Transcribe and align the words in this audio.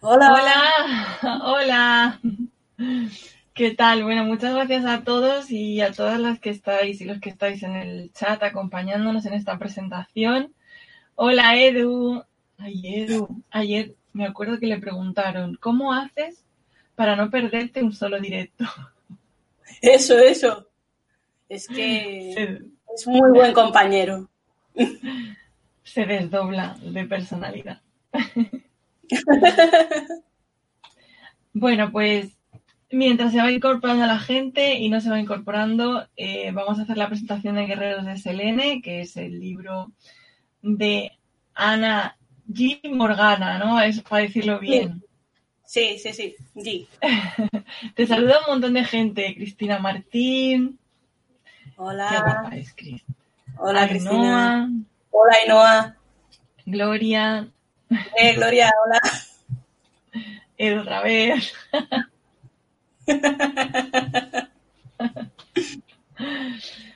Hola. 0.00 0.32
Hola, 0.32 1.40
hola. 1.44 2.20
¿Qué 3.52 3.74
tal? 3.74 4.04
Bueno, 4.04 4.24
muchas 4.24 4.54
gracias 4.54 4.84
a 4.84 5.02
todos 5.02 5.50
y 5.50 5.80
a 5.80 5.90
todas 5.92 6.20
las 6.20 6.38
que 6.38 6.50
estáis 6.50 7.00
y 7.00 7.04
los 7.04 7.18
que 7.18 7.30
estáis 7.30 7.64
en 7.64 7.74
el 7.74 8.12
chat 8.12 8.40
acompañándonos 8.44 9.26
en 9.26 9.34
esta 9.34 9.58
presentación. 9.58 10.54
Hola, 11.16 11.56
Edu. 11.56 12.22
Ay, 12.58 12.94
Edu. 12.94 13.42
Ayer 13.50 13.96
me 14.12 14.24
acuerdo 14.24 14.60
que 14.60 14.68
le 14.68 14.78
preguntaron, 14.78 15.56
¿cómo 15.60 15.92
haces 15.92 16.44
para 16.94 17.16
no 17.16 17.28
perderte 17.28 17.82
un 17.82 17.92
solo 17.92 18.20
directo? 18.20 18.66
Eso, 19.82 20.18
eso. 20.18 20.68
Es 21.48 21.68
que 21.68 22.60
es 22.94 23.06
muy 23.06 23.30
buen 23.30 23.52
compañero. 23.52 24.28
se 25.84 26.04
desdobla 26.04 26.76
de 26.82 27.04
personalidad. 27.04 27.80
Bueno, 31.52 31.90
pues 31.90 32.38
mientras 32.90 33.32
se 33.32 33.38
va 33.38 33.50
incorporando 33.50 34.06
la 34.06 34.18
gente 34.18 34.74
y 34.74 34.88
no 34.88 35.00
se 35.00 35.10
va 35.10 35.18
incorporando, 35.18 36.06
eh, 36.16 36.52
vamos 36.52 36.78
a 36.78 36.82
hacer 36.82 36.96
la 36.96 37.08
presentación 37.08 37.56
de 37.56 37.66
Guerreros 37.66 38.06
de 38.06 38.16
Selene, 38.16 38.80
que 38.80 39.00
es 39.00 39.16
el 39.16 39.40
libro 39.40 39.92
de 40.62 41.18
Ana 41.54 42.16
G. 42.48 42.80
Morgana, 42.90 43.58
¿no? 43.58 43.80
Es 43.80 44.00
para 44.02 44.22
decirlo 44.22 44.60
bien. 44.60 45.02
Sí, 45.64 45.98
sí, 45.98 46.12
sí. 46.12 46.36
G. 46.54 46.86
Te 47.94 48.06
saluda 48.06 48.38
un 48.46 48.52
montón 48.52 48.74
de 48.74 48.84
gente. 48.84 49.34
Cristina 49.34 49.78
Martín. 49.78 50.78
Qué 51.64 51.72
Hola. 51.76 52.08
guapa 52.24 52.56
es, 52.56 52.72
Cris. 52.74 53.04
Hola, 53.58 53.88
Cristina. 53.88 54.70
Hola, 55.10 55.32
Ainhoa. 55.42 55.96
Gloria, 56.64 57.50
Eh, 57.90 58.34
Gloria, 58.34 58.70
hola. 58.84 59.00
Edu 60.56 60.80
otra 60.80 61.02
vez. 61.02 61.52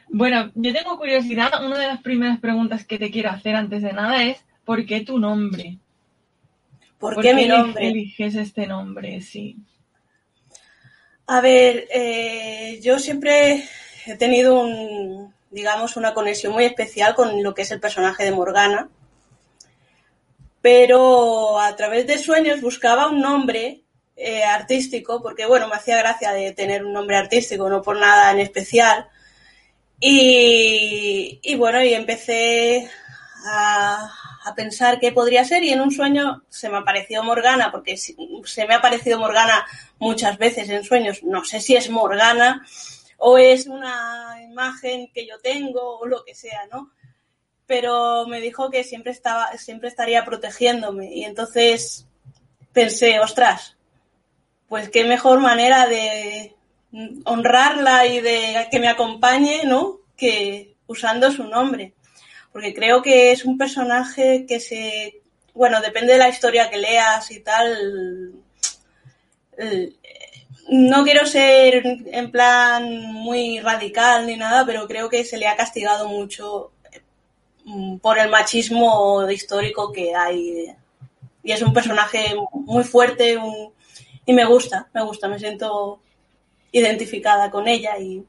Bueno, 0.08 0.50
yo 0.54 0.72
tengo 0.74 0.98
curiosidad. 0.98 1.64
Una 1.64 1.78
de 1.78 1.86
las 1.86 2.02
primeras 2.02 2.38
preguntas 2.38 2.84
que 2.84 2.98
te 2.98 3.10
quiero 3.10 3.30
hacer 3.30 3.56
antes 3.56 3.82
de 3.82 3.94
nada 3.94 4.22
es 4.24 4.44
¿por 4.64 4.84
qué 4.84 5.00
tu 5.00 5.18
nombre? 5.18 5.78
¿Por 6.98 7.20
qué 7.20 7.32
mi 7.32 7.46
nombre? 7.46 7.88
eliges 7.88 8.34
este 8.34 8.66
nombre? 8.66 9.22
Sí. 9.22 9.56
A 11.26 11.40
ver, 11.40 11.88
eh, 11.94 12.78
yo 12.82 12.98
siempre 12.98 13.64
he 14.04 14.16
tenido 14.16 14.60
un, 14.60 15.32
digamos, 15.50 15.96
una 15.96 16.12
conexión 16.12 16.52
muy 16.52 16.64
especial 16.64 17.14
con 17.14 17.42
lo 17.42 17.54
que 17.54 17.62
es 17.62 17.70
el 17.70 17.80
personaje 17.80 18.24
de 18.24 18.32
Morgana, 18.32 18.90
pero 20.62 21.58
a 21.58 21.74
través 21.76 22.06
de 22.06 22.18
sueños 22.18 22.60
buscaba 22.60 23.08
un 23.08 23.20
nombre 23.20 23.82
eh, 24.16 24.44
artístico, 24.44 25.20
porque 25.20 25.44
bueno, 25.44 25.68
me 25.68 25.74
hacía 25.74 25.98
gracia 25.98 26.32
de 26.32 26.52
tener 26.52 26.84
un 26.84 26.92
nombre 26.92 27.16
artístico, 27.16 27.68
no 27.68 27.82
por 27.82 27.98
nada 27.98 28.30
en 28.30 28.40
especial. 28.40 29.08
Y, 30.00 31.40
y 31.42 31.54
bueno, 31.56 31.82
y 31.82 31.92
empecé 31.94 32.88
a, 33.44 34.10
a 34.44 34.54
pensar 34.54 34.98
qué 35.00 35.12
podría 35.12 35.44
ser 35.44 35.62
y 35.62 35.70
en 35.70 35.80
un 35.80 35.90
sueño 35.90 36.42
se 36.48 36.68
me 36.68 36.78
apareció 36.78 37.22
Morgana, 37.22 37.70
porque 37.70 37.96
se 37.96 38.66
me 38.66 38.74
ha 38.74 38.78
aparecido 38.78 39.18
Morgana 39.18 39.66
muchas 39.98 40.38
veces 40.38 40.68
en 40.68 40.84
sueños. 40.84 41.22
No 41.22 41.44
sé 41.44 41.60
si 41.60 41.76
es 41.76 41.90
Morgana 41.90 42.64
o 43.18 43.38
es 43.38 43.66
una 43.66 44.36
imagen 44.42 45.10
que 45.12 45.26
yo 45.26 45.38
tengo 45.40 45.98
o 45.98 46.06
lo 46.06 46.24
que 46.24 46.34
sea, 46.34 46.66
¿no? 46.70 46.90
Pero 47.72 48.26
me 48.26 48.42
dijo 48.42 48.70
que 48.70 48.84
siempre 48.84 49.12
estaba, 49.12 49.56
siempre 49.56 49.88
estaría 49.88 50.26
protegiéndome 50.26 51.10
y 51.10 51.24
entonces 51.24 52.06
pensé, 52.70 53.18
ostras, 53.18 53.78
pues 54.68 54.90
qué 54.90 55.04
mejor 55.04 55.40
manera 55.40 55.86
de 55.86 56.54
honrarla 57.24 58.04
y 58.04 58.20
de 58.20 58.68
que 58.70 58.78
me 58.78 58.88
acompañe, 58.88 59.62
¿no? 59.64 60.00
Que 60.18 60.74
usando 60.86 61.32
su 61.32 61.44
nombre. 61.44 61.94
Porque 62.52 62.74
creo 62.74 63.00
que 63.00 63.32
es 63.32 63.46
un 63.46 63.56
personaje 63.56 64.44
que 64.46 64.60
se, 64.60 65.22
bueno, 65.54 65.80
depende 65.80 66.12
de 66.12 66.18
la 66.18 66.28
historia 66.28 66.68
que 66.68 66.76
leas 66.76 67.30
y 67.30 67.40
tal, 67.40 68.34
no 70.68 71.04
quiero 71.04 71.24
ser 71.24 71.82
en 71.86 72.30
plan 72.30 73.00
muy 73.00 73.60
radical 73.60 74.26
ni 74.26 74.36
nada, 74.36 74.66
pero 74.66 74.86
creo 74.86 75.08
que 75.08 75.24
se 75.24 75.38
le 75.38 75.46
ha 75.46 75.56
castigado 75.56 76.06
mucho 76.06 76.72
por 78.00 78.18
el 78.18 78.30
machismo 78.30 79.28
histórico 79.30 79.92
que 79.92 80.14
hay. 80.14 80.74
Y 81.44 81.52
es 81.52 81.62
un 81.62 81.72
personaje 81.74 82.34
muy 82.52 82.84
fuerte 82.84 83.36
un- 83.38 83.72
y 84.26 84.32
me 84.34 84.44
gusta, 84.46 84.88
me 84.94 85.02
gusta, 85.04 85.28
me 85.28 85.38
siento 85.38 86.00
identificada 86.72 87.50
con 87.50 87.68
ella 87.68 87.98
y 87.98 88.26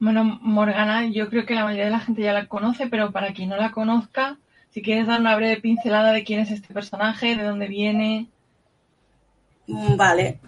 Bueno, 0.00 0.24
Morgana, 0.42 1.06
yo 1.12 1.28
creo 1.30 1.46
que 1.46 1.54
la 1.54 1.62
mayoría 1.62 1.84
de 1.84 1.90
la 1.92 2.00
gente 2.00 2.22
ya 2.22 2.32
la 2.32 2.48
conoce, 2.48 2.88
pero 2.88 3.12
para 3.12 3.32
quien 3.32 3.50
no 3.50 3.56
la 3.56 3.70
conozca, 3.70 4.40
si 4.70 4.82
quieres 4.82 5.06
dar 5.06 5.20
una 5.20 5.36
breve 5.36 5.60
pincelada 5.60 6.12
de 6.12 6.24
quién 6.24 6.40
es 6.40 6.50
este 6.50 6.74
personaje, 6.74 7.36
de 7.36 7.44
dónde 7.44 7.68
viene. 7.68 8.28
mm, 9.66 9.96
vale. 9.96 10.40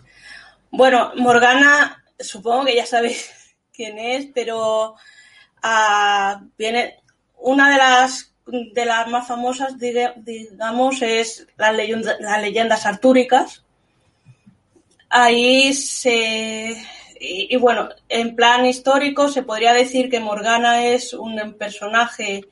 Bueno, 0.70 1.12
Morgana, 1.16 2.04
supongo 2.20 2.66
que 2.66 2.76
ya 2.76 2.86
sabéis 2.86 3.30
quién 3.74 3.98
es, 3.98 4.28
pero 4.34 4.96
ah, 5.62 6.42
viene 6.58 7.01
una 7.42 7.70
de 7.70 7.76
las 7.78 8.32
de 8.46 8.84
las 8.84 9.06
más 9.08 9.26
famosas, 9.28 9.78
diga- 9.78 10.14
digamos, 10.16 11.00
es 11.02 11.46
las 11.56 11.74
las 12.20 12.40
leyendas 12.42 12.86
artúricas. 12.86 13.64
Ahí 15.08 15.74
se 15.74 16.70
y, 17.20 17.54
y 17.54 17.56
bueno, 17.56 17.88
en 18.08 18.34
plan 18.34 18.64
histórico 18.66 19.28
se 19.28 19.42
podría 19.42 19.72
decir 19.72 20.10
que 20.10 20.20
Morgana 20.20 20.86
es 20.86 21.12
un 21.14 21.54
personaje 21.58 22.46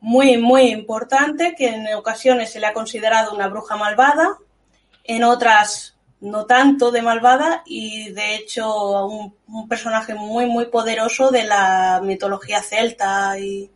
muy 0.00 0.36
muy 0.38 0.62
importante 0.70 1.54
que 1.56 1.68
en 1.68 1.94
ocasiones 1.94 2.52
se 2.52 2.60
le 2.60 2.66
ha 2.66 2.72
considerado 2.72 3.34
una 3.34 3.48
bruja 3.48 3.76
malvada, 3.76 4.38
en 5.04 5.24
otras 5.24 5.96
no 6.20 6.46
tanto 6.46 6.90
de 6.90 7.02
malvada 7.02 7.62
y 7.66 8.10
de 8.12 8.36
hecho 8.36 9.06
un, 9.06 9.36
un 9.48 9.68
personaje 9.68 10.14
muy 10.14 10.46
muy 10.46 10.66
poderoso 10.66 11.30
de 11.30 11.44
la 11.44 12.00
mitología 12.02 12.62
celta 12.62 13.38
y 13.38 13.70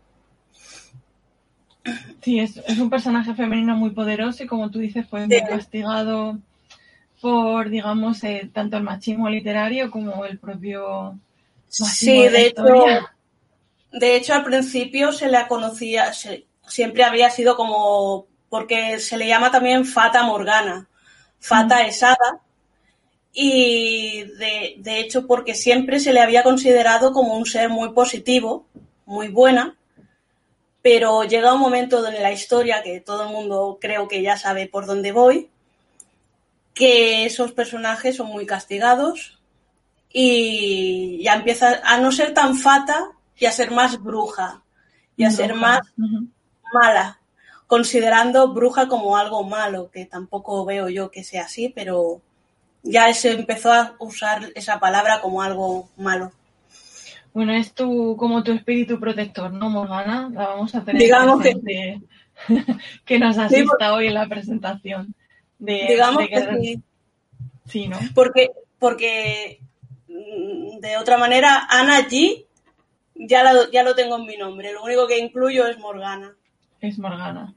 Sí, 2.22 2.40
es, 2.40 2.56
es 2.66 2.78
un 2.78 2.90
personaje 2.90 3.34
femenino 3.34 3.76
muy 3.76 3.90
poderoso 3.90 4.42
y 4.42 4.46
como 4.46 4.70
tú 4.70 4.78
dices, 4.80 5.06
fue 5.08 5.26
muy 5.26 5.38
Sí. 5.38 5.46
castigado 5.48 6.38
por, 7.20 7.70
digamos, 7.70 8.24
eh, 8.24 8.50
tanto 8.52 8.76
el 8.78 8.84
machismo 8.84 9.28
literario 9.30 9.90
como 9.90 10.24
el 10.26 10.38
propio 10.38 11.18
sí 11.68 12.22
de 12.24 12.30
de 12.30 12.46
hecho 12.48 12.64
de 13.92 14.16
hecho 14.16 14.34
al 14.34 14.44
principio 14.44 15.12
se 15.12 15.28
la 15.28 15.48
conocía 15.48 16.12
se- 16.12 16.46
siempre 16.66 17.04
había 17.04 17.30
sido 17.30 17.56
como 17.56 18.26
porque 18.48 18.98
se 19.00 19.16
le 19.18 19.26
llama 19.28 19.50
también 19.50 19.84
Fata 19.84 20.22
Morgana 20.24 20.88
Fata 21.40 21.86
es 21.86 22.02
hada 22.02 22.40
y 23.32 24.24
de, 24.38 24.76
de 24.78 25.00
hecho 25.00 25.26
porque 25.26 25.54
siempre 25.54 26.00
se 26.00 26.12
le 26.12 26.20
había 26.20 26.42
considerado 26.42 27.12
como 27.12 27.36
un 27.36 27.46
ser 27.46 27.68
muy 27.70 27.90
positivo, 27.92 28.66
muy 29.06 29.28
buena, 29.28 29.76
pero 30.82 31.24
llega 31.24 31.54
un 31.54 31.60
momento 31.60 32.06
en 32.06 32.22
la 32.22 32.32
historia 32.32 32.82
que 32.82 33.00
todo 33.00 33.24
el 33.24 33.30
mundo 33.30 33.78
creo 33.80 34.08
que 34.08 34.22
ya 34.22 34.36
sabe 34.36 34.68
por 34.68 34.86
dónde 34.86 35.12
voy, 35.12 35.50
que 36.74 37.24
esos 37.24 37.52
personajes 37.52 38.16
son 38.16 38.28
muy 38.28 38.46
castigados 38.46 39.38
y 40.12 41.22
ya 41.22 41.34
empieza 41.34 41.80
a 41.84 41.98
no 41.98 42.12
ser 42.12 42.32
tan 42.32 42.56
fata 42.56 43.10
y 43.36 43.46
a 43.46 43.52
ser 43.52 43.70
más 43.70 44.02
bruja 44.02 44.62
y 45.16 45.24
a 45.24 45.30
ser 45.30 45.54
más 45.54 45.80
mala, 46.72 47.18
considerando 47.66 48.52
bruja 48.52 48.86
como 48.88 49.16
algo 49.16 49.42
malo, 49.42 49.90
que 49.90 50.06
tampoco 50.06 50.64
veo 50.64 50.88
yo 50.88 51.10
que 51.10 51.24
sea 51.24 51.44
así, 51.44 51.68
pero 51.68 52.20
ya 52.82 53.12
se 53.12 53.32
empezó 53.32 53.72
a 53.72 53.96
usar 53.98 54.52
esa 54.54 54.78
palabra 54.78 55.20
como 55.20 55.42
algo 55.42 55.88
malo. 55.96 56.32
Bueno, 57.38 57.52
es 57.52 57.72
tu, 57.72 58.16
como 58.16 58.42
tu 58.42 58.50
espíritu 58.50 58.98
protector, 58.98 59.52
¿no, 59.52 59.70
Morgana? 59.70 60.28
La 60.34 60.48
vamos 60.48 60.74
a 60.74 60.84
tener 60.84 61.00
Digamos 61.00 61.40
presente, 61.40 62.02
que 63.04 63.20
nos 63.20 63.38
asista 63.38 63.94
hoy 63.94 64.08
en 64.08 64.14
la 64.14 64.26
presentación 64.26 65.14
de, 65.56 65.86
Digamos 65.88 66.20
de 66.24 66.28
que 66.30 66.80
Sí, 67.66 67.86
¿no? 67.86 67.96
porque, 68.12 68.50
porque 68.80 69.60
mm, 70.08 70.80
de 70.80 70.96
otra 70.96 71.16
manera, 71.16 71.64
Ana 71.70 72.08
G 72.08 72.44
ya, 73.14 73.44
la- 73.44 73.70
ya 73.70 73.84
lo 73.84 73.94
tengo 73.94 74.16
en 74.16 74.26
mi 74.26 74.36
nombre, 74.36 74.72
lo 74.72 74.82
único 74.82 75.06
que 75.06 75.20
incluyo 75.20 75.68
es 75.68 75.78
Morgana. 75.78 76.34
Es 76.80 76.98
Morgana. 76.98 77.54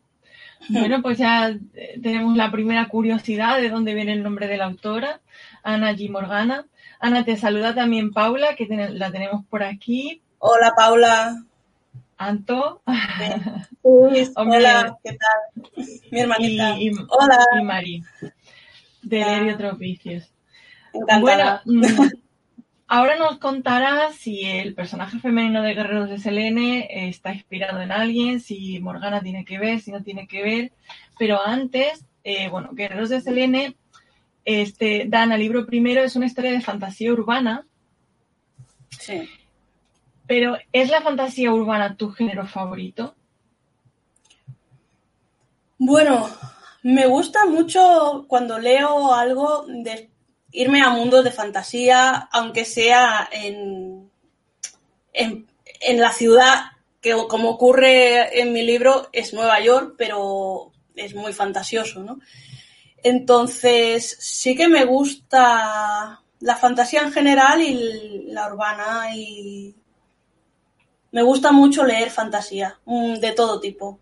Bueno, 0.70 1.02
pues 1.02 1.18
ya 1.18 1.50
eh, 1.50 2.00
tenemos 2.02 2.36
la 2.38 2.52
primera 2.52 2.88
curiosidad 2.88 3.60
de 3.60 3.70
dónde 3.70 3.94
viene 3.94 4.14
el 4.14 4.24
nombre 4.24 4.48
de 4.48 4.58
la 4.58 4.66
autora, 4.66 5.22
Ana 5.64 5.94
G. 5.94 6.10
Morgana. 6.10 6.66
Ana, 7.00 7.26
te 7.26 7.36
saluda 7.38 7.74
también 7.74 8.12
Paula, 8.12 8.56
que 8.56 8.66
ten- 8.68 8.98
la 9.00 9.12
tenemos 9.12 9.46
por 9.46 9.64
aquí. 9.64 10.22
Hola 10.40 10.74
Paula. 10.76 11.44
Anto. 12.18 12.82
Hombre. 13.82 14.30
Hola, 14.36 14.98
¿qué 15.04 15.18
tal? 15.18 15.86
Mi 16.12 16.20
hermanita. 16.20 16.78
y, 16.78 16.90
y- 16.90 16.92
Hola. 17.10 17.46
y 17.60 17.64
Mari. 17.64 18.04
De 19.02 19.56
vicios. 19.80 20.32
Encantada. 20.94 21.62
Bueno, 21.66 21.82
mm, 21.88 22.10
ahora 22.92 23.16
nos 23.16 23.38
contarás 23.38 24.16
si 24.16 24.44
el 24.44 24.76
personaje 24.76 25.18
femenino 25.18 25.62
de 25.62 25.74
Guerreros 25.74 26.10
de 26.10 26.20
Selene 26.20 27.08
está 27.08 27.34
inspirado 27.34 27.80
en 27.80 27.90
alguien, 27.90 28.42
si 28.42 28.82
Morgana 28.82 29.22
tiene 29.22 29.46
que 29.46 29.58
ver, 29.58 29.80
si 29.80 29.94
no 29.94 30.04
tiene 30.04 30.28
que 30.28 30.44
ver. 30.44 30.72
Pero 31.18 31.40
antes, 31.42 32.06
eh, 32.26 32.50
bueno, 32.50 32.72
Guerreros 32.74 33.08
de 33.08 33.22
Selene, 33.22 33.78
este, 34.44 35.06
Dan, 35.08 35.32
el 35.32 35.40
libro 35.40 35.66
primero 35.66 36.04
es 36.04 36.18
una 36.18 36.26
historia 36.26 36.52
de 36.52 36.60
fantasía 36.60 37.14
urbana. 37.14 37.66
Sí. 38.90 39.30
Pero 40.28 40.58
¿es 40.74 40.90
la 40.90 41.00
fantasía 41.00 41.54
urbana 41.54 41.96
tu 41.96 42.12
género 42.12 42.46
favorito? 42.46 43.16
Bueno, 45.78 46.28
me 46.84 47.08
gusta 47.08 47.46
mucho 47.46 48.26
cuando 48.28 48.60
leo 48.60 49.14
algo 49.14 49.66
de 49.66 50.11
irme 50.52 50.82
a 50.82 50.90
mundos 50.90 51.24
de 51.24 51.32
fantasía, 51.32 52.30
aunque 52.32 52.66
sea 52.66 53.30
en, 53.32 54.10
en, 55.14 55.48
en 55.82 56.00
la 56.00 56.12
ciudad, 56.12 56.72
que 57.02 57.16
como 57.28 57.50
ocurre 57.50 58.40
en 58.42 58.54
mi 58.54 58.64
libro, 58.64 59.10
es 59.12 59.34
Nueva 59.34 59.60
York, 59.60 59.96
pero 59.98 60.72
es 60.96 61.16
muy 61.16 61.34
fantasioso, 61.34 62.04
¿no? 62.04 62.20
Entonces, 63.04 64.18
sí 64.20 64.56
que 64.56 64.68
me 64.68 64.86
gusta 64.86 66.22
la 66.40 66.56
fantasía 66.56 67.02
en 67.02 67.12
general 67.12 67.62
y 67.62 68.26
la 68.28 68.48
urbana 68.48 69.16
y 69.16 69.76
me 71.12 71.24
gusta 71.24 71.52
mucho 71.52 71.84
leer 71.84 72.10
fantasía, 72.10 72.80
mm, 72.86 73.16
de 73.16 73.32
todo 73.32 73.60
tipo. 73.60 74.00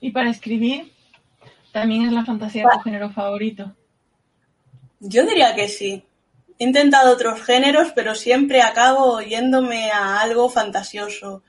¿Y 0.00 0.10
para 0.10 0.30
escribir? 0.30 0.92
¿También 1.72 2.06
es 2.06 2.12
la 2.12 2.24
fantasía 2.24 2.68
tu 2.72 2.80
género 2.80 3.10
favorito? 3.10 3.74
Yo 5.04 5.26
diría 5.26 5.52
que 5.56 5.68
sí. 5.68 6.04
He 6.60 6.64
intentado 6.64 7.12
otros 7.12 7.42
géneros, 7.42 7.90
pero 7.92 8.14
siempre 8.14 8.62
acabo 8.62 9.20
yéndome 9.20 9.90
a 9.90 10.20
algo 10.20 10.48
fantasioso. 10.48 11.42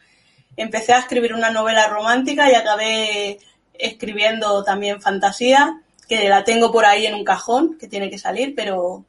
Empecé 0.57 0.93
a 0.93 0.99
escribir 0.99 1.35
una 1.35 1.51
novela 1.51 1.87
romántica 1.87 2.49
y 2.49 2.55
acabé 2.55 3.37
escribiendo 3.75 4.63
también 4.63 5.01
fantasía, 5.03 5.79
que 6.09 6.27
la 6.29 6.43
tengo 6.43 6.71
por 6.71 6.85
ahí 6.85 7.05
en 7.05 7.13
un 7.13 7.23
cajón, 7.23 7.77
que 7.77 7.87
tiene 7.87 8.09
que 8.09 8.17
salir, 8.17 8.55
pero 8.55 9.05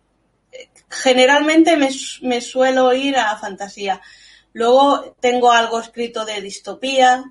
eh, 0.53 0.69
generalmente 0.91 1.79
me, 1.79 2.41
suelo 2.43 2.93
ir 2.93 3.17
a 3.17 3.39
fantasía. 3.39 4.03
Luego 4.53 5.17
tengo 5.21 5.53
algo 5.53 5.81
escrito 5.81 6.27
de 6.27 6.43
distopía, 6.43 7.25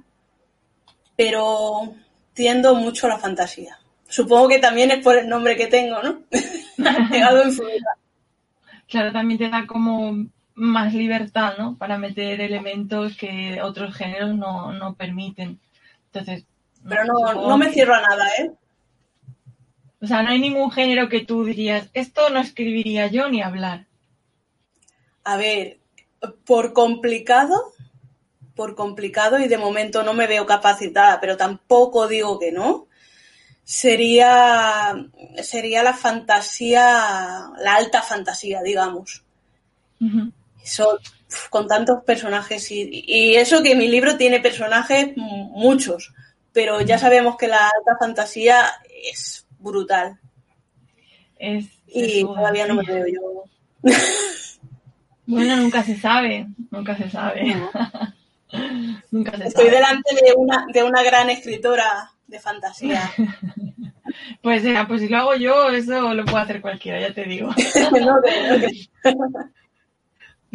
pero 1.15 1.93
tiendo 2.33 2.73
mucho 2.73 3.05
a 3.05 3.11
la 3.11 3.19
fantasía. 3.19 3.77
Supongo 4.07 4.47
que 4.49 4.57
también 4.57 4.89
es 4.89 5.03
por 5.03 5.15
el 5.15 5.29
nombre 5.29 5.55
que 5.55 5.67
tengo, 5.67 6.01
¿no? 6.01 6.23
Claro, 8.85 9.11
también 9.11 9.39
te 9.39 9.49
da 9.49 9.65
como 9.65 10.27
más 10.53 10.93
libertad, 10.93 11.55
¿no? 11.57 11.77
Para 11.77 11.97
meter 11.97 12.41
elementos 12.41 13.17
que 13.17 13.59
otros 13.61 13.95
géneros 13.95 14.35
no, 14.35 14.71
no 14.71 14.93
permiten. 14.93 15.59
Entonces. 16.07 16.45
Pero 16.87 17.05
no, 17.05 17.33
no 17.33 17.57
me 17.57 17.71
cierro 17.71 17.95
a 17.95 18.01
nada, 18.01 18.27
¿eh? 18.39 18.51
O 20.03 20.05
sea, 20.05 20.21
no 20.21 20.29
hay 20.29 20.39
ningún 20.39 20.69
género 20.69 21.07
que 21.07 21.21
tú 21.21 21.45
dirías, 21.45 21.89
esto 21.93 22.29
no 22.29 22.41
escribiría 22.41 23.07
yo 23.07 23.29
ni 23.29 23.41
hablar. 23.41 23.87
A 25.23 25.37
ver, 25.37 25.79
por 26.45 26.73
complicado, 26.73 27.71
por 28.53 28.75
complicado 28.75 29.39
y 29.39 29.47
de 29.47 29.57
momento 29.57 30.03
no 30.03 30.13
me 30.13 30.27
veo 30.27 30.45
capacitada, 30.45 31.21
pero 31.21 31.37
tampoco 31.37 32.09
digo 32.09 32.37
que 32.37 32.51
no, 32.51 32.87
sería, 33.63 34.93
sería 35.41 35.83
la 35.83 35.93
fantasía, 35.93 37.49
la 37.57 37.75
alta 37.75 38.01
fantasía, 38.01 38.61
digamos. 38.61 39.23
Con 41.49 41.67
tantos 41.67 42.03
personajes 42.03 42.69
y, 42.71 43.03
y, 43.07 43.35
eso 43.35 43.63
que 43.63 43.75
mi 43.75 43.87
libro 43.87 44.17
tiene 44.17 44.39
personajes 44.39 45.13
muchos, 45.15 46.13
pero 46.51 46.81
ya 46.81 46.97
sabemos 46.97 47.37
que 47.37 47.47
la 47.47 47.65
alta 47.65 47.97
fantasía 47.99 48.65
es 49.11 49.45
brutal. 49.59 50.19
Es, 51.39 51.65
y 51.87 52.19
es 52.19 52.25
todavía 52.25 52.67
no 52.67 52.75
me 52.75 52.83
veo 52.83 53.05
yo. 53.07 53.91
Bueno, 55.25 55.55
nunca 55.55 55.83
se 55.83 55.97
sabe, 55.97 56.47
nunca 56.69 56.97
se 56.97 57.09
sabe. 57.09 57.45
nunca 59.11 59.37
se 59.37 59.47
Estoy 59.47 59.65
sabe. 59.65 59.75
delante 59.77 60.15
de 60.15 60.33
una, 60.35 60.65
de 60.71 60.83
una 60.83 61.01
gran 61.01 61.29
escritora 61.29 62.12
de 62.27 62.39
fantasía. 62.39 63.11
Pues 64.43 64.61
ya, 64.61 64.85
pues 64.87 65.01
si 65.01 65.07
lo 65.07 65.17
hago 65.17 65.35
yo, 65.35 65.69
eso 65.69 66.13
lo 66.13 66.25
puede 66.25 66.43
hacer 66.43 66.61
cualquiera, 66.61 66.99
ya 66.99 67.13
te 67.13 67.23
digo. 67.23 67.49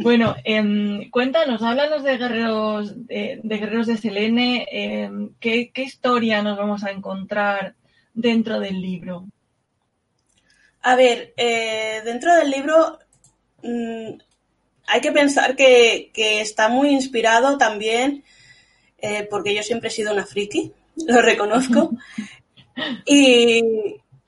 Bueno, 0.01 0.37
em, 0.45 1.11
cuéntanos, 1.11 1.61
háblanos 1.61 2.05
de 2.05 2.19
guerreros 2.19 3.07
de, 3.09 3.41
de 3.43 3.59
guerreros 3.59 3.89
de 3.89 3.97
Selene. 3.97 4.65
em, 4.71 5.31
¿qué, 5.41 5.73
qué 5.75 5.83
historia 5.83 6.41
nos 6.41 6.57
vamos 6.57 6.85
a 6.85 6.93
encontrar 6.93 7.75
dentro 8.15 8.61
del 8.61 8.81
libro? 8.81 9.27
A 10.83 10.95
ver, 10.95 11.35
eh, 11.37 12.01
dentro 12.05 12.33
del 12.37 12.49
libro 12.49 13.01
mm, 13.65 14.19
hay 14.87 15.01
que 15.01 15.11
pensar 15.11 15.57
que, 15.57 16.13
que 16.15 16.41
está 16.43 16.69
muy 16.69 16.91
inspirado 16.91 17.59
también, 17.59 18.23
eh, 18.99 19.27
porque 19.29 19.53
yo 19.53 19.65
siempre 19.65 19.89
he 19.89 19.93
sido 19.93 20.13
una 20.13 20.27
friki, 20.27 20.73
lo 21.07 21.23
reconozco, 21.23 21.93
y, 23.05 23.63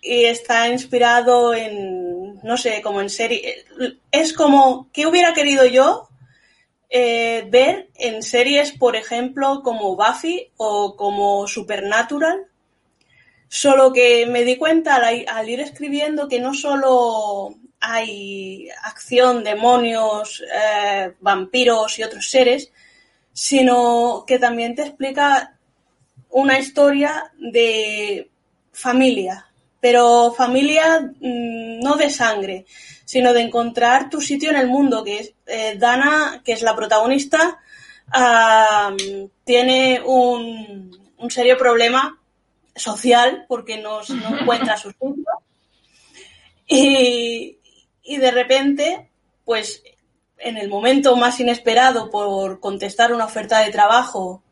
está 0.02 0.69
inspirado 0.69 1.55
en, 1.55 2.40
no 2.43 2.56
sé, 2.56 2.81
como 2.82 3.00
en 3.00 3.11
serie. 3.11 3.64
Es 4.11 4.32
como, 4.32 4.88
¿qué 4.93 5.06
hubiera 5.06 5.34
querido 5.34 5.67
yo 5.67 6.08
eh, 6.88 7.46
ver 7.50 7.90
en 7.96 8.22
series, 8.22 8.72
por 8.72 8.96
ejemplo, 8.96 9.61
como 9.62 9.96
Buffy 9.96 10.50
o 10.56 10.96
como 10.96 11.46
Supernatural? 11.46 12.46
Solo 13.49 13.93
que 13.93 14.26
me 14.26 14.44
di 14.44 14.56
cuenta 14.56 14.96
al, 14.96 15.26
al 15.28 15.49
ir 15.49 15.61
escribiendo 15.61 16.28
que 16.28 16.40
no 16.40 16.55
solo 16.55 17.56
hay 17.81 18.69
acción, 18.84 19.43
demonios, 19.43 20.43
eh, 20.43 21.12
vampiros 21.20 21.99
y 21.99 22.02
otros 22.02 22.28
seres, 22.28 22.73
sino 23.32 24.25
que 24.26 24.38
también 24.38 24.75
te 24.75 24.82
explica 24.82 25.58
una 26.30 26.58
historia 26.58 27.32
de 27.38 28.30
familia, 28.72 29.46
pero 29.80 30.32
familia 30.36 31.00
mmm, 31.20 31.80
no 31.80 31.96
de 31.96 32.10
sangre, 32.10 32.66
sino 33.04 33.32
de 33.32 33.42
encontrar 33.42 34.08
tu 34.10 34.20
sitio 34.20 34.50
en 34.50 34.56
el 34.56 34.68
mundo, 34.68 35.02
que 35.02 35.18
es 35.18 35.32
eh, 35.46 35.76
Dana, 35.78 36.42
que 36.44 36.52
es 36.52 36.62
la 36.62 36.76
protagonista, 36.76 37.58
uh, 38.08 39.28
tiene 39.44 40.00
un, 40.04 40.96
un, 41.18 41.30
serio 41.30 41.58
problema 41.58 42.18
social 42.76 43.46
porque 43.49 43.78
no, 43.78 44.00
no 44.02 44.38
encuentra 44.40 44.76
sus 44.76 44.94
hijos 44.94 45.25
y, 46.72 47.58
y 48.04 48.16
de 48.18 48.30
repente, 48.30 49.10
pues 49.44 49.82
en 50.38 50.56
el 50.56 50.68
momento 50.68 51.16
más 51.16 51.40
inesperado 51.40 52.10
por 52.10 52.60
contestar 52.60 53.12
una 53.12 53.25
oferta 53.25 53.58
de 53.58 53.72
trabajo, 53.72 54.42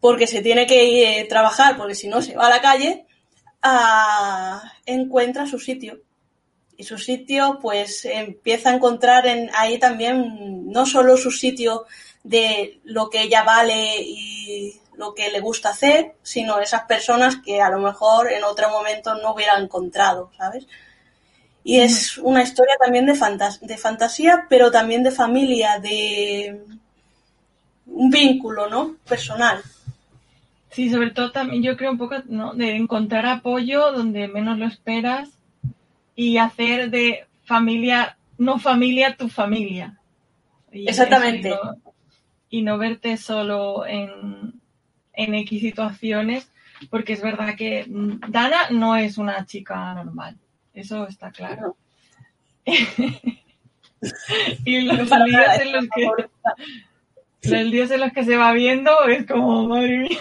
porque 0.00 0.26
se 0.26 0.42
tiene 0.42 0.66
que 0.66 0.84
ir, 0.84 1.06
eh, 1.06 1.26
trabajar, 1.28 1.76
porque 1.76 1.94
si 1.94 2.08
no 2.08 2.22
se 2.22 2.36
va 2.36 2.46
a 2.46 2.50
la 2.50 2.60
calle, 2.60 3.06
uh, 3.64 4.58
encuentra 4.86 5.46
su 5.46 5.58
sitio. 5.58 6.00
Y 6.76 6.84
su 6.84 6.96
sitio, 6.98 7.58
pues 7.60 8.04
empieza 8.04 8.70
a 8.70 8.74
encontrar 8.74 9.26
en, 9.26 9.50
ahí 9.54 9.78
también 9.78 10.70
no 10.70 10.86
solo 10.86 11.16
su 11.16 11.32
sitio 11.32 11.86
de 12.22 12.80
lo 12.84 13.10
que 13.10 13.22
ella 13.22 13.42
vale 13.42 13.96
y 14.00 14.80
lo 14.96 15.14
que 15.14 15.30
le 15.30 15.40
gusta 15.40 15.70
hacer, 15.70 16.14
sino 16.22 16.60
esas 16.60 16.82
personas 16.82 17.36
que 17.44 17.60
a 17.60 17.70
lo 17.70 17.78
mejor 17.78 18.30
en 18.30 18.44
otro 18.44 18.68
momento 18.68 19.14
no 19.14 19.32
hubiera 19.32 19.58
encontrado, 19.58 20.30
¿sabes? 20.36 20.66
Y 21.64 21.80
es 21.80 22.18
una 22.18 22.42
historia 22.42 22.74
también 22.80 23.06
de, 23.06 23.14
fantas 23.14 23.60
de 23.60 23.76
fantasía, 23.76 24.46
pero 24.48 24.70
también 24.70 25.02
de 25.02 25.10
familia, 25.10 25.78
de 25.78 26.64
un 27.86 28.10
vínculo, 28.10 28.68
¿no? 28.68 28.96
Personal. 29.06 29.62
Sí, 30.70 30.90
sobre 30.90 31.10
todo 31.10 31.32
también 31.32 31.62
yo 31.62 31.76
creo 31.76 31.90
un 31.90 31.98
poco 31.98 32.16
¿no? 32.26 32.54
de 32.54 32.76
encontrar 32.76 33.26
apoyo 33.26 33.92
donde 33.92 34.28
menos 34.28 34.58
lo 34.58 34.66
esperas 34.66 35.30
y 36.14 36.36
hacer 36.36 36.90
de 36.90 37.26
familia, 37.44 38.18
no 38.36 38.58
familia, 38.58 39.16
tu 39.16 39.28
familia. 39.28 39.98
Y 40.70 40.88
Exactamente. 40.88 41.48
Eso, 41.48 41.60
y, 41.62 41.66
no, 41.66 41.92
y, 42.50 42.62
no, 42.62 42.78
verte 42.78 43.16
solo 43.16 43.86
en, 43.86 44.60
en 45.14 45.34
X 45.34 45.60
situaciones, 45.60 46.50
porque 46.90 47.14
es 47.14 47.22
verdad 47.22 47.56
que 47.56 47.86
Dana 47.88 48.70
no 48.70 48.96
es 48.96 49.16
una 49.16 49.46
chica 49.46 49.94
normal. 49.94 50.36
Eso 50.74 51.06
está 51.08 51.30
claro. 51.32 51.62
No. 51.62 51.76
y 54.64 54.80
los 54.82 55.10
no 55.10 55.24
días 55.24 55.60
en 55.60 55.72
los 55.72 55.86
que 55.94 56.08
los 57.50 57.70
días 57.70 57.90
en 57.90 58.00
los 58.00 58.12
que 58.12 58.24
se 58.24 58.36
va 58.36 58.52
viendo 58.52 59.04
es 59.04 59.26
como 59.26 59.66
madre 59.68 59.98
mía. 59.98 60.18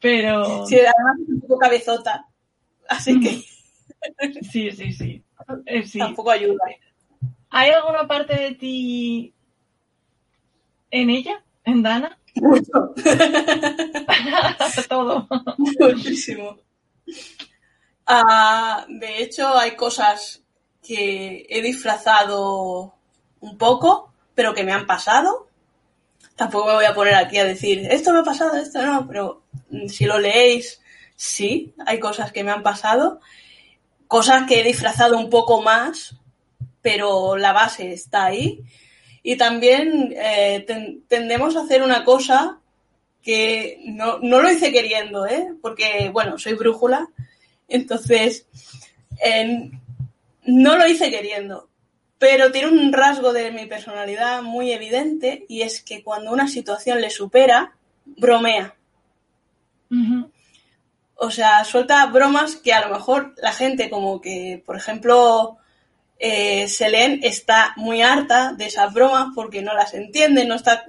Pero 0.00 0.66
sí, 0.66 0.76
además 0.76 1.18
es 1.22 1.28
un 1.28 1.40
poco 1.40 1.58
cabezota. 1.58 2.26
así 2.88 3.20
que... 3.20 3.42
Sí, 4.52 4.70
sí, 4.70 4.92
sí. 4.92 5.24
Eh, 5.64 5.86
sí. 5.86 5.98
Tampoco 5.98 6.30
ayuda. 6.30 6.62
¿Hay 7.48 7.70
alguna 7.70 8.06
parte 8.06 8.34
de 8.34 8.52
ti 8.54 9.34
en 10.90 11.08
ella, 11.08 11.42
en 11.64 11.82
Dana? 11.82 12.18
Mucho. 12.34 12.94
Todo. 14.88 15.26
Muchísimo. 15.56 16.58
Ah, 18.06 18.84
de 18.88 19.22
hecho, 19.22 19.56
hay 19.56 19.74
cosas 19.76 20.42
que 20.82 21.46
he 21.48 21.62
disfrazado 21.62 22.94
un 23.40 23.56
poco, 23.56 24.12
pero 24.34 24.52
que 24.52 24.64
me 24.64 24.72
han 24.72 24.86
pasado. 24.86 25.48
Tampoco 26.36 26.66
me 26.68 26.74
voy 26.74 26.84
a 26.84 26.94
poner 26.94 27.14
aquí 27.14 27.38
a 27.38 27.44
decir, 27.44 27.86
esto 27.90 28.12
me 28.12 28.18
ha 28.20 28.24
pasado, 28.24 28.56
esto 28.56 28.82
no, 28.82 29.06
pero 29.06 29.42
si 29.88 30.04
lo 30.04 30.18
leéis, 30.18 30.80
sí, 31.14 31.72
hay 31.86 32.00
cosas 32.00 32.32
que 32.32 32.42
me 32.44 32.50
han 32.50 32.62
pasado. 32.62 33.20
Cosas 34.08 34.46
que 34.48 34.60
he 34.60 34.64
disfrazado 34.64 35.16
un 35.18 35.30
poco 35.30 35.62
más, 35.62 36.16
pero 36.82 37.36
la 37.36 37.52
base 37.52 37.92
está 37.92 38.24
ahí. 38.26 38.60
Y 39.22 39.36
también 39.36 40.12
eh, 40.16 40.64
ten- 40.66 41.02
tendemos 41.08 41.56
a 41.56 41.60
hacer 41.62 41.82
una 41.82 42.04
cosa 42.04 42.58
que 43.22 43.80
no, 43.86 44.18
no 44.18 44.42
lo 44.42 44.50
hice 44.50 44.70
queriendo, 44.70 45.26
¿eh? 45.26 45.54
porque, 45.62 46.10
bueno, 46.12 46.36
soy 46.38 46.52
brújula, 46.54 47.08
entonces 47.68 48.46
no 50.44 50.76
lo 50.76 50.86
hice 50.86 51.10
queriendo, 51.10 51.68
pero 52.24 52.50
tiene 52.50 52.68
un 52.68 52.90
rasgo 52.90 53.34
de 53.34 53.50
mi 53.50 53.66
personalidad 53.66 54.40
muy 54.40 54.72
evidente 54.72 55.44
y 55.46 55.60
es 55.60 55.82
que 55.82 56.02
cuando 56.02 56.32
una 56.32 56.48
situación 56.48 57.02
le 57.02 57.10
supera, 57.10 57.74
bromea. 58.06 58.74
O 61.16 61.30
sea, 61.30 61.62
suelta 61.66 62.06
bromas 62.06 62.56
que 62.56 62.72
a 62.72 62.88
lo 62.88 62.94
mejor 62.94 63.34
la 63.36 63.52
gente 63.52 63.90
como 63.90 64.22
que, 64.22 64.62
por 64.64 64.74
ejemplo, 64.74 65.58
eh, 66.18 66.66
Selene 66.66 67.20
está 67.24 67.74
muy 67.76 68.00
harta 68.00 68.54
de 68.54 68.68
esas 68.68 68.90
bromas 68.94 69.34
porque 69.34 69.60
no 69.60 69.74
las 69.74 69.92
entiende, 69.92 70.46
no 70.46 70.54
está, 70.54 70.86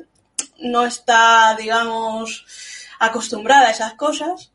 no 0.59 0.85
está, 0.85 1.53
digamos, 1.59 2.45
acostumbrada 2.97 3.67
a 3.67 3.71
esas 3.71 3.95
cosas, 3.95 4.53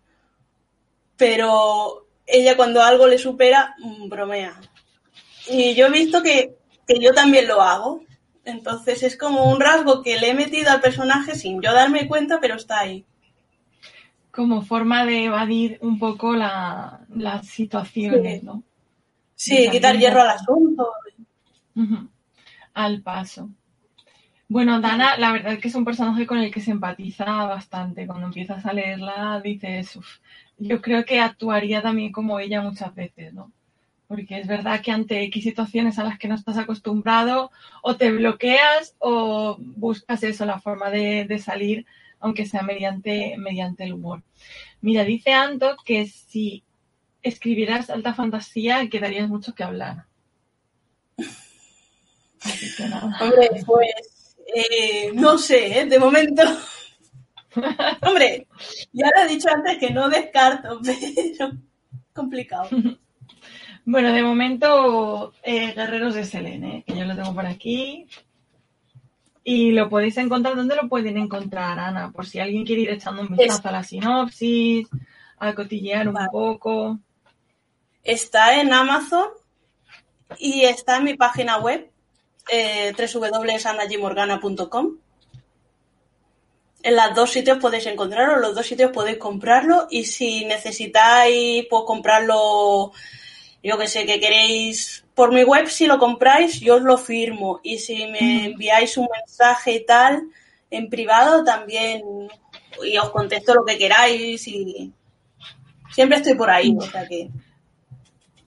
pero 1.18 2.06
ella 2.25 2.56
cuando 2.56 2.82
algo 2.82 3.06
le 3.06 3.18
supera, 3.18 3.75
mm, 3.80 4.08
bromea. 4.08 4.58
Y 5.46 5.75
yo 5.75 5.87
he 5.87 5.90
visto 5.90 6.22
que, 6.22 6.58
que 6.90 7.00
yo 7.00 7.12
también 7.12 7.47
lo 7.47 7.62
hago. 7.62 8.02
Entonces 8.44 9.02
es 9.02 9.16
como 9.16 9.50
un 9.52 9.61
rasgo 9.61 10.02
que 10.02 10.18
le 10.18 10.30
he 10.30 10.35
metido 10.35 10.70
al 10.70 10.80
personaje 10.80 11.35
sin 11.35 11.61
yo 11.62 11.73
darme 11.73 12.09
cuenta, 12.09 12.38
pero 12.40 12.56
está 12.56 12.80
ahí. 12.80 13.04
Como 14.32 14.62
forma 14.62 15.04
de 15.04 15.25
evadir 15.26 15.78
un 15.82 15.99
poco 15.99 16.35
la, 16.35 17.00
las 17.14 17.47
situaciones, 17.47 18.40
Sí. 18.40 18.47
¿no? 18.47 18.62
Sí, 19.35 19.68
quitar 19.70 19.97
hierro 19.97 20.23
al 20.23 20.30
asunto. 20.30 20.90
Al 22.75 23.00
paso. 23.02 23.50
Bueno, 24.49 24.80
Dana, 24.80 25.16
la 25.16 25.32
verdad 25.32 25.52
es 25.54 25.61
que 25.61 25.68
es 25.68 25.75
un 25.75 25.85
personaje 25.85 26.26
con 26.26 26.38
el 26.38 26.50
que 26.52 26.61
se 26.61 26.73
empatiza 26.73 27.25
bastante. 27.44 28.06
Cuando 28.06 28.26
empiezas 28.26 28.66
a 28.66 28.73
leerla, 28.73 29.40
dices, 29.42 29.97
"Uf, 29.97 30.18
yo 30.59 30.82
creo 30.82 31.04
que 31.04 31.20
actuaría 31.20 31.80
también 31.82 32.11
como 32.12 32.38
ella 32.40 32.61
muchas 32.61 32.94
veces, 32.94 33.32
¿no? 33.32 33.52
Porque 34.11 34.40
es 34.40 34.49
verdad 34.49 34.81
que 34.83 34.90
ante 34.90 35.23
X 35.23 35.45
situaciones 35.45 36.00
a 36.00 36.02
las 36.02 36.19
que 36.19 36.26
no 36.26 36.35
estás 36.35 36.59
acostumbrado, 36.59 37.52
o 37.81 37.95
te 37.95 38.11
bloqueas 38.11 38.97
o 38.99 39.57
buscas 39.61 40.25
eso, 40.25 40.45
la 40.45 40.59
forma 40.59 40.90
de, 40.90 41.26
de 41.26 41.38
salir, 41.38 41.87
aunque 42.19 42.45
sea 42.45 42.62
mediante, 42.62 43.37
mediante 43.38 43.85
el 43.85 43.93
humor. 43.93 44.25
Mira, 44.81 45.05
dice 45.05 45.33
Anto 45.33 45.76
que 45.85 46.09
si 46.09 46.64
escribieras 47.23 47.88
alta 47.88 48.12
fantasía, 48.12 48.88
quedarías 48.88 49.29
mucho 49.29 49.55
que 49.55 49.62
hablar. 49.62 50.07
Así 52.43 52.75
que 52.76 52.88
nada. 52.88 53.17
Hombre, 53.21 53.49
pues 53.64 54.37
eh, 54.52 55.12
no 55.14 55.38
sé, 55.38 55.83
¿eh? 55.83 55.87
de 55.87 56.00
momento. 56.00 56.43
Hombre, 58.02 58.49
ya 58.93 59.07
lo 59.14 59.23
he 59.23 59.29
dicho 59.29 59.49
antes 59.55 59.79
que 59.79 59.90
no 59.90 60.09
descarto, 60.09 60.81
pero 61.38 61.52
complicado. 62.12 62.69
Bueno, 63.84 64.12
de 64.12 64.22
momento, 64.22 65.32
eh, 65.42 65.72
Guerreros 65.72 66.14
de 66.14 66.25
Selene, 66.25 66.84
que 66.87 66.96
yo 66.96 67.04
lo 67.04 67.16
tengo 67.16 67.34
por 67.34 67.46
aquí. 67.46 68.06
Y 69.42 69.72
lo 69.72 69.88
podéis 69.88 70.16
encontrar, 70.18 70.54
¿dónde 70.54 70.76
lo 70.76 70.88
pueden 70.88 71.16
encontrar, 71.16 71.78
Ana? 71.78 72.12
Por 72.12 72.26
si 72.26 72.38
alguien 72.38 72.64
quiere 72.64 72.82
ir 72.82 72.90
echando 72.90 73.22
un 73.22 73.37
vistazo 73.37 73.68
a 73.68 73.72
la 73.72 73.82
sinopsis, 73.82 74.87
a 75.38 75.54
cotillear 75.54 76.08
un 76.08 76.14
Vale. 76.14 76.28
poco. 76.30 76.99
Está 78.04 78.60
en 78.60 78.72
Amazon 78.72 79.28
y 80.38 80.64
está 80.64 80.99
en 80.99 81.04
mi 81.04 81.14
página 81.14 81.58
web, 81.58 81.90
eh. 82.50 82.92
En 86.82 86.96
los 86.96 87.14
dos 87.14 87.30
sitios 87.30 87.58
podéis 87.58 87.87
encontrarlo, 87.87 88.37
en 88.37 88.40
los 88.42 88.54
dos 88.54 88.66
sitios 88.66 88.90
podéis 88.90 89.18
comprarlo 89.18 89.87
y 89.90 90.04
si 90.04 90.46
necesitáis 90.46 91.66
pues, 91.68 91.82
comprarlo, 91.87 92.92
yo 93.62 93.79
que 93.79 93.87
sé, 93.88 94.07
que 94.07 94.21
queréis 94.21 95.05
por 95.14 95.33
mi 95.33 95.45
web, 95.45 95.69
si 95.69 95.87
lo 95.87 95.99
compráis, 95.99 96.61
yo 96.61 96.76
os 96.76 96.83
lo 96.83 96.97
firmo 96.97 97.61
y 97.62 97.79
si 97.79 98.07
me 98.07 98.47
enviáis 98.47 98.97
un 98.97 99.09
mensaje 99.14 99.75
y 99.75 99.85
tal 99.85 100.23
en 100.71 100.88
privado 100.88 101.45
también 101.45 102.02
y 102.83 102.97
os 102.97 103.11
contesto 103.11 103.55
lo 103.55 103.64
que 103.64 103.76
queráis 103.76 104.47
y 104.49 104.93
siempre 105.93 106.19
estoy 106.19 106.35
por 106.35 106.50
ahí, 106.50 106.75
o 106.79 106.83
sea 106.83 107.07
que 107.07 107.29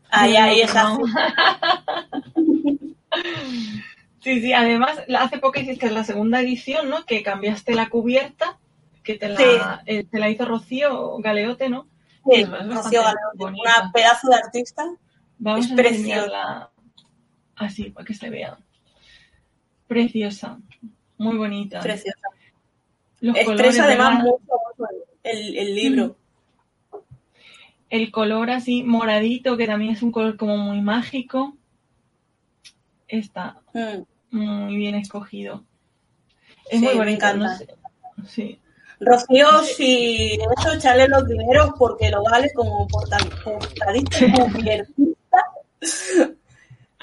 ahí, 0.09 0.35
ahí 0.35 0.63
No. 0.73 0.99
Sí, 4.23 4.39
sí, 4.39 4.53
además, 4.53 4.99
hace 5.17 5.37
poco 5.37 5.59
hiciste 5.59 5.91
la 5.91 6.05
segunda 6.05 6.39
edición, 6.39 6.89
¿no? 6.89 7.05
Que 7.05 7.21
cambiaste 7.21 7.75
la 7.75 7.89
cubierta, 7.89 8.57
que 9.03 9.15
te 9.15 9.27
la, 9.27 9.37
Sí. 9.37 9.43
eh, 9.85 10.05
te 10.09 10.17
la 10.17 10.29
hizo 10.29 10.45
Rocío 10.45 11.17
Galeote, 11.17 11.67
¿no? 11.67 11.87
Sí, 12.31 12.45
Rocío 12.45 13.01
Galeote, 13.03 13.59
una 13.59 13.91
pedazo 13.93 14.29
de 14.29 14.37
artista. 14.37 14.85
Vamos 15.43 15.65
Es 15.65 15.71
a 15.73 15.75
preciosa. 15.75 15.97
enseñarla 15.99 16.69
así, 17.57 17.89
para 17.89 18.05
que 18.05 18.13
se 18.13 18.29
vea. 18.29 18.57
Preciosa, 19.87 20.57
muy 21.17 21.35
bonita. 21.37 21.81
Preciosa. 21.81 22.27
Los 23.19 23.35
Expresa 23.37 23.83
además 23.85 24.23
mucho, 24.23 24.39
el, 25.21 25.57
el 25.57 25.75
libro. 25.75 26.15
El 27.89 28.09
color 28.11 28.49
así 28.51 28.83
moradito, 28.83 29.55
que 29.57 29.67
también 29.67 29.91
es 29.91 30.01
un 30.01 30.11
color 30.13 30.37
como 30.37 30.57
muy 30.57 30.81
mágico. 30.81 31.57
Está 33.07 33.59
Mm. 33.73 34.03
muy 34.31 34.75
bien 34.77 34.95
escogido. 34.95 35.63
Es 36.69 36.79
Sí, 36.79 36.85
muy 36.85 36.93
me 36.93 36.99
bonita, 36.99 37.33
no 37.33 37.45
encanta. 37.45 37.57
sé. 37.57 37.75
Sí. 38.27 38.59
Rocío, 38.99 39.47
si 39.63 40.39
eso, 40.57 40.73
echarle 40.73 41.07
los 41.09 41.27
dineros 41.27 41.71
porque 41.77 42.09
lo 42.09 42.23
vale 42.23 42.49
como 42.55 42.87
portadista, 42.87 43.49
cubiertista. 44.53 45.03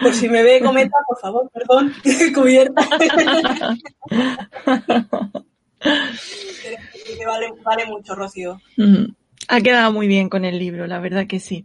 Por 0.00 0.14
si 0.14 0.28
me 0.28 0.42
ve 0.42 0.60
comenta, 0.60 0.96
por 1.06 1.18
favor, 1.18 1.50
perdón, 1.52 1.92
cubierta. 2.34 2.88
Que 5.80 7.24
vale, 7.26 7.52
vale 7.62 7.86
mucho, 7.86 8.14
Rocío. 8.14 8.60
Ha 9.48 9.60
quedado 9.60 9.92
muy 9.92 10.06
bien 10.06 10.28
con 10.28 10.44
el 10.44 10.58
libro, 10.58 10.86
la 10.86 11.00
verdad 11.00 11.26
que 11.26 11.40
sí. 11.40 11.64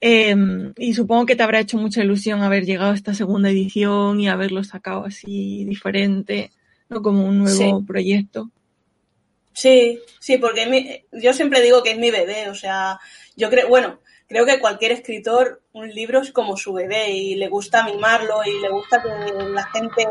Eh, 0.00 0.34
y 0.76 0.94
supongo 0.94 1.26
que 1.26 1.36
te 1.36 1.42
habrá 1.42 1.60
hecho 1.60 1.76
mucha 1.78 2.02
ilusión 2.02 2.42
haber 2.42 2.64
llegado 2.64 2.92
a 2.92 2.94
esta 2.94 3.14
segunda 3.14 3.50
edición 3.50 4.18
y 4.20 4.28
haberlo 4.28 4.64
sacado 4.64 5.04
así 5.04 5.64
diferente, 5.64 6.50
¿no? 6.88 7.02
Como 7.02 7.24
un 7.26 7.38
nuevo 7.38 7.78
Sí. 7.80 7.86
proyecto. 7.86 8.50
Sí, 9.54 10.00
sí, 10.18 10.38
porque 10.38 10.66
mi- 10.66 11.02
yo 11.12 11.32
siempre 11.34 11.60
digo 11.60 11.82
que 11.82 11.90
es 11.92 11.98
mi 11.98 12.10
bebé, 12.10 12.48
o 12.48 12.54
sea, 12.54 12.98
yo 13.36 13.50
creo, 13.50 13.68
bueno, 13.68 13.98
creo 14.32 14.46
que 14.46 14.60
cualquier 14.60 14.92
escritor, 14.92 15.62
un 15.74 15.88
libro 15.90 16.20
es 16.22 16.32
como 16.32 16.56
su 16.56 16.72
bebé 16.72 17.10
y 17.10 17.34
le 17.34 17.48
gusta 17.48 17.84
mimarlo 17.84 18.42
y 18.44 18.60
le 18.60 18.70
gusta 18.70 19.02
que 19.02 19.08
la 19.50 19.64
gente, 19.64 20.06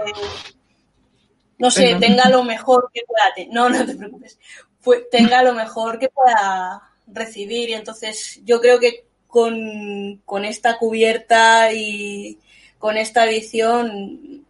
no 1.57 1.71
sé, 1.71 1.83
Perdón. 1.83 1.99
tenga 2.01 2.29
lo 2.29 2.43
mejor 2.43 2.89
que 2.93 3.01
pueda, 3.07 3.47
no, 3.51 3.67
no 3.69 3.83
te 3.85 3.95
preocupes, 3.95 4.39
Fue- 4.79 5.07
tenga 5.11 5.41
lo 5.43 5.53
mejor 5.53 5.97
que 5.99 6.09
pueda 6.09 6.81
recibir 7.07 7.69
y 7.69 7.73
entonces 7.73 8.39
yo 8.45 8.61
creo 8.61 8.79
que 8.79 9.05
con, 9.27 10.21
con 10.25 10.45
esta 10.45 10.77
cubierta 10.77 11.71
y 11.73 12.37
con 12.77 12.97
esta 12.97 13.25
edición 13.25 14.45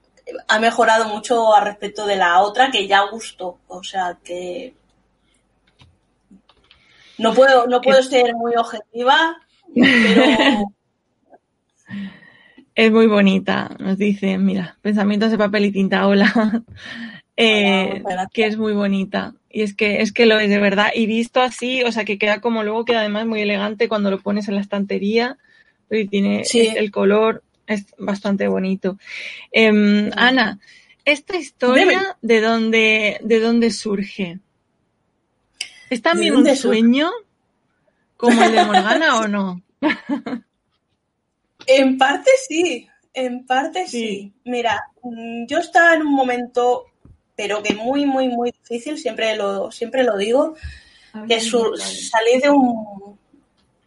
ha 0.48 0.60
mejorado 0.60 1.06
mucho 1.08 1.54
al 1.54 1.66
respecto 1.66 2.06
de 2.06 2.16
la 2.18 2.42
otra 2.42 2.72
que 2.72 2.88
ya 2.88 3.02
gustó, 3.10 3.60
o 3.68 3.84
sea 3.84 4.18
que 4.24 4.74
no 7.18 7.34
puedo, 7.34 7.68
no 7.68 7.82
puedo 7.82 8.02
ser 8.02 8.34
muy 8.36 8.56
objetiva, 8.56 9.38
pero 9.76 10.74
Es 12.74 12.92
muy 12.92 13.08
bonita, 13.08 13.76
nos 13.80 13.98
dicen, 13.98 14.46
mira, 14.46 14.78
pensamientos 14.82 15.30
de 15.30 15.38
papel 15.38 15.66
y 15.66 15.72
tinta, 15.72 16.08
hola, 16.08 16.64
Eh, 17.38 18.04
Hola, 18.06 18.30
que 18.32 18.46
es 18.46 18.58
muy 18.58 18.74
bonita. 18.74 19.34
Y 19.50 19.64
es 19.64 19.74
que, 19.74 20.02
es 20.02 20.12
que 20.12 20.26
lo 20.26 20.40
es 20.40 20.50
de 20.50 20.60
verdad. 20.60 20.90
Y 20.94 21.08
visto 21.08 21.42
así, 21.42 21.82
o 21.84 21.92
sea, 21.92 22.06
que 22.06 22.20
queda 22.20 22.40
como 22.40 22.64
luego 22.64 22.86
queda 22.86 23.00
además 23.00 23.26
muy 23.26 23.42
elegante 23.42 23.88
cuando 23.88 24.12
lo 24.12 24.20
pones 24.20 24.48
en 24.48 24.56
la 24.56 24.62
estantería. 24.62 25.38
Y 25.90 26.08
tiene 26.08 26.44
el 26.54 26.92
color, 26.92 27.44
es 27.68 27.86
bastante 27.98 28.48
bonito. 28.48 28.98
Em, 29.52 30.12
Ana, 30.16 30.60
esta 31.04 31.36
historia, 31.36 32.16
¿de 32.22 32.42
dónde, 32.42 33.18
¿de 33.24 33.40
dónde 33.40 33.72
surge? 33.72 34.40
¿Es 35.90 36.02
también 36.02 36.36
un 36.36 36.56
sueño 36.56 37.10
como 38.22 38.44
el 38.44 38.54
de 38.54 38.64
Morgana 38.64 39.20
o 39.20 39.28
no? 39.28 39.62
En 41.68 41.96
parte 41.96 42.32
sí, 42.48 42.88
en 43.14 43.46
parte 43.46 43.88
sí. 43.88 44.34
Mira, 44.46 44.84
mm, 45.04 45.46
yo 45.46 45.60
estaba 45.60 45.94
en 45.94 46.02
un 46.02 46.12
momento, 46.12 46.86
pero 47.36 47.62
que 47.62 47.76
muy, 47.76 48.08
muy, 48.08 48.30
muy 48.30 48.52
difícil, 48.52 48.98
siempre 48.98 49.36
lo, 49.36 49.72
siempre 49.72 50.04
lo 50.04 50.18
digo, 50.18 50.56
que 51.28 51.40
salí 51.40 52.40
de 52.42 52.50
un, 52.50 53.16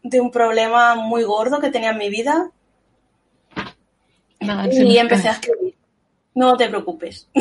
de 0.05 0.21
un 0.21 0.31
problema 0.31 0.95
muy 0.95 1.25
gordo 1.25 1.59
que 1.59 1.71
tenía 1.71 1.91
en 1.91 1.99
mi 1.99 2.11
vida 2.11 2.53
y 4.71 4.99
empecé 4.99 5.29
a 5.29 5.33
escribir. 5.33 5.75
No 6.35 6.57
te 6.57 6.69
preocupes. 6.69 7.29
y, 7.35 7.41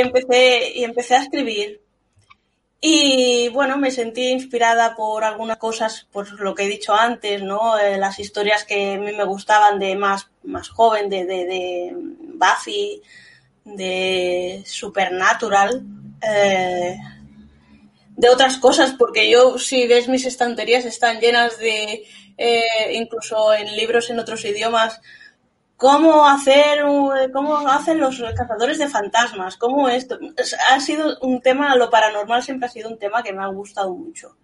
empecé, 0.00 0.78
y 0.78 0.84
empecé 0.84 1.16
a 1.16 1.22
escribir. 1.22 1.80
Y 2.82 3.48
bueno, 3.50 3.76
me 3.76 3.90
sentí 3.90 4.28
inspirada 4.28 4.94
por 4.96 5.22
algunas 5.22 5.58
cosas, 5.58 6.06
por 6.10 6.40
lo 6.40 6.54
que 6.54 6.64
he 6.64 6.68
dicho 6.68 6.94
antes, 6.94 7.42
¿no? 7.42 7.78
Eh, 7.78 7.98
las 7.98 8.18
historias 8.18 8.64
que 8.64 8.94
a 8.94 8.98
mí 8.98 9.12
me 9.12 9.24
gustaban 9.24 9.78
de 9.78 9.94
más, 9.96 10.30
más 10.44 10.70
joven, 10.70 11.10
de, 11.10 11.26
de, 11.26 11.44
de 11.44 11.92
Buffy, 11.94 13.02
de 13.64 14.62
Supernatural, 14.66 15.82
eh, 16.22 16.96
de 18.16 18.28
otras 18.28 18.56
cosas, 18.56 18.94
porque 18.98 19.30
yo, 19.30 19.58
si 19.58 19.86
ves 19.86 20.08
mis 20.08 20.24
estanterías, 20.24 20.86
están 20.86 21.20
llenas 21.20 21.58
de, 21.58 22.04
eh, 22.38 22.92
incluso 22.94 23.52
en 23.52 23.76
libros 23.76 24.08
en 24.08 24.18
otros 24.18 24.42
idiomas, 24.46 25.00
cómo 25.80 26.28
hacer, 26.28 26.82
cómo 27.32 27.56
hacen 27.66 28.00
los 28.00 28.22
cazadores 28.36 28.78
de 28.78 28.86
fantasmas, 28.86 29.56
cómo 29.56 29.88
esto. 29.88 30.18
Ha 30.70 30.78
sido 30.78 31.18
un 31.22 31.40
tema, 31.40 31.74
lo 31.74 31.88
paranormal 31.88 32.42
siempre 32.42 32.66
ha 32.66 32.70
sido 32.70 32.90
un 32.90 32.98
tema 32.98 33.22
que 33.22 33.32
me 33.32 33.42
ha 33.42 33.46
gustado 33.46 33.94
mucho. 33.94 34.36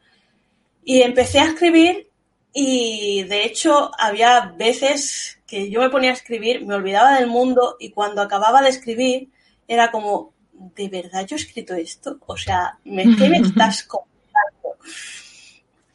Y 0.83 1.03
empecé 1.03 1.41
a 1.41 1.45
escribir 1.45 2.09
y 2.55 3.25
de 3.25 3.45
hecho 3.45 3.91
había 3.99 4.55
veces 4.57 5.39
que 5.47 5.69
yo 5.69 5.81
me 5.81 5.91
ponía 5.91 6.09
a 6.09 6.15
escribir, 6.15 6.65
me 6.65 6.75
olvidaba 6.75 7.17
del 7.17 7.27
mundo 7.27 7.77
y 7.79 7.91
cuando 7.91 8.23
acababa 8.23 8.63
de 8.63 8.71
escribir 8.71 9.29
era 9.69 9.91
como, 9.91 10.33
¿de 10.55 10.89
verdad 10.89 11.27
yo 11.27 11.37
he 11.37 11.41
escrito 11.41 11.75
esto? 11.75 12.17
O 12.25 12.39
sea, 12.39 12.79
¿qué 12.83 13.29
me 13.29 13.37
estás 13.47 13.83
contando? 13.83 14.79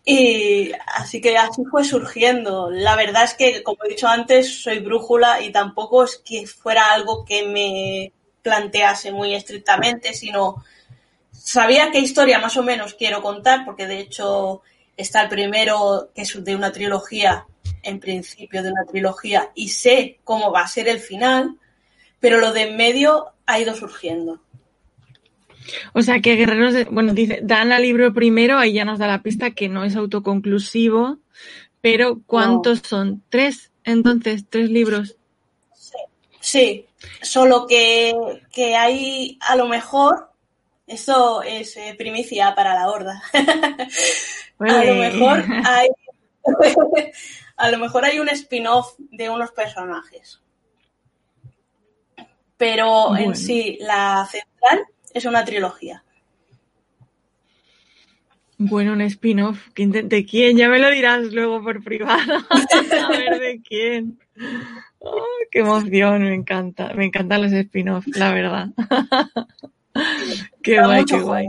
Y 0.03 0.71
así 0.87 1.21
que 1.21 1.37
así 1.37 1.63
fue 1.69 1.83
surgiendo. 1.83 2.69
La 2.71 2.95
verdad 2.95 3.23
es 3.23 3.35
que, 3.35 3.61
como 3.63 3.83
he 3.83 3.89
dicho 3.89 4.07
antes, 4.07 4.61
soy 4.63 4.79
brújula 4.79 5.41
y 5.41 5.51
tampoco 5.51 6.03
es 6.03 6.17
que 6.17 6.47
fuera 6.47 6.91
algo 6.91 7.23
que 7.23 7.47
me 7.47 8.11
plantease 8.41 9.11
muy 9.11 9.35
estrictamente, 9.35 10.13
sino 10.13 10.63
sabía 11.31 11.91
qué 11.91 11.99
historia 11.99 12.39
más 12.39 12.57
o 12.57 12.63
menos 12.63 12.95
quiero 12.95 13.21
contar, 13.21 13.63
porque 13.65 13.87
de 13.87 13.99
hecho 13.99 14.61
está 14.97 15.21
el 15.23 15.29
primero, 15.29 16.09
que 16.13 16.23
es 16.23 16.43
de 16.43 16.55
una 16.55 16.71
trilogía, 16.71 17.45
en 17.83 17.99
principio 17.99 18.63
de 18.63 18.71
una 18.71 18.85
trilogía, 18.85 19.51
y 19.55 19.69
sé 19.69 20.19
cómo 20.23 20.51
va 20.51 20.61
a 20.61 20.67
ser 20.67 20.87
el 20.87 20.99
final, 20.99 21.57
pero 22.19 22.39
lo 22.39 22.53
de 22.53 22.63
en 22.63 22.77
medio 22.77 23.33
ha 23.45 23.59
ido 23.59 23.75
surgiendo. 23.75 24.41
O 25.93 26.01
sea 26.01 26.19
que 26.21 26.35
Guerreros 26.35 26.73
de, 26.73 26.85
bueno, 26.85 27.13
dice, 27.13 27.39
dan 27.43 27.71
al 27.71 27.81
libro 27.81 28.13
primero, 28.13 28.57
ahí 28.57 28.73
ya 28.73 28.85
nos 28.85 28.99
da 28.99 29.07
la 29.07 29.21
pista 29.21 29.51
que 29.51 29.69
no 29.69 29.83
es 29.83 29.95
autoconclusivo, 29.95 31.19
pero 31.81 32.21
¿cuántos 32.25 32.79
son? 32.79 33.23
¿Tres? 33.29 33.71
Entonces, 33.83 34.45
tres 34.49 34.69
libros. 34.69 35.17
Sí, 35.73 35.97
sí. 36.39 36.85
solo 37.21 37.65
que, 37.67 38.13
que 38.51 38.75
hay 38.75 39.37
a 39.41 39.55
lo 39.55 39.67
mejor, 39.67 40.29
eso 40.87 41.41
es 41.41 41.77
eh, 41.77 41.95
primicia 41.97 42.53
para 42.55 42.73
la 42.73 42.89
horda. 42.89 43.21
a 44.59 44.83
lo 44.83 44.95
mejor 44.95 45.43
hay, 45.65 45.89
a 47.57 47.71
lo 47.71 47.77
mejor 47.79 48.05
hay 48.05 48.19
un 48.19 48.29
spin-off 48.29 48.93
de 48.97 49.29
unos 49.29 49.51
personajes. 49.51 50.41
Pero 52.57 53.15
en 53.17 53.35
sí, 53.35 53.79
la 53.81 54.27
central 54.29 54.85
es 55.13 55.25
una 55.25 55.45
trilogía. 55.45 56.03
Bueno, 58.57 58.93
un 58.93 59.01
spin-off. 59.01 59.69
¿De 59.75 60.25
quién? 60.25 60.55
Ya 60.55 60.69
me 60.69 60.77
lo 60.77 60.91
dirás 60.91 61.33
luego 61.33 61.63
por 61.63 61.83
privado. 61.83 62.45
A 62.51 63.09
ver 63.09 63.39
de 63.39 63.61
quién. 63.67 64.19
Oh, 64.99 65.25
qué 65.49 65.59
emoción, 65.59 66.21
me 66.21 66.35
encanta. 66.35 66.93
Me 66.93 67.05
encantan 67.05 67.41
los 67.41 67.51
spin-offs, 67.51 68.15
la 68.15 68.31
verdad. 68.31 68.67
qué 70.61 70.79
guay, 70.79 71.05
qué 71.05 71.19
guay. 71.19 71.47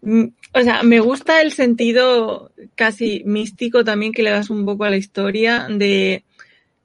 Mm, 0.00 0.24
o 0.54 0.60
sea, 0.62 0.82
me 0.82 0.98
gusta 0.98 1.40
el 1.40 1.52
sentido 1.52 2.50
casi 2.74 3.22
místico 3.24 3.84
también 3.84 4.12
que 4.12 4.24
le 4.24 4.30
das 4.30 4.50
un 4.50 4.66
poco 4.66 4.82
a 4.82 4.90
la 4.90 4.96
historia 4.96 5.68
de 5.70 6.24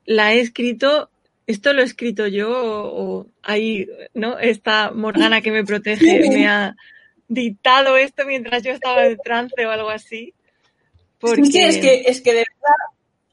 la 0.06 0.36
he 0.36 0.39
escrito 0.39 1.10
¿esto 1.48 1.74
lo 1.74 1.82
he 1.82 1.86
escrito 1.86 2.28
yo 2.28 2.52
o, 2.52 3.26
ahí, 3.42 3.88
¿no? 4.14 4.38
Esta 4.38 4.92
Morgana 4.92 5.42
que 5.42 5.52
me 5.52 5.64
protege 5.64 6.30
me 6.30 6.48
ha 6.48 6.76
dictado 7.30 7.98
esto 7.98 8.26
mientras 8.26 8.64
yo 8.64 8.72
estaba 8.72 9.02
de 9.04 9.18
trance 9.18 9.66
o 9.66 9.72
algo 9.72 9.90
así? 9.90 10.34
Sí, 11.22 11.60
es 11.60 11.78
que, 11.78 12.04
es 12.06 12.22
que 12.22 12.34
de 12.34 12.40
verdad 12.40 12.76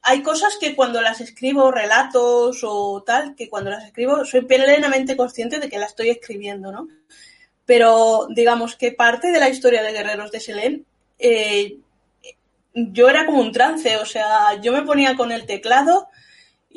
hay 0.01 0.21
cosas 0.21 0.57
que 0.59 0.75
cuando 0.75 1.01
las 1.01 1.19
escribo, 1.19 1.71
relatos 1.71 2.61
o 2.63 3.03
tal, 3.05 3.35
que 3.35 3.49
cuando 3.49 3.69
las 3.69 3.83
escribo 3.83 4.23
soy 4.23 4.41
plenamente 4.41 5.17
consciente 5.17 5.59
de 5.59 5.67
que 5.67 5.79
la 5.79 5.87
estoy 5.87 6.09
escribiendo, 6.09 6.71
¿no? 6.71 6.87
Pero 7.65 8.27
digamos 8.29 8.75
que 8.75 8.91
parte 8.91 9.31
de 9.31 9.39
la 9.39 9.49
historia 9.49 9.83
de 9.83 9.91
Guerreros 9.91 10.31
de 10.31 10.39
Selén, 10.39 10.85
eh, 11.19 11.77
yo 12.73 13.09
era 13.09 13.25
como 13.25 13.39
un 13.39 13.51
trance, 13.51 13.97
o 13.97 14.05
sea, 14.05 14.59
yo 14.61 14.71
me 14.71 14.83
ponía 14.83 15.15
con 15.15 15.31
el 15.31 15.45
teclado 15.45 16.07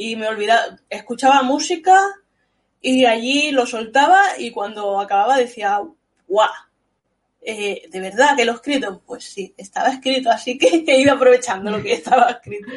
y 0.01 0.15
me 0.15 0.29
olvidaba, 0.29 0.79
escuchaba 0.89 1.43
música 1.43 1.99
y 2.81 3.05
allí 3.05 3.51
lo 3.51 3.67
soltaba 3.67 4.21
y 4.39 4.53
cuando 4.53 5.01
acababa 5.01 5.37
decía, 5.37 5.81
guau, 6.29 6.49
eh, 7.43 7.83
¿de 7.91 8.01
verdad 8.01 8.37
que 8.37 8.45
lo 8.45 8.53
he 8.53 8.55
escrito? 8.55 9.03
Pues 9.05 9.25
sí, 9.25 9.53
estaba 9.57 9.89
escrito, 9.89 10.31
así 10.31 10.57
que 10.57 10.69
he 10.87 11.01
ido 11.01 11.15
aprovechando 11.15 11.73
lo 11.73 11.83
que 11.83 11.95
estaba 11.95 12.31
escrito. 12.31 12.69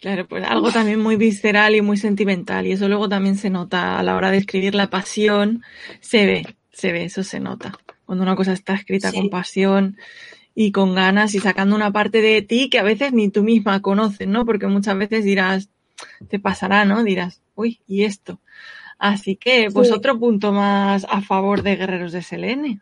Claro, 0.00 0.28
pues 0.28 0.44
algo 0.46 0.70
también 0.70 1.00
muy 1.00 1.16
visceral 1.16 1.74
y 1.74 1.82
muy 1.82 1.96
sentimental 1.96 2.64
y 2.64 2.72
eso 2.72 2.86
luego 2.88 3.08
también 3.08 3.36
se 3.36 3.50
nota 3.50 3.98
a 3.98 4.04
la 4.04 4.14
hora 4.14 4.30
de 4.30 4.36
escribir 4.36 4.76
la 4.76 4.88
pasión, 4.88 5.64
se 5.98 6.26
ve, 6.26 6.56
se 6.70 6.92
ve, 6.92 7.06
eso 7.06 7.24
se 7.24 7.40
nota. 7.40 7.72
Cuando 8.04 8.22
una 8.22 8.36
cosa 8.36 8.52
está 8.52 8.74
escrita 8.74 9.12
con 9.12 9.30
pasión 9.30 9.96
y 10.54 10.70
con 10.70 10.94
ganas 10.94 11.34
y 11.34 11.40
sacando 11.40 11.74
una 11.74 11.90
parte 11.90 12.22
de 12.22 12.40
ti 12.42 12.70
que 12.70 12.78
a 12.78 12.84
veces 12.84 13.12
ni 13.12 13.30
tú 13.30 13.42
misma 13.42 13.82
conoces, 13.82 14.28
¿no? 14.28 14.46
Porque 14.46 14.68
muchas 14.68 14.96
veces 14.96 15.24
dirás, 15.24 15.70
te 16.28 16.38
pasará, 16.38 16.84
¿no? 16.84 17.02
Dirás, 17.02 17.42
uy, 17.54 17.80
¿y 17.86 18.04
esto? 18.04 18.40
Así 18.98 19.36
que, 19.36 19.68
pues 19.72 19.92
otro 19.92 20.18
punto 20.18 20.52
más 20.52 21.06
a 21.08 21.20
favor 21.20 21.62
de 21.62 21.76
Guerreros 21.76 22.12
de 22.12 22.22
Selene. 22.22 22.80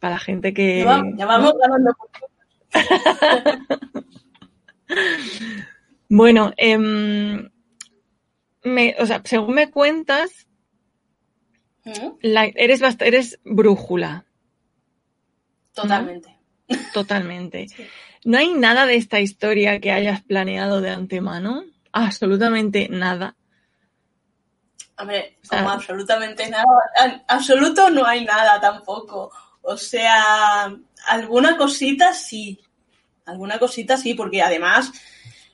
Para 0.00 0.14
la 0.14 0.18
gente 0.18 0.52
que. 0.52 0.80
Ya 1.16 1.26
vamos, 1.26 1.54
ganando. 1.58 1.96
bueno, 6.08 6.52
em, 6.56 7.48
o 8.98 9.06
sea, 9.06 9.22
según 9.24 9.54
me 9.54 9.70
cuentas, 9.70 10.48
¿Mm? 11.84 12.18
eres, 12.22 12.82
eres 13.00 13.40
brújula. 13.44 14.26
Totalmente. 15.72 16.35
Totalmente. 16.92 17.66
¿No 18.24 18.38
hay 18.38 18.54
nada 18.54 18.86
de 18.86 18.96
esta 18.96 19.20
historia 19.20 19.80
que 19.80 19.92
hayas 19.92 20.22
planeado 20.22 20.80
de 20.80 20.90
antemano? 20.90 21.64
Absolutamente 21.92 22.88
nada. 22.90 23.36
Hombre, 24.98 25.36
como 25.48 25.70
absolutamente 25.70 26.48
nada. 26.48 26.64
absoluto 27.28 27.90
no 27.90 28.06
hay 28.06 28.24
nada 28.24 28.60
tampoco. 28.60 29.30
O 29.62 29.76
sea, 29.76 30.74
alguna 31.06 31.56
cosita 31.56 32.12
sí. 32.12 32.60
Alguna 33.26 33.58
cosita 33.58 33.96
sí, 33.96 34.14
porque 34.14 34.42
además 34.42 34.92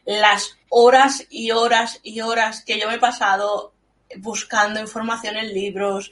las 0.05 0.57
horas 0.69 1.27
y 1.31 1.51
horas 1.51 2.01
y 2.03 2.21
horas 2.21 2.65
que 2.65 2.79
yo 2.79 2.89
me 2.89 2.95
he 2.95 2.99
pasado 2.99 3.73
buscando 4.19 4.81
información 4.81 5.37
en 5.37 5.55
libros, 5.55 6.11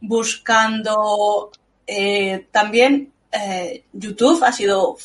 buscando 0.00 1.50
eh, 1.86 2.46
también 2.50 3.12
eh, 3.32 3.84
YouTube 3.92 4.42
ha 4.44 4.52
sido, 4.52 4.96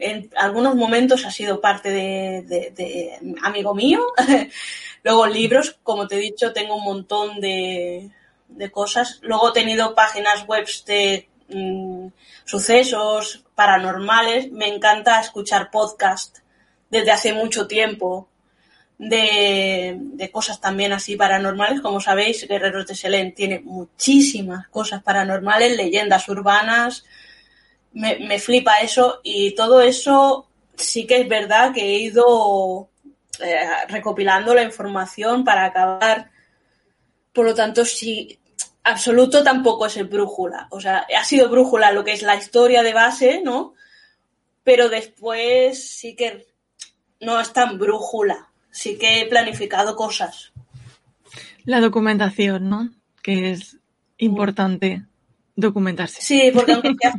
en 0.00 0.30
algunos 0.36 0.74
momentos 0.74 1.24
ha 1.24 1.30
sido 1.30 1.60
parte 1.60 1.90
de, 1.90 3.18
amigo 3.42 3.74
mío. 3.74 4.00
Luego 5.04 5.26
libros, 5.26 5.78
como 5.82 6.06
te 6.06 6.16
he 6.16 6.20
dicho, 6.20 6.52
tengo 6.52 6.76
un 6.76 6.84
montón 6.84 7.40
de, 7.40 8.10
de 8.48 8.70
cosas. 8.70 9.20
Luego 9.22 9.50
he 9.50 9.52
tenido 9.52 9.94
páginas 9.94 10.46
web 10.46 10.66
de 10.86 11.28
mm, 11.48 12.08
sucesos 12.44 13.44
paranormales. 13.54 14.50
Me 14.50 14.68
encanta 14.68 15.20
escuchar 15.20 15.70
podcast 15.70 16.38
desde 16.90 17.12
hace 17.12 17.32
mucho 17.32 17.66
tiempo 17.66 18.28
de, 18.98 19.96
de, 19.96 20.30
cosas 20.30 20.60
también 20.60 20.92
así 20.92 21.16
paranormales. 21.16 21.80
Como 21.80 22.00
sabéis, 22.00 22.46
Guerreros 22.48 22.86
de 22.86 22.96
Selén 22.96 23.34
tiene 23.34 23.60
muchísimas 23.60 24.66
cosas 24.68 25.02
paranormales, 25.02 25.76
leyendas 25.76 26.28
urbanas. 26.28 27.04
Me, 27.98 28.18
me 28.20 28.38
flipa 28.38 28.78
eso 28.78 29.20
y 29.24 29.54
todo 29.54 29.80
eso 29.80 30.48
sí 30.76 31.06
que 31.06 31.20
es 31.20 31.28
verdad 31.28 31.72
que 31.72 31.82
he 31.82 31.98
ido 31.98 32.88
eh, 33.40 33.66
recopilando 33.88 34.54
la 34.54 34.62
información 34.62 35.44
para 35.44 35.64
acabar. 35.64 36.30
Por 37.32 37.46
lo 37.46 37.54
tanto, 37.54 37.84
sí, 37.84 38.38
absoluto 38.84 39.42
tampoco 39.42 39.86
es 39.86 39.96
el 39.96 40.06
brújula. 40.06 40.66
O 40.70 40.80
sea, 40.80 41.06
ha 41.16 41.24
sido 41.24 41.48
brújula 41.48 41.92
lo 41.92 42.04
que 42.04 42.12
es 42.12 42.22
la 42.22 42.36
historia 42.36 42.82
de 42.82 42.94
base, 42.94 43.42
¿no? 43.44 43.74
Pero 44.64 44.88
después 44.88 45.88
sí 45.98 46.16
que 46.16 46.46
no 47.20 47.40
es 47.40 47.52
tan 47.52 47.78
brújula. 47.78 48.48
Sí 48.70 48.98
que 48.98 49.20
he 49.20 49.26
planificado 49.26 49.96
cosas. 49.96 50.52
La 51.64 51.80
documentación, 51.80 52.68
¿no? 52.68 52.90
Que 53.22 53.50
es 53.50 53.78
importante 54.18 55.04
documentarse. 55.54 56.22
Sí, 56.22 56.50
porque 56.52 56.72
aunque 56.72 56.94
sea, 57.00 57.14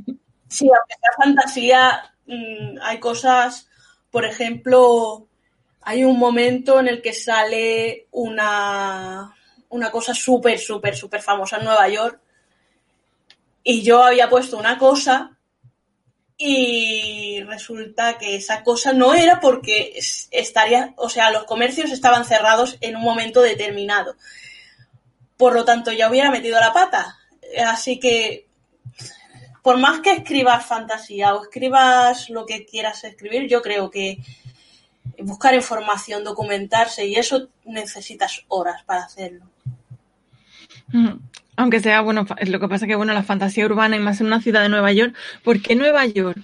sí, 0.49 0.65
aunque 0.67 0.95
sea 0.99 1.25
fantasía, 1.25 2.13
mmm, 2.25 2.77
hay 2.81 2.99
cosas, 2.99 3.69
por 4.11 4.25
ejemplo, 4.25 5.27
hay 5.81 6.03
un 6.03 6.19
momento 6.19 6.79
en 6.79 6.87
el 6.87 7.01
que 7.01 7.13
sale 7.13 8.07
una, 8.11 9.35
una 9.69 9.91
cosa 9.91 10.13
súper, 10.13 10.59
súper, 10.59 10.95
súper 10.95 11.21
famosa 11.21 11.57
en 11.57 11.65
Nueva 11.65 11.87
York 11.87 12.19
y 13.63 13.81
yo 13.83 14.03
había 14.03 14.29
puesto 14.29 14.57
una 14.57 14.77
cosa 14.77 15.37
y 16.41 17.43
resulta 17.43 18.17
que 18.17 18.35
esa 18.35 18.63
cosa 18.63 18.93
no 18.93 19.13
era 19.13 19.39
porque 19.41 19.99
estaría, 20.31 20.93
o 20.95 21.09
sea, 21.09 21.31
los 21.31 21.43
comercios 21.43 21.91
estaban 21.91 22.23
cerrados 22.23 22.77
en 22.79 22.95
un 22.95 23.03
momento 23.03 23.41
determinado. 23.41 24.15
Por 25.35 25.53
lo 25.53 25.65
tanto, 25.65 25.91
ya 25.91 26.09
hubiera 26.09 26.31
metido 26.31 26.59
la 26.59 26.71
pata. 26.71 27.17
Así 27.67 27.99
que, 27.99 28.47
por 29.61 29.77
más 29.77 29.99
que 30.01 30.11
escribas 30.11 30.65
fantasía 30.65 31.35
o 31.35 31.43
escribas 31.43 32.29
lo 32.29 32.45
que 32.45 32.65
quieras 32.65 33.03
escribir, 33.03 33.47
yo 33.47 33.61
creo 33.61 33.89
que 33.89 34.19
buscar 35.19 35.53
información, 35.53 36.23
documentarse 36.23 37.05
y 37.05 37.15
eso 37.15 37.49
necesitas 37.65 38.43
horas 38.47 38.83
para 38.83 39.03
hacerlo. 39.03 39.45
Aunque 41.55 41.81
sea, 41.81 42.01
bueno, 42.01 42.25
lo 42.47 42.59
que 42.59 42.67
pasa 42.67 42.87
que, 42.87 42.95
bueno, 42.95 43.13
la 43.13 43.23
fantasía 43.23 43.65
urbana 43.65 43.95
y 43.97 43.99
más 43.99 44.21
en 44.21 44.27
una 44.27 44.41
ciudad 44.41 44.61
de 44.61 44.69
Nueva 44.69 44.91
York. 44.93 45.13
¿Por 45.43 45.61
qué 45.61 45.75
Nueva 45.75 46.05
York? 46.05 46.39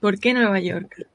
¿Por 0.00 0.18
qué 0.18 0.34
Nueva 0.34 0.58
York? 0.60 1.06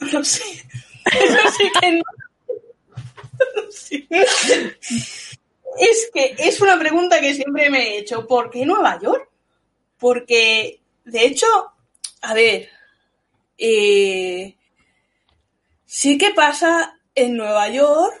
No 0.00 0.24
sé. 0.24 0.44
No 1.10 1.50
sé 1.50 1.72
que 1.80 1.92
no. 1.92 2.02
no 3.56 3.72
sé. 3.72 4.06
Es 5.78 6.10
que 6.12 6.34
es 6.38 6.60
una 6.60 6.78
pregunta 6.78 7.20
que 7.20 7.34
siempre 7.34 7.70
me 7.70 7.82
he 7.82 7.98
hecho. 7.98 8.26
¿Por 8.26 8.50
qué 8.50 8.66
Nueva 8.66 8.98
York? 9.00 9.28
Porque, 9.98 10.80
de 11.04 11.26
hecho, 11.26 11.46
a 12.22 12.34
ver, 12.34 12.68
eh, 13.58 14.56
sí 15.84 16.18
que 16.18 16.30
pasa 16.30 16.98
en 17.14 17.36
Nueva 17.36 17.68
York, 17.68 18.20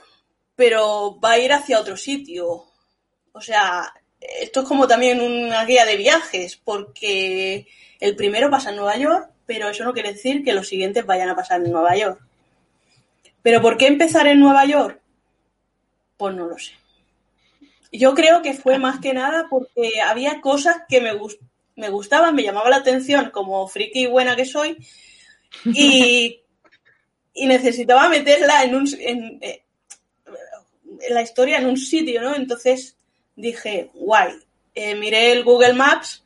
pero 0.54 1.18
va 1.18 1.32
a 1.32 1.38
ir 1.38 1.52
hacia 1.52 1.80
otro 1.80 1.96
sitio. 1.96 2.66
O 3.32 3.40
sea, 3.40 3.92
esto 4.20 4.60
es 4.60 4.68
como 4.68 4.86
también 4.86 5.20
una 5.20 5.64
guía 5.64 5.84
de 5.86 5.96
viajes, 5.96 6.56
porque 6.56 7.66
el 7.98 8.16
primero 8.16 8.50
pasa 8.50 8.70
en 8.70 8.76
Nueva 8.76 8.96
York, 8.96 9.30
pero 9.46 9.68
eso 9.68 9.84
no 9.84 9.92
quiere 9.92 10.12
decir 10.12 10.44
que 10.44 10.52
los 10.52 10.68
siguientes 10.68 11.06
vayan 11.06 11.30
a 11.30 11.36
pasar 11.36 11.64
en 11.64 11.72
Nueva 11.72 11.96
York. 11.96 12.20
¿Pero 13.42 13.62
por 13.62 13.76
qué 13.76 13.86
empezar 13.86 14.26
en 14.26 14.40
Nueva 14.40 14.64
York? 14.66 15.00
Pues 16.16 16.34
no 16.34 16.46
lo 16.46 16.58
sé. 16.58 16.79
Yo 17.92 18.14
creo 18.14 18.42
que 18.42 18.54
fue 18.54 18.78
más 18.78 19.00
que 19.00 19.12
nada 19.12 19.48
porque 19.50 20.00
había 20.00 20.40
cosas 20.40 20.82
que 20.88 21.00
me, 21.00 21.12
gust 21.14 21.40
me 21.76 21.88
gustaban, 21.88 22.34
me 22.34 22.42
llamaba 22.42 22.70
la 22.70 22.76
atención 22.76 23.30
como 23.30 23.66
friki 23.66 24.06
buena 24.06 24.36
que 24.36 24.44
soy, 24.44 24.76
y, 25.64 26.40
y 27.34 27.46
necesitaba 27.46 28.08
meterla 28.08 28.62
en, 28.62 28.74
un, 28.74 28.88
en, 29.00 29.38
en, 29.40 29.60
la 31.08 31.22
historia 31.22 31.58
en 31.58 31.66
un 31.66 31.76
sitio, 31.76 32.20
¿no? 32.20 32.36
Entonces 32.36 32.96
dije, 33.34 33.90
guay, 33.94 34.34
eh, 34.74 34.94
miré 34.94 35.32
el 35.32 35.42
Google 35.42 35.72
Maps 35.72 36.22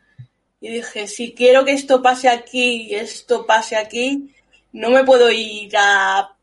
y 0.61 0.69
dije, 0.69 1.07
si 1.07 1.33
quiero 1.33 1.65
que 1.65 1.73
esto 1.73 2.03
pase 2.03 2.29
aquí 2.29 2.89
y 2.89 2.95
esto 2.95 3.47
pase 3.47 3.77
aquí, 3.77 4.35
no 4.73 4.91
me 4.91 5.05
puedo 5.05 5.31
ir 5.31 5.73
a, 5.77 6.37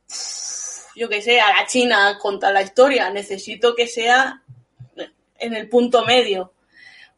yo 0.96 1.10
qué 1.10 1.22
sé, 1.22 1.42
a 1.42 1.50
la 1.50 1.68
China 1.68 2.08
a 2.08 2.18
contar 2.18 2.54
la 2.54 2.62
historia, 2.62 3.10
necesito 3.10 3.76
que 3.76 3.88
sea 3.88 4.41
en 5.42 5.56
el 5.56 5.68
punto 5.68 6.06
medio. 6.06 6.54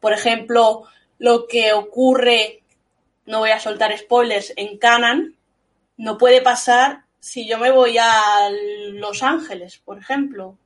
Por 0.00 0.12
ejemplo, 0.12 0.84
lo 1.18 1.46
que 1.46 1.72
ocurre, 1.72 2.62
no 3.26 3.38
voy 3.38 3.50
a 3.50 3.60
soltar 3.60 3.96
spoilers, 3.96 4.52
en 4.56 4.78
Canan, 4.78 5.36
no 5.96 6.18
puede 6.18 6.42
pasar 6.42 7.04
si 7.20 7.48
yo 7.48 7.58
me 7.58 7.70
voy 7.70 7.96
a 7.98 8.50
Los 8.92 9.22
Ángeles, 9.22 9.80
por 9.84 9.98
ejemplo. 9.98 10.58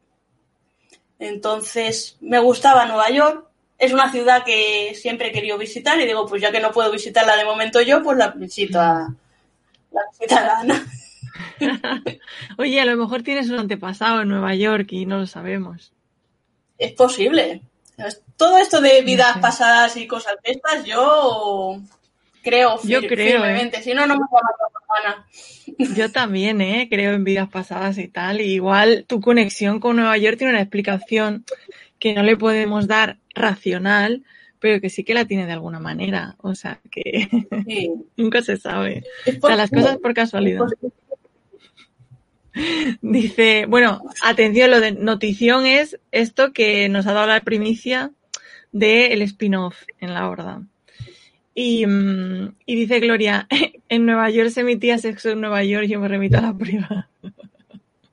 Entonces, 1.19 2.17
me 2.21 2.39
gustaba 2.39 2.87
Nueva 2.87 3.11
York. 3.11 3.47
Es 3.79 3.93
una 3.93 4.11
ciudad 4.11 4.45
que 4.45 4.95
siempre 4.95 5.29
he 5.29 5.33
querido 5.33 5.59
visitar 5.59 6.01
y 6.01 6.07
digo, 6.07 6.27
pues 6.27 6.43
ya 6.43 6.51
que 6.51 6.61
no 6.61 6.73
puedo 6.73 6.91
visitarla 6.91 7.37
de 7.37 7.45
momento 7.45 7.81
yo, 7.81 8.03
pues 8.03 8.19
la 8.19 8.31
visito 8.31 8.81
a 8.81 9.15
la 9.93 10.01
visita 10.11 10.59
Ana. 10.59 10.85
Oye, 12.59 12.81
a 12.81 12.85
lo 12.85 12.97
mejor 12.97 13.23
tienes 13.23 13.49
un 13.51 13.59
antepasado 13.59 14.23
en 14.23 14.29
Nueva 14.29 14.55
York 14.55 14.93
y 14.93 15.07
no 15.07 15.19
lo 15.19 15.27
sabemos. 15.27 15.93
Es 16.79 16.93
posible. 16.93 17.63
Todo 18.37 18.59
esto 18.59 18.81
de 18.81 19.03
vidas 19.03 19.39
pasadas 19.39 19.97
y 19.97 20.07
cosas 20.07 20.37
de 20.45 20.53
estas, 20.53 20.85
yo 20.85 21.81
creo, 22.43 22.81
yo 22.85 23.01
creo, 23.01 23.41
firmemente. 23.41 23.79
¿eh? 23.79 23.83
Si 23.83 23.93
no, 23.95 24.07
no 24.07 24.15
me 24.15 24.21
llama 24.21 24.51
Ana. 25.05 25.27
Yo 25.97 26.11
también, 26.11 26.61
¿eh? 26.61 26.89
Creo 26.91 27.13
en 27.13 27.25
vidas 27.25 27.49
pasadas 27.49 27.99
y 27.99 28.09
tal. 28.09 28.41
Y 28.41 28.55
igual 28.55 29.05
tu 29.07 29.21
conexión 29.21 29.81
con 29.81 29.97
Nueva 29.97 30.17
York 30.17 30.39
tiene 30.39 30.53
una 30.53 30.63
explicación 30.63 31.45
que 31.99 32.15
no 32.15 32.23
le 32.23 32.37
podemos 32.37 32.87
dar 32.87 33.19
racional, 33.35 34.25
pero 34.61 34.81
que 34.81 34.89
sí 34.89 35.05
que 35.05 35.15
la 35.15 35.27
tiene 35.27 35.47
de 35.47 35.53
alguna 35.53 35.81
manera. 35.81 36.37
O 36.39 36.55
sea, 36.55 36.81
que 36.91 37.29
sí. 37.67 37.93
nunca 38.17 38.43
se 38.43 38.57
sabe. 38.57 39.05
O 39.43 39.47
sea, 39.47 39.57
las 39.57 39.71
cosas 39.71 39.99
por 39.99 40.15
casualidad. 40.15 40.67
Dice, 43.01 43.67
bueno, 43.67 44.03
atención, 44.23 44.71
lo 44.71 44.81
de 44.81 44.93
notición 44.93 45.67
es 45.67 45.99
esto 46.13 46.53
que 46.53 46.89
nos 46.89 47.07
ha 47.07 47.13
dado 47.13 47.27
la 47.27 47.41
primicia 47.41 48.11
del 48.73 49.13
el 49.13 49.23
spin-off 49.23 49.83
en 50.01 50.15
la 50.15 50.29
horda. 50.29 50.63
Y, 51.55 51.85
y, 51.85 52.75
dice 52.75 53.01
Gloria, 53.01 53.49
en 53.89 54.07
Nueva 54.07 54.31
York 54.31 54.51
se 54.51 54.61
emitía 54.61 54.99
sexo 54.99 55.31
en 55.31 55.41
Nueva 55.41 55.65
York, 55.65 55.87
yo 55.87 55.99
me 55.99 56.09
remito 56.09 56.39
a 56.39 56.43
la 56.43 56.55
prueba. 56.55 57.09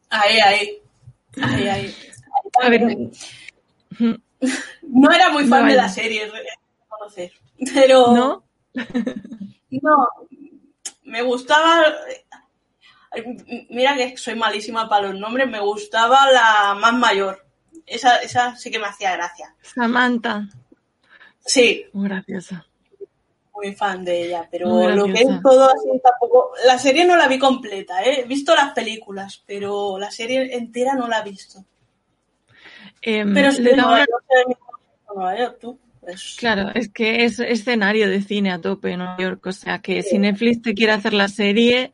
Ahí, 0.09 0.39
ahí. 0.39 0.81
Ahí, 1.41 1.67
ahí. 1.67 1.95
A 2.61 2.69
ver. 2.69 2.81
No 4.81 5.11
era 5.11 5.29
muy 5.29 5.45
fan 5.45 5.63
no, 5.63 5.71
de 5.71 5.75
la 5.75 5.89
serie, 5.89 6.31
conocer. 6.87 7.31
Pero. 7.73 8.13
¿No? 8.15 8.43
No. 9.81 10.07
Me 11.03 11.21
gustaba. 11.21 11.83
Mira 13.69 13.95
que 13.95 14.17
soy 14.17 14.35
malísima 14.35 14.87
para 14.89 15.07
los 15.09 15.19
nombres. 15.19 15.47
Me 15.49 15.59
gustaba 15.59 16.31
la 16.31 16.75
más 16.79 16.93
mayor. 16.93 17.45
Esa, 17.85 18.17
esa 18.17 18.55
sí 18.55 18.71
que 18.71 18.79
me 18.79 18.87
hacía 18.87 19.15
gracia. 19.15 19.53
Samantha. 19.61 20.47
Sí. 21.45 21.85
Muy 21.93 22.07
graciosa 22.09 22.65
muy 23.55 23.73
fan 23.73 24.03
de 24.03 24.23
ella, 24.25 24.47
pero 24.51 24.89
lo 24.89 25.05
que 25.05 25.21
es 25.21 25.41
todo 25.41 25.63
así 25.69 25.87
tampoco. 26.03 26.51
La 26.65 26.77
serie 26.77 27.05
no 27.05 27.15
la 27.15 27.27
vi 27.27 27.39
completa, 27.39 28.03
¿eh? 28.03 28.19
he 28.21 28.23
visto 28.25 28.53
las 28.53 28.73
películas, 28.73 29.41
pero 29.47 29.97
la 29.97 30.11
serie 30.11 30.55
entera 30.57 30.93
no 30.93 31.07
la 31.07 31.19
he 31.19 31.23
visto. 31.29 31.63
Eh, 33.01 33.25
pero 33.33 33.47
es 33.49 33.59
Nueva 33.61 34.05
una- 35.15 35.37
York, 35.37 35.57
tú. 35.61 35.79
Pues, 36.01 36.35
Claro, 36.37 36.69
es 36.75 36.89
que 36.89 37.23
es 37.25 37.39
escenario 37.39 38.09
de 38.09 38.21
cine 38.21 38.51
a 38.51 38.59
tope 38.61 38.91
en 38.91 38.99
Nueva 38.99 39.17
York, 39.17 39.45
o 39.47 39.51
sea 39.51 39.79
que 39.81 40.03
si 40.03 40.19
Netflix 40.19 40.61
te 40.61 40.73
quiere 40.75 40.91
hacer 40.91 41.13
la 41.13 41.27
serie 41.29 41.93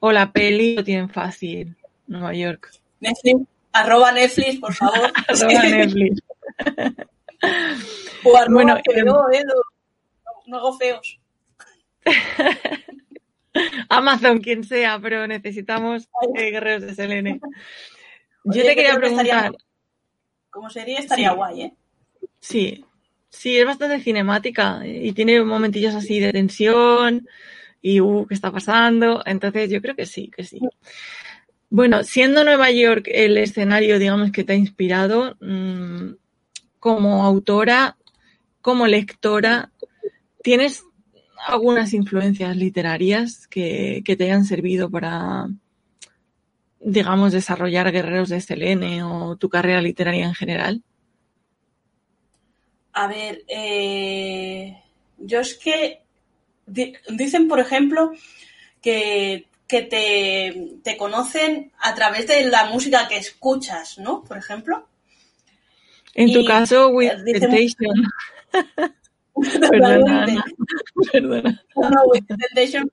o 0.00 0.12
la 0.12 0.32
peli, 0.32 0.76
lo 0.76 0.84
tienen 0.84 1.10
fácil. 1.10 1.76
Nueva 2.06 2.34
York. 2.34 2.70
Netflix, 3.00 3.40
arroba 3.72 4.12
Netflix, 4.12 4.60
por 4.60 4.74
favor. 4.74 5.12
Arroba 5.28 5.62
Netflix. 5.62 6.22
o 8.24 8.36
arroba 8.36 8.54
Bueno, 8.54 8.78
feo, 8.84 9.30
eh, 9.32 9.44
no, 10.46 10.56
hago 10.56 10.78
feos. 10.78 11.18
Amazon, 13.88 14.38
quien 14.38 14.64
sea, 14.64 14.98
pero 15.00 15.26
necesitamos 15.26 16.08
eh, 16.34 16.50
guerreros 16.50 16.82
de 16.82 16.94
Selene. 16.94 17.40
Yo 18.44 18.62
te 18.62 18.74
quería 18.74 18.90
creo 18.90 19.00
que 19.00 19.06
estaría 19.08 19.40
preguntar, 19.40 19.62
Como 20.50 20.70
sería 20.70 20.98
estaría 20.98 21.32
guay, 21.32 21.62
¿eh? 21.62 21.74
Sí, 22.38 22.84
sí, 23.28 23.58
es 23.58 23.66
bastante 23.66 24.00
cinemática 24.00 24.82
y 24.84 25.12
tiene 25.12 25.42
momentillos 25.42 25.94
así 25.94 26.20
de 26.20 26.32
tensión 26.32 27.26
y, 27.82 28.00
uh, 28.00 28.26
¿qué 28.26 28.34
está 28.34 28.50
pasando? 28.50 29.22
Entonces 29.26 29.70
yo 29.70 29.80
creo 29.80 29.96
que 29.96 30.06
sí, 30.06 30.30
que 30.34 30.44
sí. 30.44 30.60
Bueno, 31.70 32.04
siendo 32.04 32.44
Nueva 32.44 32.70
York 32.70 33.08
el 33.12 33.36
escenario, 33.38 33.98
digamos, 33.98 34.30
que 34.30 34.44
te 34.44 34.52
ha 34.52 34.56
inspirado, 34.56 35.36
mmm, 35.40 36.12
como 36.78 37.24
autora, 37.24 37.96
como 38.60 38.86
lectora, 38.86 39.72
¿tienes 40.42 40.84
algunas 41.46 41.92
influencias 41.92 42.56
literarias 42.56 43.46
que, 43.48 44.02
que 44.04 44.16
te 44.16 44.24
hayan 44.24 44.44
servido 44.44 44.90
para, 44.90 45.48
digamos, 46.80 47.32
desarrollar 47.32 47.92
Guerreros 47.92 48.28
de 48.28 48.40
Selene 48.40 49.02
o 49.02 49.36
tu 49.36 49.48
carrera 49.48 49.80
literaria 49.80 50.26
en 50.26 50.34
general? 50.34 50.82
A 52.92 53.08
ver, 53.08 53.44
eh, 53.48 54.80
yo 55.18 55.40
es 55.40 55.54
que 55.54 56.05
dicen, 56.66 57.48
por 57.48 57.60
ejemplo, 57.60 58.12
que, 58.82 59.46
que 59.66 59.82
te, 59.82 60.78
te, 60.82 60.96
conocen 60.96 61.72
a 61.78 61.94
través 61.94 62.26
de 62.26 62.44
la 62.44 62.66
música 62.66 63.08
que 63.08 63.16
escuchas, 63.16 63.98
¿no? 63.98 64.22
Por 64.24 64.36
ejemplo. 64.36 64.88
En 66.14 66.32
tu 66.32 66.40
y, 66.40 66.46
caso, 66.46 66.88
With 66.88 67.24
Temptation. 67.24 68.04
Perdona, 69.70 70.44
Perdona. 71.12 71.64
No, 71.74 72.04
with 72.06 72.24
Temptation. 72.26 72.90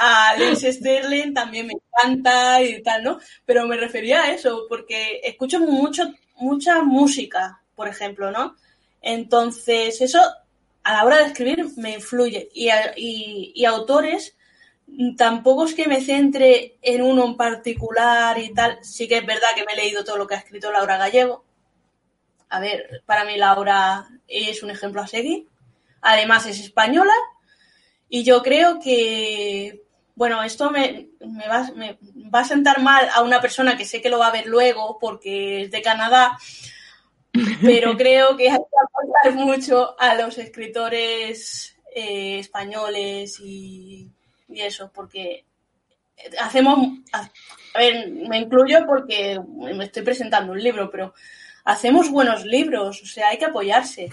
A 0.00 0.36
Liz 0.36 0.60
Sterling 0.60 1.34
también 1.34 1.66
me 1.66 1.72
encanta 1.72 2.62
y 2.62 2.80
tal, 2.82 3.02
¿no? 3.02 3.18
Pero 3.44 3.66
me 3.66 3.76
refería 3.76 4.22
a 4.22 4.32
eso, 4.32 4.66
porque 4.68 5.20
escucho 5.24 5.58
mucho, 5.58 6.04
mucha 6.36 6.82
música, 6.82 7.62
por 7.74 7.88
ejemplo, 7.88 8.30
¿no? 8.30 8.54
Entonces, 9.02 10.00
eso 10.00 10.20
a 10.88 10.94
la 10.94 11.04
hora 11.04 11.18
de 11.18 11.24
escribir 11.24 11.66
me 11.76 11.92
influye. 11.92 12.48
Y, 12.54 12.70
y, 12.96 13.52
y, 13.54 13.64
autores, 13.66 14.34
tampoco 15.18 15.66
es 15.66 15.74
que 15.74 15.86
me 15.86 16.00
centre 16.00 16.78
en 16.80 17.02
uno 17.02 17.26
en 17.26 17.36
particular 17.36 18.38
y 18.38 18.54
tal. 18.54 18.78
Sí 18.82 19.06
que 19.06 19.18
es 19.18 19.26
verdad 19.26 19.48
que 19.54 19.66
me 19.66 19.74
he 19.74 19.76
leído 19.76 20.02
todo 20.02 20.16
lo 20.16 20.26
que 20.26 20.34
ha 20.34 20.38
escrito 20.38 20.72
Laura 20.72 20.96
Gallego. 20.96 21.44
A 22.48 22.58
ver, 22.58 23.02
para 23.04 23.26
mí 23.26 23.36
Laura 23.36 24.08
es 24.26 24.62
un 24.62 24.70
ejemplo 24.70 25.02
a 25.02 25.06
seguir. 25.06 25.46
Además 26.00 26.46
es 26.46 26.58
española 26.58 27.12
y 28.08 28.24
yo 28.24 28.42
creo 28.42 28.80
que, 28.80 29.82
bueno, 30.14 30.42
esto 30.42 30.70
me, 30.70 31.10
me, 31.20 31.48
va, 31.48 31.70
me 31.76 31.98
va 32.34 32.40
a 32.40 32.44
sentar 32.44 32.80
mal 32.80 33.10
a 33.12 33.20
una 33.20 33.42
persona 33.42 33.76
que 33.76 33.84
sé 33.84 34.00
que 34.00 34.08
lo 34.08 34.20
va 34.20 34.28
a 34.28 34.32
ver 34.32 34.46
luego 34.46 34.96
porque 34.98 35.64
es 35.64 35.70
de 35.70 35.82
Canadá, 35.82 36.38
pero 37.62 37.96
creo 37.96 38.36
que 38.36 38.50
hay 38.50 38.58
que 38.58 39.24
apoyar 39.24 39.46
mucho 39.46 39.98
a 39.98 40.14
los 40.14 40.38
escritores 40.38 41.76
eh, 41.94 42.38
españoles 42.38 43.38
y, 43.40 44.10
y, 44.48 44.60
eso, 44.60 44.90
porque 44.92 45.44
hacemos, 46.40 46.78
a, 47.12 47.30
a, 47.74 47.78
ver, 47.78 48.10
me 48.10 48.38
incluyo 48.38 48.86
porque 48.86 49.40
me 49.56 49.84
estoy 49.84 50.02
presentando 50.02 50.52
un 50.52 50.62
libro, 50.62 50.90
pero 50.90 51.14
hacemos 51.64 52.10
buenos 52.10 52.44
libros, 52.44 53.02
o 53.02 53.06
sea, 53.06 53.28
hay 53.28 53.38
que 53.38 53.46
apoyarse. 53.46 54.10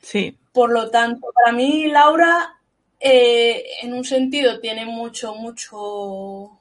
Sí. 0.00 0.36
Por 0.52 0.72
lo 0.72 0.90
tanto, 0.90 1.26
para 1.34 1.56
mí, 1.56 1.88
Laura, 1.88 2.54
eh, 3.00 3.64
en 3.82 3.92
un 3.92 4.04
sentido, 4.04 4.60
tiene 4.60 4.86
mucho, 4.86 5.34
mucho 5.34 6.58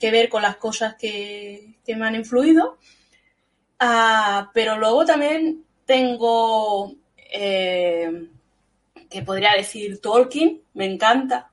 que 0.00 0.10
ver 0.10 0.28
con 0.28 0.42
las 0.42 0.56
cosas 0.56 0.94
que, 0.96 1.74
que 1.84 1.96
me 1.96 2.06
han 2.06 2.14
influido. 2.14 2.78
Ah, 3.78 4.50
pero 4.52 4.76
luego 4.78 5.04
también 5.04 5.64
tengo, 5.84 6.94
eh, 7.16 8.28
que 9.10 9.22
podría 9.22 9.52
decir 9.54 10.00
Tolkien, 10.00 10.62
me 10.74 10.86
encanta. 10.86 11.50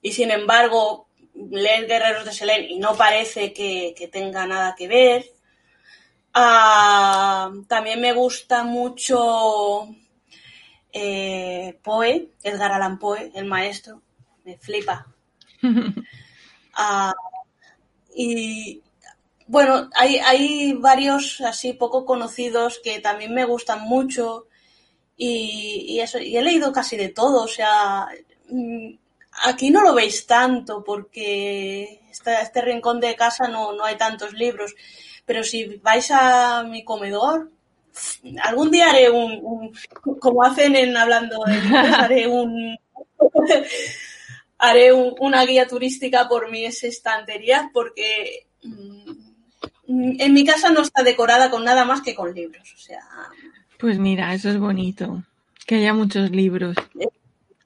Y 0.00 0.12
sin 0.12 0.30
embargo, 0.30 1.08
leer 1.34 1.86
Guerreros 1.86 2.24
de 2.24 2.32
Selene 2.32 2.68
y 2.68 2.78
no 2.78 2.96
parece 2.96 3.52
que, 3.52 3.94
que 3.96 4.08
tenga 4.08 4.46
nada 4.46 4.74
que 4.76 4.88
ver. 4.88 5.26
Ah, 6.34 7.50
también 7.68 8.00
me 8.00 8.12
gusta 8.12 8.64
mucho 8.64 9.88
eh, 10.92 11.78
Poe, 11.82 12.30
Edgar 12.42 12.72
Allan 12.72 12.98
Poe, 12.98 13.30
el 13.34 13.44
maestro, 13.44 14.02
me 14.44 14.56
flipa. 14.58 15.06
ah, 16.74 17.14
y 18.14 18.82
bueno, 19.46 19.88
hay, 19.94 20.18
hay 20.18 20.72
varios 20.74 21.40
así 21.40 21.72
poco 21.72 22.04
conocidos 22.04 22.80
que 22.82 23.00
también 23.00 23.32
me 23.34 23.44
gustan 23.44 23.82
mucho 23.82 24.46
y, 25.16 25.86
y, 25.88 26.00
eso, 26.00 26.18
y 26.18 26.36
he 26.36 26.42
leído 26.42 26.72
casi 26.72 26.96
de 26.96 27.08
todo, 27.10 27.44
o 27.44 27.48
sea, 27.48 28.08
mm, 28.48 28.94
aquí 29.44 29.70
no 29.70 29.82
lo 29.82 29.94
veis 29.94 30.26
tanto 30.26 30.82
porque 30.84 32.00
este, 32.10 32.34
este 32.42 32.60
rincón 32.62 33.00
de 33.00 33.16
casa 33.16 33.48
no, 33.48 33.72
no 33.72 33.84
hay 33.84 33.96
tantos 33.96 34.32
libros, 34.32 34.74
pero 35.24 35.42
si 35.42 35.76
vais 35.76 36.10
a 36.10 36.64
mi 36.64 36.84
comedor, 36.84 37.50
algún 38.42 38.70
día 38.70 38.90
haré 38.90 39.10
un, 39.10 39.40
un 39.42 40.18
como 40.18 40.42
hacen 40.42 40.76
en 40.76 40.96
hablando 40.96 41.42
de 41.44 41.76
haré 41.76 42.26
un 42.28 42.76
haré 44.58 44.92
un, 44.92 45.14
una 45.20 45.44
guía 45.44 45.66
turística 45.66 46.28
por 46.28 46.50
mis 46.50 46.84
estanterías 46.84 47.66
porque 47.72 48.46
mmm, 48.62 49.25
en 49.88 50.32
mi 50.32 50.44
casa 50.44 50.70
no 50.70 50.82
está 50.82 51.02
decorada 51.02 51.50
con 51.50 51.64
nada 51.64 51.84
más 51.84 52.02
que 52.02 52.14
con 52.14 52.34
libros, 52.34 52.72
o 52.74 52.78
sea. 52.78 53.02
Pues 53.78 53.98
mira, 53.98 54.34
eso 54.34 54.48
es 54.48 54.58
bonito, 54.58 55.22
que 55.66 55.76
haya 55.76 55.94
muchos 55.94 56.30
libros. 56.30 56.76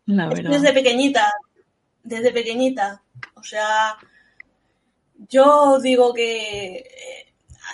La 0.06 0.28
verdad. 0.28 0.50
Desde 0.50 0.72
pequeñita, 0.72 1.32
desde 2.02 2.32
pequeñita, 2.32 3.02
o 3.34 3.42
sea, 3.42 3.96
yo 5.28 5.78
digo 5.80 6.12
que 6.12 6.84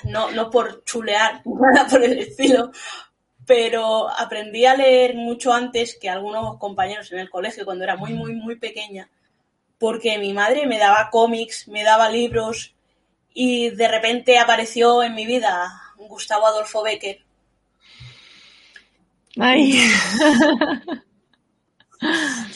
no, 0.04 0.30
no 0.30 0.50
por 0.50 0.84
chulear, 0.84 1.42
nada 1.44 1.88
por 1.88 2.02
el 2.02 2.18
estilo, 2.18 2.70
pero 3.46 4.08
aprendí 4.10 4.64
a 4.66 4.76
leer 4.76 5.14
mucho 5.14 5.52
antes 5.52 5.96
que 5.98 6.08
algunos 6.08 6.58
compañeros 6.58 7.10
en 7.12 7.18
el 7.18 7.30
colegio 7.30 7.64
cuando 7.64 7.84
era 7.84 7.96
muy, 7.96 8.12
muy, 8.12 8.34
muy 8.34 8.56
pequeña, 8.56 9.08
porque 9.78 10.18
mi 10.18 10.32
madre 10.32 10.66
me 10.66 10.78
daba 10.78 11.10
cómics, 11.10 11.68
me 11.68 11.84
daba 11.84 12.08
libros 12.10 12.75
y 13.38 13.68
de 13.68 13.86
repente 13.86 14.38
apareció 14.38 15.02
en 15.02 15.14
mi 15.14 15.26
vida 15.26 15.70
Gustavo 15.98 16.46
Adolfo 16.46 16.82
Becker. 16.82 17.18
Ay. 19.38 19.78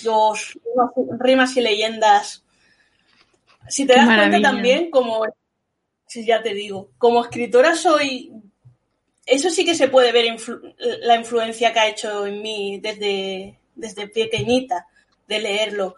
Los 0.02 0.58
rimas 1.18 1.54
y 1.58 1.60
leyendas. 1.60 2.46
Si 3.68 3.86
te 3.86 3.92
Qué 3.92 3.98
das 3.98 4.08
maravilla. 4.08 4.30
cuenta 4.30 4.50
también, 4.50 4.90
como 4.90 5.26
ya 6.08 6.42
te 6.42 6.54
digo. 6.54 6.88
Como 6.96 7.22
escritora 7.22 7.76
soy. 7.76 8.32
Eso 9.26 9.50
sí 9.50 9.66
que 9.66 9.74
se 9.74 9.88
puede 9.88 10.12
ver 10.12 10.24
influ... 10.24 10.62
la 10.78 11.16
influencia 11.16 11.74
que 11.74 11.78
ha 11.78 11.88
hecho 11.88 12.24
en 12.24 12.40
mí 12.40 12.80
desde, 12.80 13.58
desde 13.74 14.08
pequeñita 14.08 14.86
de 15.28 15.40
leerlo. 15.40 15.96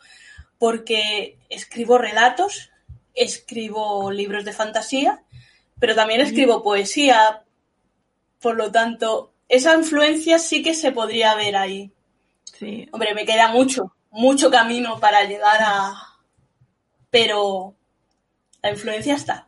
Porque 0.58 1.38
escribo 1.48 1.98
relatos, 1.98 2.71
escribo 3.14 4.10
libros 4.10 4.44
de 4.44 4.52
fantasía, 4.52 5.22
pero 5.78 5.94
también 5.94 6.20
escribo 6.20 6.62
poesía. 6.62 7.42
Por 8.40 8.56
lo 8.56 8.72
tanto, 8.72 9.32
esa 9.48 9.74
influencia 9.74 10.38
sí 10.38 10.62
que 10.62 10.74
se 10.74 10.92
podría 10.92 11.34
ver 11.34 11.56
ahí. 11.56 11.90
Sí. 12.44 12.88
Hombre, 12.92 13.14
me 13.14 13.24
queda 13.24 13.48
mucho, 13.48 13.94
mucho 14.10 14.50
camino 14.50 14.98
para 15.00 15.24
llegar 15.24 15.60
a. 15.60 15.94
Pero 17.10 17.74
la 18.62 18.70
influencia 18.70 19.14
está. 19.14 19.46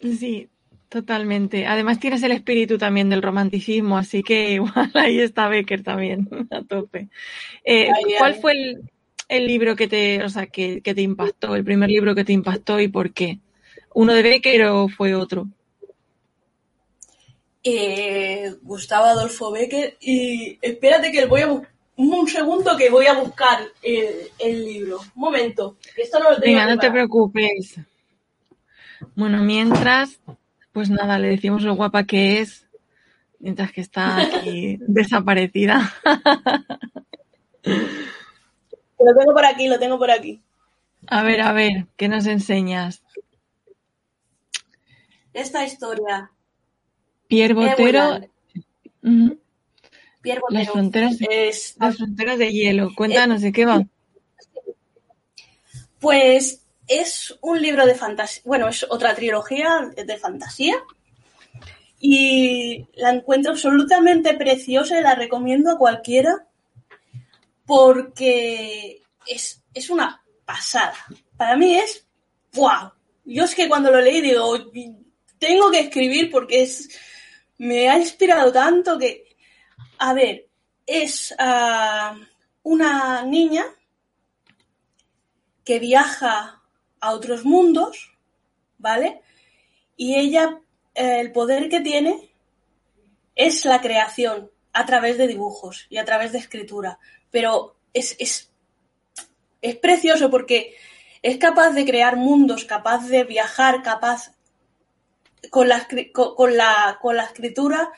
Sí, 0.00 0.50
totalmente. 0.88 1.66
Además 1.66 2.00
tienes 2.00 2.22
el 2.22 2.32
espíritu 2.32 2.76
también 2.76 3.08
del 3.08 3.22
romanticismo, 3.22 3.96
así 3.96 4.22
que 4.22 4.50
igual 4.54 4.90
ahí 4.94 5.20
está 5.20 5.48
Becker 5.48 5.82
también, 5.82 6.28
a 6.50 6.62
tope. 6.62 7.08
Eh, 7.64 7.88
¿Cuál 8.18 8.34
fue 8.34 8.52
el, 8.52 8.91
el, 9.36 9.46
libro 9.46 9.76
que 9.76 9.88
te, 9.88 10.24
o 10.24 10.28
sea, 10.28 10.46
que, 10.46 10.80
que, 10.80 10.94
te 10.94 11.02
impactó, 11.02 11.54
el 11.54 11.64
primer 11.64 11.90
libro 11.90 12.14
que 12.14 12.24
te 12.24 12.32
impactó 12.32 12.80
y 12.80 12.88
por 12.88 13.12
qué? 13.12 13.38
¿Uno 13.94 14.12
de 14.12 14.22
Becker 14.22 14.64
o 14.66 14.88
fue 14.88 15.14
otro? 15.14 15.48
Eh, 17.64 18.54
Gustavo 18.62 19.04
Adolfo 19.04 19.52
Becker 19.52 19.96
y 20.00 20.58
espérate 20.60 21.12
que 21.12 21.26
voy 21.26 21.42
a 21.42 21.62
un 21.96 22.28
segundo 22.28 22.76
que 22.76 22.90
voy 22.90 23.06
a 23.06 23.14
buscar 23.14 23.60
el, 23.82 24.08
el 24.38 24.64
libro. 24.64 24.98
Un 25.14 25.20
momento, 25.20 25.76
que 25.94 26.02
esto 26.02 26.18
no 26.18 26.30
lo 26.30 26.40
tengo 26.40 26.58
Venga, 26.58 26.74
no 26.74 26.80
te 26.80 26.90
preocupes. 26.90 27.76
Bueno, 29.14 29.42
mientras, 29.42 30.20
pues 30.72 30.90
nada, 30.90 31.18
le 31.18 31.28
decimos 31.28 31.62
lo 31.62 31.74
guapa 31.74 32.04
que 32.04 32.40
es, 32.40 32.66
mientras 33.38 33.72
que 33.72 33.80
está 33.80 34.16
aquí 34.16 34.78
desaparecida. 34.80 35.92
Lo 39.04 39.14
tengo 39.18 39.32
por 39.32 39.44
aquí, 39.44 39.68
lo 39.68 39.78
tengo 39.78 39.98
por 39.98 40.10
aquí. 40.10 40.42
A 41.08 41.22
ver, 41.22 41.40
a 41.40 41.52
ver, 41.52 41.86
¿qué 41.96 42.08
nos 42.08 42.26
enseñas? 42.26 43.02
Esta 45.32 45.64
historia. 45.64 46.30
Pierre 47.26 47.54
Botero. 47.54 48.20
Pierre 50.20 50.40
Botero. 50.40 50.46
Las 50.50 50.70
fronteras, 50.70 51.16
es, 51.28 51.76
las 51.78 51.96
fronteras 51.96 52.38
de 52.38 52.52
hielo. 52.52 52.90
Cuéntanos 52.94 53.40
de 53.40 53.52
qué 53.52 53.64
va. 53.64 53.82
Pues 55.98 56.62
es 56.86 57.36
un 57.40 57.60
libro 57.62 57.86
de 57.86 57.94
fantasía, 57.94 58.42
bueno, 58.44 58.68
es 58.68 58.84
otra 58.88 59.14
trilogía 59.14 59.90
de 59.96 60.16
fantasía 60.18 60.74
y 62.00 62.86
la 62.94 63.10
encuentro 63.10 63.52
absolutamente 63.52 64.34
preciosa 64.34 64.98
y 64.98 65.02
la 65.02 65.14
recomiendo 65.14 65.70
a 65.70 65.78
cualquiera 65.78 66.46
porque 67.66 69.02
es, 69.26 69.62
es 69.72 69.90
una 69.90 70.22
pasada. 70.44 70.96
Para 71.36 71.56
mí 71.56 71.76
es 71.76 72.06
wow. 72.52 72.92
Yo 73.24 73.44
es 73.44 73.54
que 73.54 73.68
cuando 73.68 73.90
lo 73.90 74.00
leí 74.00 74.20
digo, 74.20 74.70
tengo 75.38 75.70
que 75.70 75.80
escribir 75.80 76.30
porque 76.30 76.62
es 76.62 76.88
me 77.58 77.88
ha 77.88 77.96
inspirado 77.96 78.50
tanto 78.50 78.98
que, 78.98 79.36
a 79.98 80.12
ver, 80.14 80.48
es 80.84 81.32
uh, 81.38 82.20
una 82.64 83.22
niña 83.22 83.64
que 85.64 85.78
viaja 85.78 86.60
a 87.00 87.12
otros 87.12 87.44
mundos, 87.44 88.16
¿vale? 88.78 89.22
Y 89.96 90.16
ella, 90.16 90.60
eh, 90.94 91.20
el 91.20 91.30
poder 91.30 91.68
que 91.68 91.80
tiene 91.80 92.32
es 93.36 93.64
la 93.64 93.80
creación 93.80 94.50
a 94.72 94.84
través 94.84 95.18
de 95.18 95.28
dibujos 95.28 95.86
y 95.88 95.98
a 95.98 96.04
través 96.04 96.32
de 96.32 96.38
escritura. 96.38 96.98
Pero 97.32 97.74
es, 97.92 98.14
es, 98.20 98.52
es 99.60 99.76
precioso 99.76 100.30
porque 100.30 100.76
es 101.22 101.38
capaz 101.38 101.70
de 101.70 101.84
crear 101.84 102.16
mundos, 102.16 102.64
capaz 102.64 103.08
de 103.08 103.24
viajar, 103.24 103.82
capaz 103.82 104.32
con 105.50 105.68
la, 105.68 105.88
con, 106.12 106.56
la, 106.56 106.98
con 107.00 107.16
la 107.16 107.24
escritura 107.24 107.90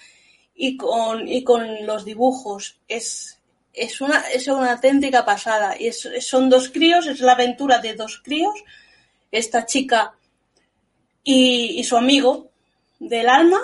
y 0.54 0.76
con, 0.78 1.28
y 1.28 1.44
con 1.44 1.84
los 1.84 2.04
dibujos. 2.06 2.80
Es, 2.88 3.40
es, 3.72 4.00
una, 4.00 4.20
es 4.30 4.46
una 4.48 4.72
auténtica 4.72 5.24
pasada. 5.24 5.76
Y 5.78 5.92
son 5.92 6.48
dos 6.48 6.70
críos, 6.70 7.06
es 7.06 7.20
la 7.20 7.32
aventura 7.32 7.78
de 7.78 7.94
dos 7.94 8.22
críos, 8.24 8.54
esta 9.30 9.66
chica 9.66 10.14
y 11.26 11.82
su 11.84 11.96
amigo 11.96 12.50
del 12.98 13.28
alma, 13.28 13.60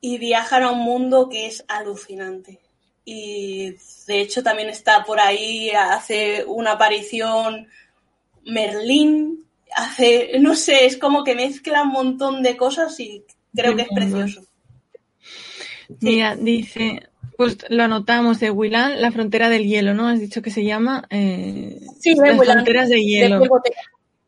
y 0.00 0.18
viajan 0.18 0.62
a 0.62 0.70
un 0.70 0.80
mundo 0.80 1.28
que 1.28 1.46
es 1.46 1.64
alucinante. 1.66 2.63
Y 3.04 3.76
de 4.06 4.20
hecho 4.20 4.42
también 4.42 4.68
está 4.68 5.04
por 5.04 5.20
ahí, 5.20 5.70
hace 5.70 6.44
una 6.46 6.72
aparición 6.72 7.68
Merlín, 8.46 9.44
hace, 9.76 10.38
no 10.40 10.54
sé, 10.54 10.86
es 10.86 10.96
como 10.96 11.24
que 11.24 11.34
mezcla 11.34 11.82
un 11.82 11.90
montón 11.90 12.42
de 12.42 12.56
cosas 12.56 12.98
y 13.00 13.24
creo 13.54 13.76
que 13.76 13.82
es 13.82 13.88
precioso. 13.88 14.42
Mira, 16.00 16.36
dice, 16.36 17.02
pues 17.36 17.58
lo 17.68 17.82
anotamos 17.82 18.40
de 18.40 18.50
Willan, 18.50 19.00
la 19.00 19.12
frontera 19.12 19.48
del 19.48 19.66
hielo, 19.66 19.94
¿no? 19.94 20.08
Has 20.08 20.20
dicho 20.20 20.42
que 20.42 20.50
se 20.50 20.64
llama 20.64 21.06
eh, 21.10 21.80
sí, 21.98 22.14
las 22.14 22.38
Willan, 22.38 22.54
fronteras 22.54 22.88
de 22.88 23.02
hielo. 23.02 23.40
De 23.40 23.48
uh 23.48 23.60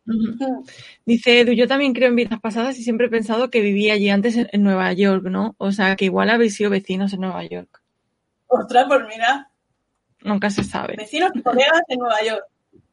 -huh. 0.06 0.70
Dice 1.04 1.40
Edu, 1.40 1.52
yo 1.52 1.66
también 1.66 1.92
creo 1.92 2.08
en 2.08 2.16
vidas 2.16 2.40
pasadas 2.40 2.78
y 2.78 2.82
siempre 2.82 3.06
he 3.06 3.10
pensado 3.10 3.50
que 3.50 3.60
vivía 3.60 3.94
allí 3.94 4.10
antes 4.10 4.36
en 4.36 4.62
Nueva 4.62 4.92
York, 4.92 5.24
¿no? 5.24 5.54
O 5.58 5.72
sea, 5.72 5.96
que 5.96 6.06
igual 6.06 6.30
habéis 6.30 6.54
sido 6.54 6.70
vecinos 6.70 7.12
en 7.12 7.20
Nueva 7.20 7.44
York. 7.44 7.82
Ostras, 8.60 8.84
pues 8.88 9.00
mira. 9.08 9.50
Nunca 10.22 10.50
se 10.50 10.64
sabe. 10.64 10.94
Vecinos 10.96 11.30
y 11.34 11.42
colegas 11.42 11.80
en 11.88 11.98
Nueva 11.98 12.22
York. 12.22 12.42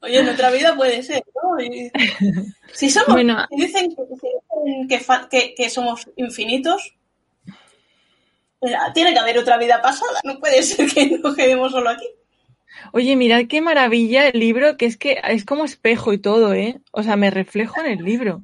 Oye, 0.02 0.20
en 0.20 0.30
otra 0.30 0.52
vida 0.52 0.76
puede 0.76 1.02
ser, 1.04 1.24
¿no? 1.42 1.62
Y... 1.64 1.92
Si 2.74 2.90
somos, 2.90 3.10
Bueno. 3.14 3.46
si 3.52 3.56
dicen, 3.66 3.90
que, 3.90 3.96
si 3.96 4.28
dicen 4.28 4.88
que, 4.88 5.00
fa- 5.00 5.28
que- 5.30 5.54
que 5.56 5.70
somos 5.70 6.10
infinitos, 6.16 6.96
eh, 8.62 8.74
tiene 8.94 9.14
que 9.14 9.20
haber 9.20 9.38
otra 9.38 9.58
vida 9.58 9.82
pasada. 9.82 10.20
No 10.24 10.40
puede 10.40 10.64
ser 10.64 10.90
que 10.92 11.18
nos 11.20 11.36
quedemos 11.36 11.72
solo 11.72 11.90
aquí. 11.90 12.06
Oye, 12.92 13.16
mirad 13.16 13.44
qué 13.48 13.62
maravilla 13.62 14.28
el 14.28 14.40
libro, 14.40 14.78
que 14.78 14.86
es 14.88 14.98
que 14.98 15.22
es 15.30 15.46
como 15.46 15.64
espejo 15.66 16.12
y 16.14 16.18
todo, 16.18 16.54
¿eh? 16.54 16.82
O 16.92 17.04
sea, 17.04 17.16
me 17.16 17.30
reflejo 17.30 17.80
en 17.80 17.86
el 17.88 18.04
libro. 18.04 18.42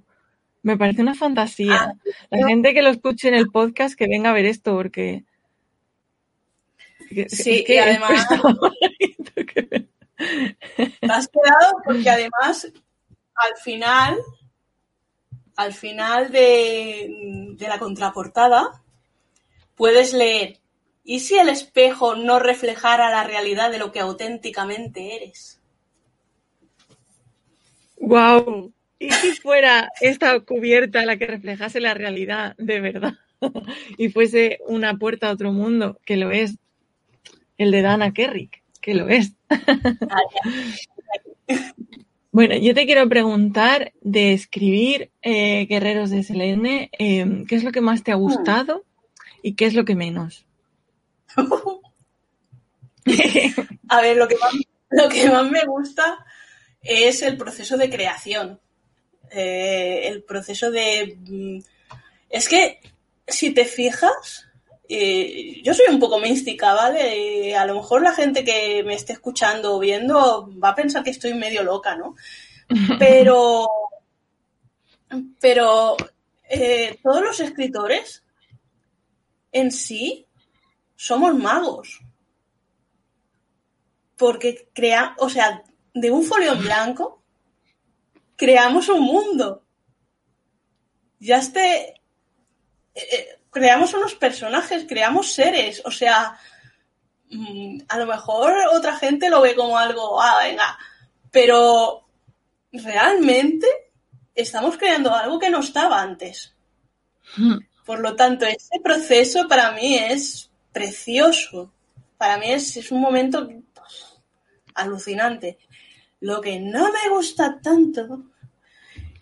Me 0.61 0.77
parece 0.77 1.01
una 1.01 1.15
fantasía. 1.15 1.75
Ah, 1.75 1.93
La 2.29 2.47
gente 2.47 2.73
que 2.73 2.81
lo 2.83 2.89
escuche 2.89 3.27
en 3.29 3.33
el 3.33 3.47
podcast 3.49 3.95
que 3.95 4.07
venga 4.07 4.29
a 4.29 4.33
ver 4.33 4.45
esto, 4.45 4.73
porque. 4.75 5.23
Sí, 7.29 7.65
y 7.67 7.77
además- 7.77 8.27
Te 10.17 11.11
has 11.11 11.27
quedado 11.29 11.73
porque 11.85 12.09
además 12.09 12.71
al 13.35 13.55
final, 13.63 14.17
al 15.55 15.73
final 15.73 16.29
de, 16.31 17.07
de 17.55 17.67
la 17.67 17.79
contraportada, 17.79 18.83
puedes 19.75 20.13
leer, 20.13 20.57
¿y 21.05 21.21
si 21.21 21.37
el 21.37 21.47
espejo 21.49 22.15
no 22.15 22.39
reflejara 22.39 23.09
la 23.09 23.23
realidad 23.23 23.71
de 23.71 23.79
lo 23.79 23.93
que 23.93 24.01
auténticamente 24.01 25.15
eres? 25.15 25.61
¡Guau! 27.95 28.73
¿Y 28.97 29.11
si 29.11 29.31
fuera 29.33 29.89
esta 30.01 30.37
cubierta 30.41 31.05
la 31.05 31.17
que 31.17 31.27
reflejase 31.27 31.79
la 31.79 31.93
realidad 31.93 32.55
de 32.57 32.81
verdad? 32.81 33.13
y 33.97 34.09
fuese 34.09 34.59
una 34.67 34.97
puerta 34.97 35.29
a 35.29 35.31
otro 35.33 35.53
mundo, 35.53 35.99
que 36.05 36.17
lo 36.17 36.31
es. 36.31 36.57
El 37.59 37.69
de 37.71 37.81
Dana 37.83 38.11
Kerrick, 38.13 38.63
que 38.81 38.95
lo 38.95 39.07
es. 39.07 39.33
Bueno, 42.31 42.55
yo 42.55 42.75
te 42.75 42.85
quiero 42.85 43.09
preguntar 43.09 43.91
de 44.01 44.33
escribir 44.33 45.09
eh, 45.23 45.65
Guerreros 45.65 46.11
de 46.11 46.21
Selene, 46.21 46.91
eh, 46.97 47.43
¿qué 47.47 47.55
es 47.55 47.63
lo 47.63 47.71
que 47.71 47.81
más 47.81 48.03
te 48.03 48.11
ha 48.11 48.15
gustado 48.15 48.85
y 49.41 49.55
qué 49.55 49.65
es 49.65 49.73
lo 49.73 49.83
que 49.83 49.95
menos? 49.95 50.45
A 53.89 54.01
ver, 54.01 54.17
lo 54.17 54.27
que 54.27 54.35
más, 54.35 54.53
lo 54.89 55.09
que 55.09 55.27
más 55.27 55.49
me 55.49 55.65
gusta 55.65 56.23
es 56.83 57.23
el 57.23 57.35
proceso 57.35 57.77
de 57.77 57.89
creación. 57.89 58.59
Eh, 59.31 60.01
el 60.05 60.21
proceso 60.23 60.69
de... 60.69 61.17
mm, 61.27 61.59
Es 62.29 62.47
que, 62.47 62.79
si 63.27 63.55
te 63.55 63.65
fijas, 63.65 64.48
eh, 64.89 65.61
yo 65.63 65.73
soy 65.73 65.85
un 65.89 65.99
poco 65.99 66.19
mística, 66.19 66.73
¿vale? 66.73 67.55
A 67.55 67.65
lo 67.65 67.75
mejor 67.75 68.01
la 68.01 68.13
gente 68.13 68.43
que 68.43 68.83
me 68.83 68.95
esté 68.95 69.13
escuchando 69.13 69.75
o 69.75 69.79
viendo 69.79 70.49
va 70.61 70.69
a 70.69 70.75
pensar 70.75 71.03
que 71.03 71.11
estoy 71.11 71.33
medio 71.33 71.63
loca, 71.63 71.95
¿no? 71.95 72.15
Pero... 72.99 73.67
Pero 75.39 75.95
eh, 76.47 76.99
todos 77.01 77.21
los 77.21 77.39
escritores 77.39 78.23
en 79.51 79.71
sí 79.71 80.27
somos 80.95 81.33
magos 81.33 82.01
porque 84.15 84.69
crea, 84.73 85.15
o 85.17 85.29
sea, 85.29 85.63
de 85.93 86.11
un 86.11 86.23
folio 86.23 86.53
en 86.53 86.59
blanco 86.59 87.19
creamos 88.39 88.87
un 88.89 89.01
mundo. 89.01 89.63
Ya 91.19 91.39
esté, 91.39 91.89
eh, 91.89 93.07
eh, 93.11 93.38
creamos 93.51 93.93
unos 93.93 94.15
personajes, 94.15 94.85
creamos 94.87 95.33
seres, 95.33 95.81
o 95.85 95.91
sea, 95.91 96.37
mm, 97.29 97.79
a 97.87 97.97
lo 97.97 98.05
mejor 98.05 98.53
otra 98.71 98.95
gente 98.97 99.29
lo 99.29 99.41
ve 99.41 99.55
como 99.55 99.77
algo, 99.77 100.21
ah, 100.21 100.39
venga, 100.43 100.77
pero 101.31 102.05
realmente 102.71 103.67
estamos 104.35 104.77
creando 104.77 105.13
algo 105.13 105.39
que 105.39 105.49
no 105.49 105.59
estaba 105.59 106.01
antes. 106.01 106.53
Por 107.85 107.99
lo 107.99 108.15
tanto, 108.15 108.45
ese 108.45 108.79
proceso 108.83 109.47
para 109.47 109.71
mí 109.71 109.95
es 109.95 110.49
precioso. 110.71 111.71
Para 112.17 112.37
mí 112.37 112.51
es, 112.51 112.77
es 112.77 112.91
un 112.91 113.01
momento 113.01 113.47
alucinante. 114.75 115.57
Lo 116.21 116.41
que 116.41 116.59
no 116.59 116.91
me 116.91 117.09
gusta 117.09 117.59
tanto 117.61 118.23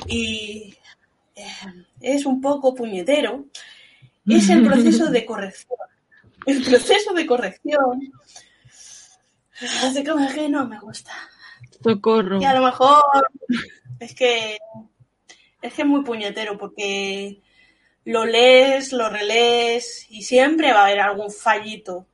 y 0.08 0.76
eh, 1.36 1.86
es 2.02 2.26
un 2.26 2.42
poco 2.42 2.74
puñetero 2.74 3.46
es 4.28 4.50
el 4.50 4.66
proceso 4.66 5.06
de 5.12 5.26
corrección. 5.26 5.78
El 6.46 6.64
proceso 6.64 7.14
de 7.14 7.26
corrección 7.26 8.12
hace 9.84 10.04
como 10.04 10.28
que 10.32 10.50
no 10.50 10.68
me 10.68 10.80
gusta. 10.80 11.12
Socorro. 11.84 12.42
Y 12.42 12.46
a 12.46 12.54
lo 12.54 12.66
mejor 12.66 13.04
es 14.00 14.14
que 14.14 14.58
es 15.62 15.74
que 15.74 15.82
es 15.82 15.88
muy 15.88 16.04
puñetero 16.04 16.58
porque 16.58 17.42
lo 18.06 18.26
lees, 18.26 18.94
lo 18.94 19.10
relees 19.10 20.06
y 20.10 20.24
siempre 20.24 20.72
va 20.72 20.82
a 20.82 20.86
haber 20.86 21.02
algún 21.02 21.32
fallito. 21.32 22.06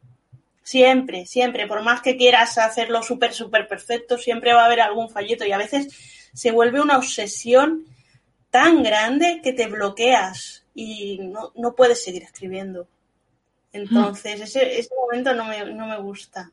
Siempre, 0.64 1.26
siempre. 1.26 1.68
Por 1.68 1.84
más 1.84 2.02
que 2.02 2.18
quieras 2.18 2.58
hacerlo 2.58 3.04
súper, 3.04 3.34
súper 3.34 3.68
perfecto, 3.68 4.18
siempre 4.18 4.54
va 4.54 4.64
a 4.64 4.66
haber 4.66 4.82
algún 4.82 5.10
fallito. 5.10 5.46
Y 5.46 5.52
a 5.52 5.58
veces 5.58 5.88
se 6.34 6.52
vuelve 6.52 6.82
una 6.82 6.98
obsesión 6.98 7.86
tan 8.50 8.82
grande 8.82 9.42
que 9.44 9.54
te 9.54 9.68
bloqueas 9.68 10.63
y 10.74 11.20
no, 11.20 11.52
no 11.56 11.76
puedes 11.76 12.04
seguir 12.04 12.24
escribiendo. 12.24 12.88
Entonces, 13.72 14.40
ese, 14.42 14.80
ese 14.80 14.90
momento 14.96 15.34
no 15.34 15.46
me, 15.46 15.66
no 15.74 15.88
me 15.88 16.00
gusta. 16.00 16.52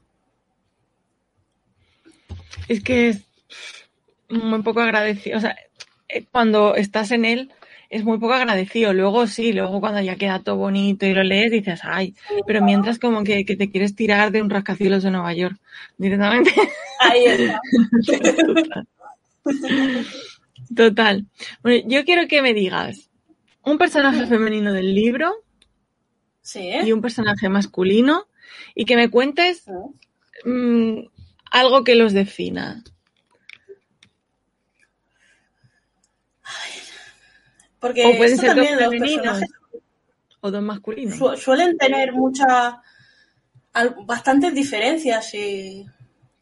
Es 2.68 2.82
que 2.82 3.08
es 3.10 3.26
muy 4.30 4.62
poco 4.62 4.80
agradecido. 4.80 5.36
O 5.36 5.40
sea, 5.40 5.56
eh, 6.08 6.24
cuando 6.30 6.74
estás 6.76 7.10
en 7.10 7.24
él, 7.24 7.52
es 7.90 8.04
muy 8.04 8.18
poco 8.18 8.32
agradecido. 8.32 8.92
Luego 8.94 9.26
sí, 9.26 9.52
luego 9.52 9.80
cuando 9.80 10.00
ya 10.00 10.16
queda 10.16 10.42
todo 10.42 10.56
bonito 10.56 11.04
y 11.04 11.12
lo 11.12 11.22
lees, 11.22 11.50
dices, 11.50 11.80
ay, 11.82 12.14
pero 12.46 12.62
mientras 12.62 12.98
como 12.98 13.22
que, 13.22 13.44
que 13.44 13.56
te 13.56 13.70
quieres 13.70 13.94
tirar 13.94 14.30
de 14.30 14.40
un 14.40 14.48
rascacielos 14.48 15.02
de 15.02 15.10
Nueva 15.10 15.34
York 15.34 15.56
directamente. 15.98 16.52
Ahí 17.00 17.24
está. 17.24 17.60
Total. 18.46 18.86
Total. 20.74 21.26
Bueno, 21.62 21.84
yo 21.88 22.04
quiero 22.04 22.28
que 22.28 22.42
me 22.42 22.54
digas 22.54 23.09
un 23.64 23.78
personaje 23.78 24.26
femenino 24.26 24.72
del 24.72 24.94
libro 24.94 25.44
Sí, 26.42 26.70
y 26.84 26.92
un 26.92 27.00
personaje 27.02 27.48
masculino 27.48 28.26
y 28.74 28.84
que 28.84 28.96
me 28.96 29.10
cuentes 29.10 29.64
mm, 30.44 31.00
algo 31.50 31.84
que 31.84 31.94
los 31.94 32.12
defina. 32.12 32.82
Porque 37.78 38.04
O 38.06 38.16
pueden 38.16 38.36
ser 38.36 38.54
dos 38.54 38.66
femeninos 38.68 39.40
o 40.40 40.50
dos 40.50 40.62
masculinos. 40.62 41.16
su- 41.16 41.36
suelen 41.36 41.76
tener 41.78 42.12
muchas, 42.12 42.74
bastantes 44.06 44.54
diferencias 44.54 45.32
y- 45.34 45.86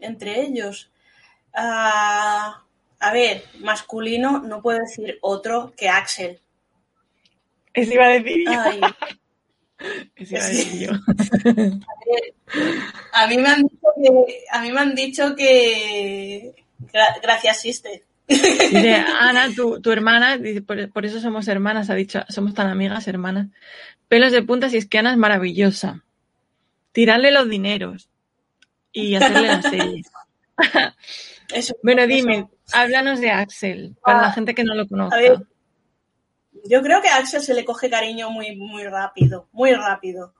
entre 0.01 0.41
ellos. 0.43 0.91
Ah, 1.55 2.63
a 3.01 3.13
ver, 3.13 3.45
masculino 3.61 4.41
no 4.41 4.63
puedo 4.63 4.79
decir 4.81 5.19
otro 5.21 5.73
que 5.77 5.89
Axel. 5.89 6.41
Eso 7.83 7.95
iba 7.95 8.05
a 8.07 8.09
decir 8.09 8.45
yo. 8.45 8.61
Ay, 8.63 8.81
Eso 10.17 10.35
iba 10.37 10.45
a 10.45 10.49
decir 10.49 10.89
yo. 10.89 10.93
a 13.13 13.27
mí 13.27 13.37
me 13.39 13.49
han 13.49 13.63
dicho 13.63 13.89
que, 13.97 14.45
a 14.51 14.63
mí 14.63 14.73
me 14.73 14.81
han 14.81 14.95
dicho 14.95 15.37
que 15.37 16.55
gra- 16.93 17.21
gracias 17.23 17.61
sister. 17.61 18.03
Dice, 18.29 18.95
Ana, 19.21 19.49
tu, 19.55 19.81
tu 19.81 19.91
hermana, 19.91 20.37
dice, 20.37 20.61
por, 20.61 20.91
por 20.93 21.07
eso 21.07 21.19
somos 21.21 21.49
hermanas, 21.49 21.89
ha 21.89 21.95
dicho, 21.95 22.23
somos 22.29 22.53
tan 22.53 22.67
amigas, 22.69 23.09
hermanas. 23.09 23.47
Pelos 24.09 24.33
de 24.33 24.43
punta, 24.43 24.69
si 24.69 24.77
es 24.77 24.87
que 24.87 24.99
Ana 24.99 25.13
es 25.13 25.17
maravillosa. 25.17 26.05
Tirarle 26.93 27.31
los 27.31 27.49
dineros 27.49 28.11
y 28.93 29.15
hacerle 29.15 29.49
la 29.49 29.63
serie. 29.63 30.03
Eso, 31.55 31.75
Bueno, 31.83 32.03
eso. 32.03 32.09
dime, 32.15 32.47
háblanos 32.73 33.21
de 33.21 33.31
Axel, 33.31 33.97
para 34.05 34.19
Ah, 34.19 34.23
la 34.23 34.33
gente 34.33 34.55
que 34.55 34.65
no 34.65 34.75
lo 34.75 34.87
conozca. 34.87 35.17
A 35.17 35.21
ver, 35.21 35.39
yo 36.65 36.83
creo 36.83 37.01
que 37.03 37.09
a 37.09 37.17
Axel 37.17 37.43
se 37.43 37.55
le 37.55 37.65
coge 37.65 37.91
cariño 37.91 38.31
muy, 38.31 38.57
muy 38.57 38.85
rápido, 38.85 39.49
muy 39.53 39.73
rápido. 39.73 40.35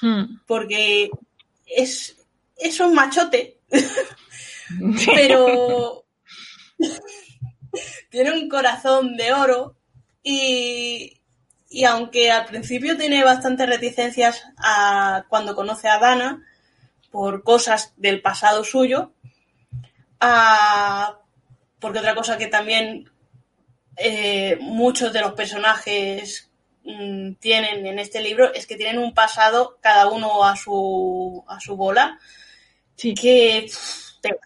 Hmm. 0.00 0.38
porque 0.46 1.10
es, 1.66 2.16
es 2.56 2.80
un 2.80 2.94
machote, 2.94 3.60
pero 5.14 6.04
tiene 8.10 8.32
un 8.32 8.48
corazón 8.48 9.16
de 9.16 9.32
oro 9.32 9.76
y, 10.22 11.20
y 11.68 11.84
aunque 11.84 12.30
al 12.30 12.46
principio 12.46 12.96
tiene 12.96 13.22
bastantes 13.22 13.68
reticencias 13.68 14.42
a, 14.56 15.24
cuando 15.28 15.54
conoce 15.54 15.88
a 15.88 15.98
Dana 15.98 16.42
por 17.10 17.42
cosas 17.42 17.92
del 17.96 18.22
pasado 18.22 18.64
suyo, 18.64 19.12
a- 20.20 21.18
porque 21.80 21.98
otra 21.98 22.14
cosa 22.14 22.38
que 22.38 22.46
también 22.46 23.10
eh, 23.96 24.56
muchos 24.60 25.12
de 25.12 25.20
los 25.20 25.32
personajes 25.34 26.50
mm, 26.84 27.34
tienen 27.34 27.86
en 27.86 27.98
este 27.98 28.20
libro 28.20 28.52
es 28.52 28.66
que 28.66 28.76
tienen 28.76 28.98
un 28.98 29.14
pasado 29.14 29.78
cada 29.80 30.08
uno 30.08 30.44
a 30.44 30.56
su 30.56 31.44
a 31.46 31.60
su 31.60 31.76
bola 31.76 32.18
Sí. 32.94 33.14
que 33.14 33.66
pff, 33.66 34.20
te 34.20 34.38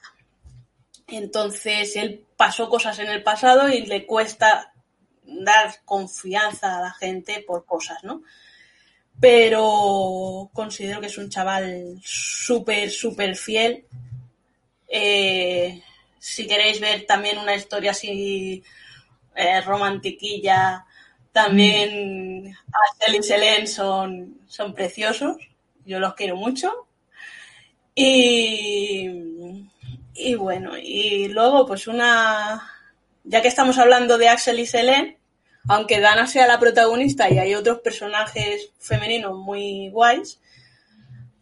entonces 1.09 1.95
él 1.97 2.25
pasó 2.37 2.69
cosas 2.69 2.99
en 2.99 3.09
el 3.09 3.23
pasado 3.23 3.69
y 3.69 3.87
le 3.87 4.07
cuesta 4.07 4.73
dar 5.25 5.75
confianza 5.85 6.79
a 6.79 6.81
la 6.83 6.93
gente 6.93 7.45
por 7.47 7.67
cosas 7.67 8.03
no 8.03 8.23
pero 9.21 10.51
considero 10.53 11.01
que 11.01 11.07
es 11.07 11.19
un 11.19 11.31
chaval 11.31 11.99
súper 12.03 12.91
súper 12.91 13.35
fiel. 13.37 13.85
Eh, 14.89 15.83
si 16.19 16.47
queréis 16.47 16.81
ver 16.81 17.07
también 17.07 17.39
una 17.39 17.55
historia 17.55 17.93
así 17.93 18.63
eh, 19.37 19.61
romantiquilla 19.61 20.85
también 21.37 22.57
Axel 22.89 23.17
y 23.17 23.23
Selene 23.23 23.67
son, 23.67 24.39
son 24.47 24.73
preciosos, 24.73 25.37
yo 25.85 26.01
los 26.01 26.15
quiero 26.15 26.35
mucho. 26.35 26.89
Y, 27.95 29.69
y 30.15 30.35
bueno, 30.35 30.79
y 30.79 31.29
luego 31.29 31.67
pues 31.67 31.89
una, 31.89 32.63
ya 33.23 33.43
que 33.43 33.49
estamos 33.49 33.77
hablando 33.77 34.17
de 34.17 34.31
Axel 34.31 34.61
y 34.61 34.67
Selene, 34.67 35.19
aunque 35.69 36.01
Dana 36.01 36.27
sea 36.27 36.47
la 36.47 36.59
protagonista 36.59 37.31
y 37.31 37.39
hay 37.39 37.55
otros 37.55 37.81
personajes 37.81 38.71
femeninos 38.79 39.37
muy 39.37 39.91
guays, 39.91 40.41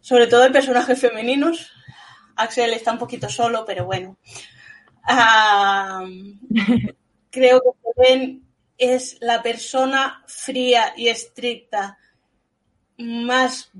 sobre 0.01 0.27
todo 0.27 0.43
hay 0.43 0.51
personajes 0.51 0.99
femeninos, 0.99 1.71
Axel 2.35 2.73
está 2.73 2.91
un 2.91 2.99
poquito 2.99 3.29
solo, 3.29 3.63
pero 3.65 3.85
bueno. 3.85 4.17
Ah, 5.03 6.03
creo 7.35 7.61
que 7.61 7.69
Selene 7.93 8.39
es 8.77 9.17
la 9.19 9.43
persona 9.43 10.23
fría 10.25 10.93
y 10.95 11.09
estricta 11.09 11.97
más 12.97 13.71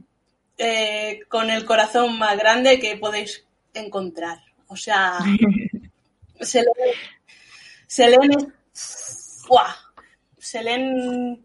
eh, 0.58 1.22
con 1.30 1.50
el 1.50 1.66
corazón 1.66 2.20
más 2.20 2.38
grande 2.38 2.80
que 2.80 2.98
podéis 2.98 3.46
encontrar. 3.74 4.40
O 4.68 4.76
sea, 4.76 5.20
Selene, 6.42 6.94
Selene 7.88 8.36
¡fua! 8.74 9.76
Selene 10.38 11.40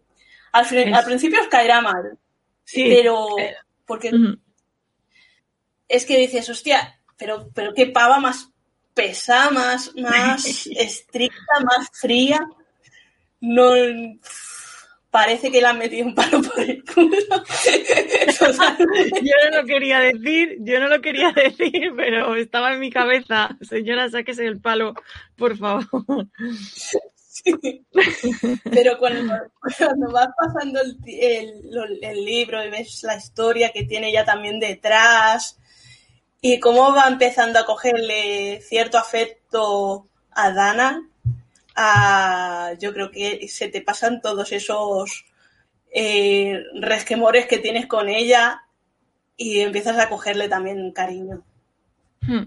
al, 0.51 1.05
principio 1.05 1.41
os 1.41 1.47
caerá 1.47 1.79
mal, 1.79 2.17
Sí. 2.65 2.83
pero 2.89 3.37
eh, 3.39 3.55
porque 3.85 4.11
es 5.87 6.05
que 6.05 6.17
dices, 6.17 6.49
hostia, 6.49 6.99
pero, 7.17 7.49
pero 7.53 7.73
qué 7.73 7.87
pava 7.87 8.19
más 8.19 8.50
pesada, 8.93 9.51
más, 9.51 9.95
más 9.95 10.67
estricta, 10.75 11.59
más 11.63 11.89
fría. 11.93 12.45
No 13.39 13.71
parece 15.09 15.51
que 15.51 15.59
le 15.59 15.67
han 15.67 15.77
metido 15.77 16.07
un 16.07 16.15
palo 16.15 16.41
por 16.41 16.57
el 16.59 16.83
culo. 16.85 17.17
Yo 19.21 19.33
no 19.51 19.61
lo 19.61 19.65
quería 19.65 19.99
decir, 19.99 20.57
yo 20.59 20.79
no 20.79 20.87
lo 20.87 21.01
quería 21.01 21.31
decir, 21.35 21.93
pero 21.95 22.35
estaba 22.35 22.73
en 22.73 22.79
mi 22.79 22.91
cabeza. 22.91 23.57
Señora, 23.61 24.09
sáquese 24.09 24.45
el 24.45 24.59
palo, 24.61 24.93
por 25.35 25.57
favor. 25.57 25.85
Pero 28.63 28.97
cuando, 28.99 29.33
cuando 29.77 30.11
vas 30.11 30.27
pasando 30.37 30.79
el, 30.81 30.97
el- 31.07 31.99
el 32.01 32.25
libro 32.25 32.63
y 32.63 32.69
ves 32.69 33.01
la 33.03 33.15
historia 33.17 33.71
que 33.71 33.83
tiene 33.85 34.11
ya 34.11 34.25
también 34.25 34.59
detrás 34.59 35.57
y 36.41 36.59
cómo 36.59 36.93
va 36.93 37.07
empezando 37.07 37.59
a 37.59 37.65
cogerle 37.65 38.61
cierto 38.61 38.97
afecto 38.97 40.07
a 40.31 40.51
Dana, 40.51 41.07
a- 41.75 42.73
yo 42.79 42.93
creo 42.93 43.11
que 43.11 43.47
se 43.47 43.69
te 43.69 43.81
pasan 43.81 44.21
todos 44.21 44.51
esos 44.51 45.25
eh, 45.93 46.59
resquemores 46.79 47.47
que 47.47 47.59
tienes 47.59 47.87
con 47.87 48.09
ella 48.09 48.63
y 49.37 49.59
empiezas 49.61 49.97
a 49.99 50.09
cogerle 50.09 50.49
también 50.49 50.91
cariño. 50.91 51.43
Hmm. 52.21 52.43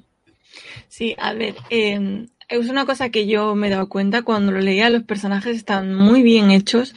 Sí, 0.89 1.15
a 1.19 1.33
ver, 1.35 1.57
eh, 1.71 2.27
es 2.49 2.69
una 2.69 2.87
cosa 2.87 3.11
que 3.11 3.27
yo 3.27 3.55
me 3.55 3.67
he 3.69 3.71
dado 3.71 3.89
cuenta 3.89 4.23
cuando 4.23 4.53
lo 4.53 4.61
leía, 4.61 4.91
los 4.91 5.03
personajes 5.05 5.57
están 5.57 5.95
muy 5.95 6.23
bien 6.23 6.51
hechos, 6.51 6.95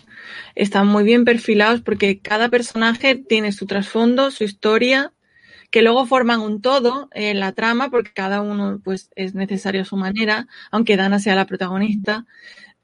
están 0.56 0.88
muy 0.88 1.04
bien 1.04 1.26
perfilados 1.26 1.82
porque 1.82 2.20
cada 2.20 2.50
personaje 2.50 3.16
tiene 3.16 3.52
su 3.52 3.66
trasfondo, 3.66 4.32
su 4.32 4.44
historia, 4.44 5.14
que 5.70 5.82
luego 5.82 6.06
forman 6.06 6.42
un 6.42 6.62
todo 6.62 7.10
en 7.14 7.40
la 7.40 7.52
trama 7.52 7.90
porque 7.90 8.12
cada 8.14 8.42
uno 8.42 8.80
pues 8.84 9.12
es 9.16 9.36
necesario 9.36 9.82
a 9.82 9.86
su 9.86 9.98
manera, 9.98 10.48
aunque 10.72 10.98
Dana 10.98 11.20
sea 11.20 11.36
la 11.36 11.46
protagonista. 11.46 12.26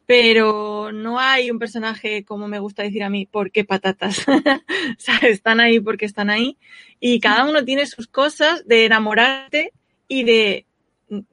Pero 0.05 0.91
no 0.91 1.17
hay 1.19 1.49
un 1.49 1.59
personaje, 1.59 2.25
como 2.25 2.49
me 2.49 2.59
gusta 2.59 2.83
decir 2.83 3.03
a 3.03 3.09
mí, 3.09 3.25
¿por 3.25 3.51
qué 3.51 3.63
patatas? 3.63 4.25
O 4.97 4.99
sea, 4.99 5.17
están 5.23 5.59
ahí 5.59 5.79
porque 5.79 6.05
están 6.05 6.29
ahí. 6.29 6.57
Y 6.99 7.19
cada 7.19 7.45
uno 7.49 7.63
tiene 7.63 7.85
sus 7.85 8.07
cosas 8.07 8.67
de 8.67 8.85
enamorarte 8.85 9.71
y 10.07 10.23
de 10.23 10.65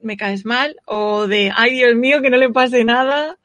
me 0.01 0.17
caes 0.17 0.45
mal 0.45 0.75
o 0.85 1.27
de 1.27 1.51
ay 1.55 1.73
Dios 1.73 1.95
mío 1.95 2.21
que 2.21 2.29
no 2.29 2.37
le 2.37 2.49
pase 2.49 2.83
nada 2.83 3.37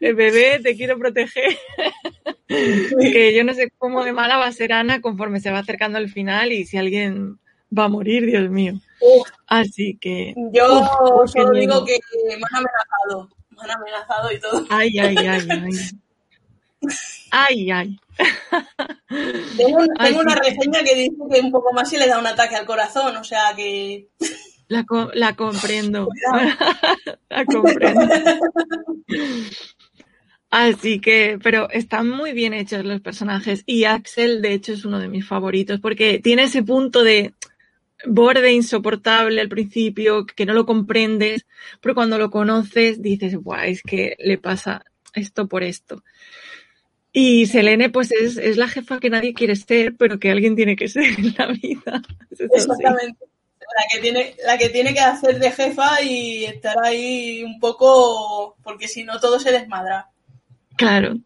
bebé 0.00 0.60
te 0.62 0.76
quiero 0.76 0.98
proteger. 0.98 1.56
Que 2.48 3.34
yo 3.36 3.44
no 3.44 3.52
sé 3.52 3.70
cómo 3.76 4.02
de 4.04 4.12
mala 4.14 4.38
va 4.38 4.46
a 4.46 4.52
ser 4.52 4.72
Ana 4.72 5.02
conforme 5.02 5.38
se 5.38 5.50
va 5.50 5.58
acercando 5.58 5.98
al 5.98 6.08
final 6.08 6.50
y 6.50 6.64
si 6.64 6.78
alguien 6.78 7.38
va 7.76 7.84
a 7.84 7.88
morir 7.88 8.24
Dios 8.24 8.48
mío. 8.48 8.72
Uf, 9.02 9.28
así 9.46 9.98
que 10.00 10.34
yo 10.52 10.80
Uf, 10.80 11.30
solo 11.30 11.58
digo 11.58 11.84
que 11.84 11.98
me 12.26 12.34
han 12.34 12.40
amenazado, 12.54 13.28
me 13.50 13.62
han 13.64 13.70
amenazado 13.72 14.32
y 14.32 14.40
todo. 14.40 14.64
ay 14.70 14.98
ay 14.98 15.16
ay 15.16 15.48
ay. 15.50 15.70
Ay 17.30 17.70
ay. 17.70 18.00
Tengo, 19.58 19.78
Ay, 19.98 20.14
una 20.14 20.34
reseña 20.36 20.82
que 20.82 20.94
dice 20.94 21.16
que 21.30 21.40
un 21.40 21.52
poco 21.52 21.72
más 21.74 21.92
y 21.92 21.98
le 21.98 22.06
da 22.06 22.18
un 22.18 22.26
ataque 22.26 22.56
al 22.56 22.64
corazón, 22.64 23.14
o 23.16 23.24
sea 23.24 23.52
que 23.54 24.08
la, 24.68 24.84
co- 24.84 25.10
la 25.12 25.34
comprendo. 25.34 26.08
La 27.30 27.44
comprendo 27.44 28.00
Así 30.50 31.00
que, 31.00 31.38
pero 31.42 31.68
están 31.70 32.08
muy 32.08 32.32
bien 32.32 32.54
hechos 32.54 32.84
los 32.84 33.00
personajes 33.00 33.62
y 33.66 33.84
Axel, 33.84 34.40
de 34.40 34.54
hecho, 34.54 34.72
es 34.72 34.84
uno 34.84 34.98
de 34.98 35.08
mis 35.08 35.26
favoritos 35.26 35.78
porque 35.80 36.20
tiene 36.20 36.44
ese 36.44 36.62
punto 36.62 37.02
de 37.02 37.34
borde 38.06 38.52
insoportable 38.52 39.40
al 39.40 39.48
principio, 39.48 40.24
que 40.24 40.46
no 40.46 40.54
lo 40.54 40.64
comprendes, 40.64 41.46
pero 41.80 41.94
cuando 41.94 42.16
lo 42.16 42.30
conoces 42.30 43.02
dices, 43.02 43.36
guau, 43.36 43.64
es 43.64 43.82
que 43.82 44.16
le 44.18 44.38
pasa 44.38 44.84
esto 45.14 45.48
por 45.48 45.62
esto. 45.62 46.02
Y 47.12 47.46
Selene, 47.46 47.90
pues 47.90 48.12
es, 48.12 48.36
es, 48.36 48.56
la 48.56 48.68
jefa 48.68 49.00
que 49.00 49.10
nadie 49.10 49.34
quiere 49.34 49.56
ser, 49.56 49.96
pero 49.96 50.18
que 50.18 50.30
alguien 50.30 50.54
tiene 50.54 50.76
que 50.76 50.88
ser 50.88 51.04
en 51.04 51.34
la 51.36 51.46
vida. 51.48 52.02
Exactamente. 52.30 53.26
La 53.76 53.84
que, 53.92 53.98
tiene, 54.00 54.34
la 54.46 54.56
que 54.56 54.68
tiene 54.70 54.94
que 54.94 55.00
hacer 55.00 55.38
de 55.38 55.50
jefa 55.50 56.00
y 56.00 56.46
estar 56.46 56.76
ahí 56.82 57.42
un 57.44 57.58
poco, 57.60 58.56
porque 58.62 58.88
si 58.88 59.04
no 59.04 59.20
todo 59.20 59.38
se 59.38 59.52
desmadra. 59.52 60.08
Claro. 60.78 61.18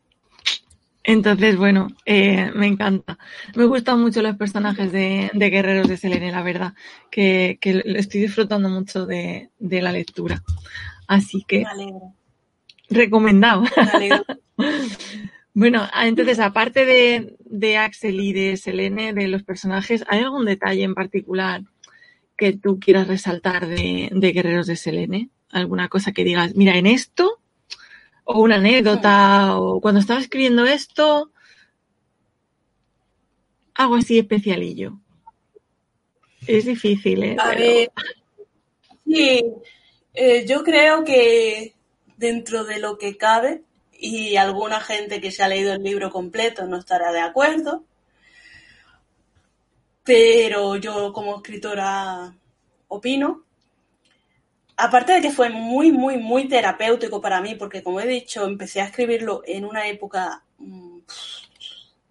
Entonces, 1.04 1.56
bueno, 1.56 1.88
eh, 2.06 2.50
me 2.54 2.66
encanta. 2.66 3.18
Me 3.54 3.66
gustan 3.66 4.00
mucho 4.00 4.22
los 4.22 4.36
personajes 4.36 4.90
de, 4.92 5.30
de 5.34 5.50
Guerreros 5.50 5.88
de 5.88 5.96
Selene, 5.98 6.32
la 6.32 6.42
verdad, 6.42 6.72
que, 7.10 7.58
que 7.60 7.82
estoy 7.84 8.22
disfrutando 8.22 8.68
mucho 8.68 9.04
de, 9.04 9.50
de, 9.58 9.82
la 9.82 9.92
lectura. 9.92 10.42
Así 11.06 11.44
que, 11.46 11.64
recomendado. 12.90 13.64
Bueno, 15.54 15.86
ah, 15.92 16.08
entonces, 16.08 16.38
aparte 16.38 16.86
de, 16.86 17.36
de, 17.44 17.76
Axel 17.76 18.18
y 18.20 18.32
de 18.32 18.56
Selene, 18.56 19.12
de 19.12 19.28
los 19.28 19.42
personajes, 19.42 20.02
¿hay 20.08 20.20
algún 20.20 20.46
detalle 20.46 20.82
en 20.82 20.94
particular 20.94 21.60
que 22.38 22.54
tú 22.54 22.80
quieras 22.80 23.06
resaltar 23.06 23.66
de, 23.66 24.08
de, 24.10 24.32
Guerreros 24.32 24.66
de 24.66 24.76
Selene? 24.76 25.28
¿Alguna 25.50 25.88
cosa 25.88 26.12
que 26.12 26.24
digas, 26.24 26.54
mira, 26.56 26.78
en 26.78 26.86
esto, 26.86 27.41
o 28.24 28.40
una 28.40 28.56
anécdota, 28.56 29.58
o 29.58 29.80
cuando 29.80 30.00
estaba 30.00 30.20
escribiendo 30.20 30.64
esto, 30.64 31.30
algo 33.74 33.96
así 33.96 34.18
especialillo? 34.18 34.98
Es 36.46 36.64
difícil, 36.64 37.22
¿eh? 37.22 37.36
A 37.38 37.48
ver, 37.50 37.92
sí, 39.06 39.44
eh, 40.14 40.46
yo 40.46 40.62
creo 40.64 41.04
que 41.04 41.74
dentro 42.16 42.64
de 42.64 42.78
lo 42.78 42.98
que 42.98 43.16
cabe, 43.16 43.62
y 44.02 44.36
alguna 44.36 44.80
gente 44.80 45.20
que 45.20 45.30
se 45.30 45.44
ha 45.44 45.48
leído 45.48 45.72
el 45.72 45.82
libro 45.82 46.10
completo 46.10 46.66
no 46.66 46.76
estará 46.76 47.12
de 47.12 47.20
acuerdo. 47.20 47.84
Pero 50.02 50.74
yo 50.74 51.12
como 51.12 51.36
escritora 51.36 52.34
opino. 52.88 53.44
Aparte 54.84 55.12
de 55.12 55.20
que 55.20 55.30
fue 55.30 55.48
muy, 55.48 55.92
muy, 55.92 56.16
muy 56.16 56.48
terapéutico 56.48 57.20
para 57.20 57.40
mí, 57.40 57.54
porque 57.54 57.82
como 57.82 58.00
he 58.00 58.06
dicho, 58.06 58.44
empecé 58.44 58.80
a 58.80 58.86
escribirlo 58.86 59.42
en 59.44 59.64
una 59.64 59.86
época 59.86 60.44
mmm, 60.58 60.98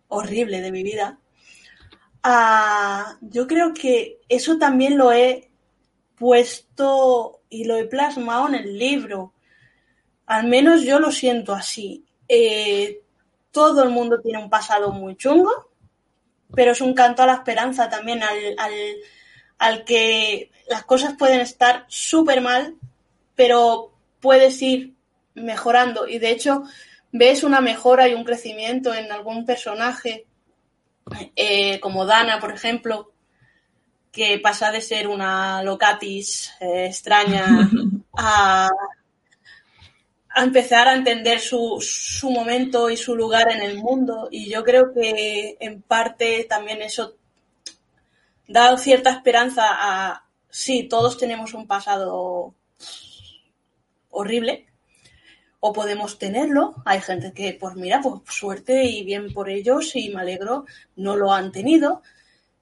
horrible 0.08 0.62
de 0.62 0.72
mi 0.72 0.84
vida. 0.84 1.20
Uh, 2.24 3.18
yo 3.22 3.48
creo 3.48 3.74
que 3.74 4.20
eso 4.30 4.58
también 4.58 4.98
lo 4.98 5.12
he 5.12 5.50
puesto 6.16 7.42
y 7.50 7.66
lo 7.66 7.76
he 7.78 7.86
plasmado 7.86 8.48
en 8.48 8.56
el 8.56 8.78
libro 8.78 9.34
al 10.32 10.48
menos 10.48 10.84
yo 10.84 11.00
lo 11.00 11.12
siento 11.12 11.54
así. 11.54 12.06
Eh, 12.28 13.02
todo 13.52 13.84
el 13.84 13.90
mundo 13.90 14.22
tiene 14.22 14.42
un 14.42 14.50
pasado 14.50 14.92
muy 14.92 15.18
chungo, 15.18 15.52
pero 16.56 16.72
es 16.72 16.80
un 16.80 16.94
canto 16.94 17.22
a 17.24 17.26
la 17.26 17.34
esperanza 17.34 17.90
también, 17.90 18.24
al, 18.24 18.38
al, 18.58 18.74
al 19.58 19.84
que 19.84 20.51
las 20.72 20.86
cosas 20.86 21.16
pueden 21.20 21.42
estar 21.42 21.86
súper 21.88 22.42
mal, 22.42 22.76
pero 23.36 23.94
puedes 24.20 24.60
ir 24.62 24.94
mejorando. 25.36 26.08
Y 26.08 26.18
de 26.18 26.32
hecho, 26.32 26.64
ves 27.12 27.44
una 27.44 27.62
mejora 27.62 28.08
y 28.08 28.14
un 28.14 28.24
crecimiento 28.24 28.94
en 28.94 29.12
algún 29.12 29.46
personaje, 29.46 30.26
eh, 31.36 31.80
como 31.82 32.06
Dana, 32.06 32.40
por 32.40 32.52
ejemplo, 32.52 33.12
que 34.12 34.40
pasa 34.40 34.72
de 34.72 34.82
ser 34.82 35.08
una 35.08 35.62
locatis 35.62 36.52
eh, 36.60 36.86
extraña 36.88 37.70
a 38.18 38.70
a 40.34 40.44
empezar 40.44 40.88
a 40.88 40.94
entender 40.94 41.40
su, 41.40 41.78
su 41.82 42.32
momento 42.32 42.90
y 42.90 42.96
su 42.96 43.16
lugar 43.16 43.52
en 43.52 43.62
el 43.62 43.78
mundo. 43.78 44.30
Y 44.32 44.50
yo 44.50 44.64
creo 44.64 44.94
que 44.94 45.58
en 45.60 45.82
parte 45.82 46.46
también 46.50 46.82
eso 46.82 47.16
da 48.48 48.78
cierta 48.78 49.12
esperanza 49.12 49.66
a, 49.68 50.26
sí, 50.52 50.84
todos 50.84 51.18
tenemos 51.18 51.54
un 51.54 51.66
pasado 51.66 52.54
horrible, 54.12 54.68
o 55.60 55.74
podemos 55.74 56.20
tenerlo. 56.20 56.76
Hay 56.86 57.02
gente 57.02 57.34
que, 57.34 57.54
pues 57.54 57.76
mira, 57.76 58.02
pues 58.02 58.22
suerte 58.28 58.84
y 58.84 59.04
bien 59.04 59.34
por 59.34 59.50
ellos 59.50 59.96
y 59.96 60.10
me 60.10 60.22
alegro, 60.22 60.66
no 60.96 61.16
lo 61.16 61.34
han 61.34 61.52
tenido, 61.52 62.04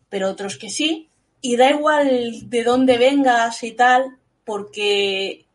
pero 0.09 0.29
otros 0.29 0.57
que 0.57 0.69
sí. 0.69 1.09
Y 1.41 1.55
da 1.55 1.69
igual 1.71 2.49
de 2.49 2.63
dónde 2.63 2.97
vengas 2.97 3.63
y 3.63 3.71
tal, 3.71 4.17
porque 4.45 5.45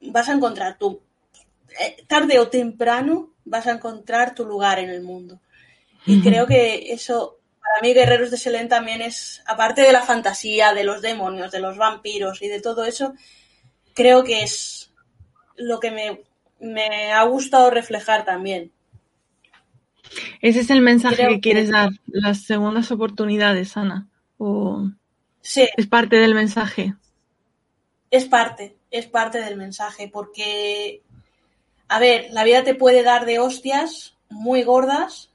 vas 0.00 0.28
a 0.28 0.32
encontrar 0.34 0.78
tu 0.78 1.00
eh, 1.80 2.04
tarde 2.06 2.38
o 2.38 2.48
temprano 2.48 3.32
vas 3.44 3.66
a 3.66 3.72
encontrar 3.72 4.34
tu 4.34 4.44
lugar 4.44 4.78
en 4.78 4.90
el 4.90 5.02
mundo. 5.02 5.40
Y 6.06 6.20
creo 6.20 6.46
que 6.46 6.92
eso, 6.92 7.38
para 7.72 7.88
mí, 7.88 7.94
Guerreros 7.94 8.30
de 8.30 8.36
Selene 8.36 8.68
también 8.68 9.00
es, 9.00 9.42
aparte 9.46 9.80
de 9.80 9.92
la 9.92 10.02
fantasía, 10.02 10.74
de 10.74 10.84
los 10.84 11.00
demonios, 11.00 11.50
de 11.50 11.60
los 11.60 11.78
vampiros 11.78 12.42
y 12.42 12.48
de 12.48 12.60
todo 12.60 12.84
eso, 12.84 13.14
creo 13.94 14.24
que 14.24 14.42
es 14.42 14.92
lo 15.56 15.80
que 15.80 15.90
me, 15.90 16.20
me 16.60 17.12
ha 17.12 17.22
gustado 17.24 17.70
reflejar 17.70 18.26
también. 18.26 18.72
Ese 20.42 20.60
es 20.60 20.70
el 20.70 20.82
mensaje 20.82 21.16
creo 21.16 21.30
que 21.30 21.40
quieres 21.40 21.66
que... 21.66 21.72
dar, 21.72 21.90
las 22.08 22.42
segundas 22.42 22.90
oportunidades, 22.90 23.74
Ana. 23.76 24.06
¿O 24.36 24.90
sí. 25.40 25.66
es 25.74 25.86
parte 25.86 26.16
del 26.16 26.34
mensaje? 26.34 26.94
Es 28.10 28.26
parte, 28.26 28.76
es 28.90 29.06
parte 29.06 29.40
del 29.40 29.56
mensaje, 29.56 30.08
porque 30.12 31.00
a 31.88 31.98
ver, 31.98 32.26
la 32.32 32.44
vida 32.44 32.64
te 32.64 32.74
puede 32.74 33.02
dar 33.02 33.24
de 33.24 33.38
hostias 33.38 34.14
muy 34.28 34.62
gordas, 34.62 35.30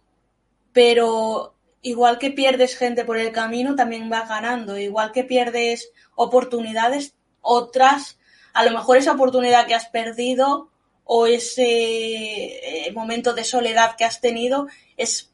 pero 0.72 1.57
igual 1.82 2.20
que 2.20 2.32
pierdes 2.32 2.78
gente 2.78 3.06
por 3.06 3.18
el 3.18 3.32
camino, 3.32 3.76
también 3.76 4.10
vas 4.10 4.30
ganando. 4.30 4.78
Igual 4.78 5.12
que 5.12 5.24
pierdes 5.24 5.92
oportunidades, 6.16 7.16
otras, 7.42 8.18
a 8.54 8.66
lo 8.66 8.72
mejor 8.72 8.98
esa 8.98 9.14
oportunidad 9.14 9.68
que 9.68 9.76
has 9.76 9.88
perdido 9.88 10.70
o 11.04 11.28
ese 11.28 12.88
eh, 12.88 12.92
momento 12.94 13.34
de 13.34 13.44
soledad 13.44 13.96
que 13.96 14.06
has 14.06 14.20
tenido 14.20 14.68
es 14.98 15.32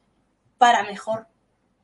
para 0.58 0.84
mejor, 0.84 1.28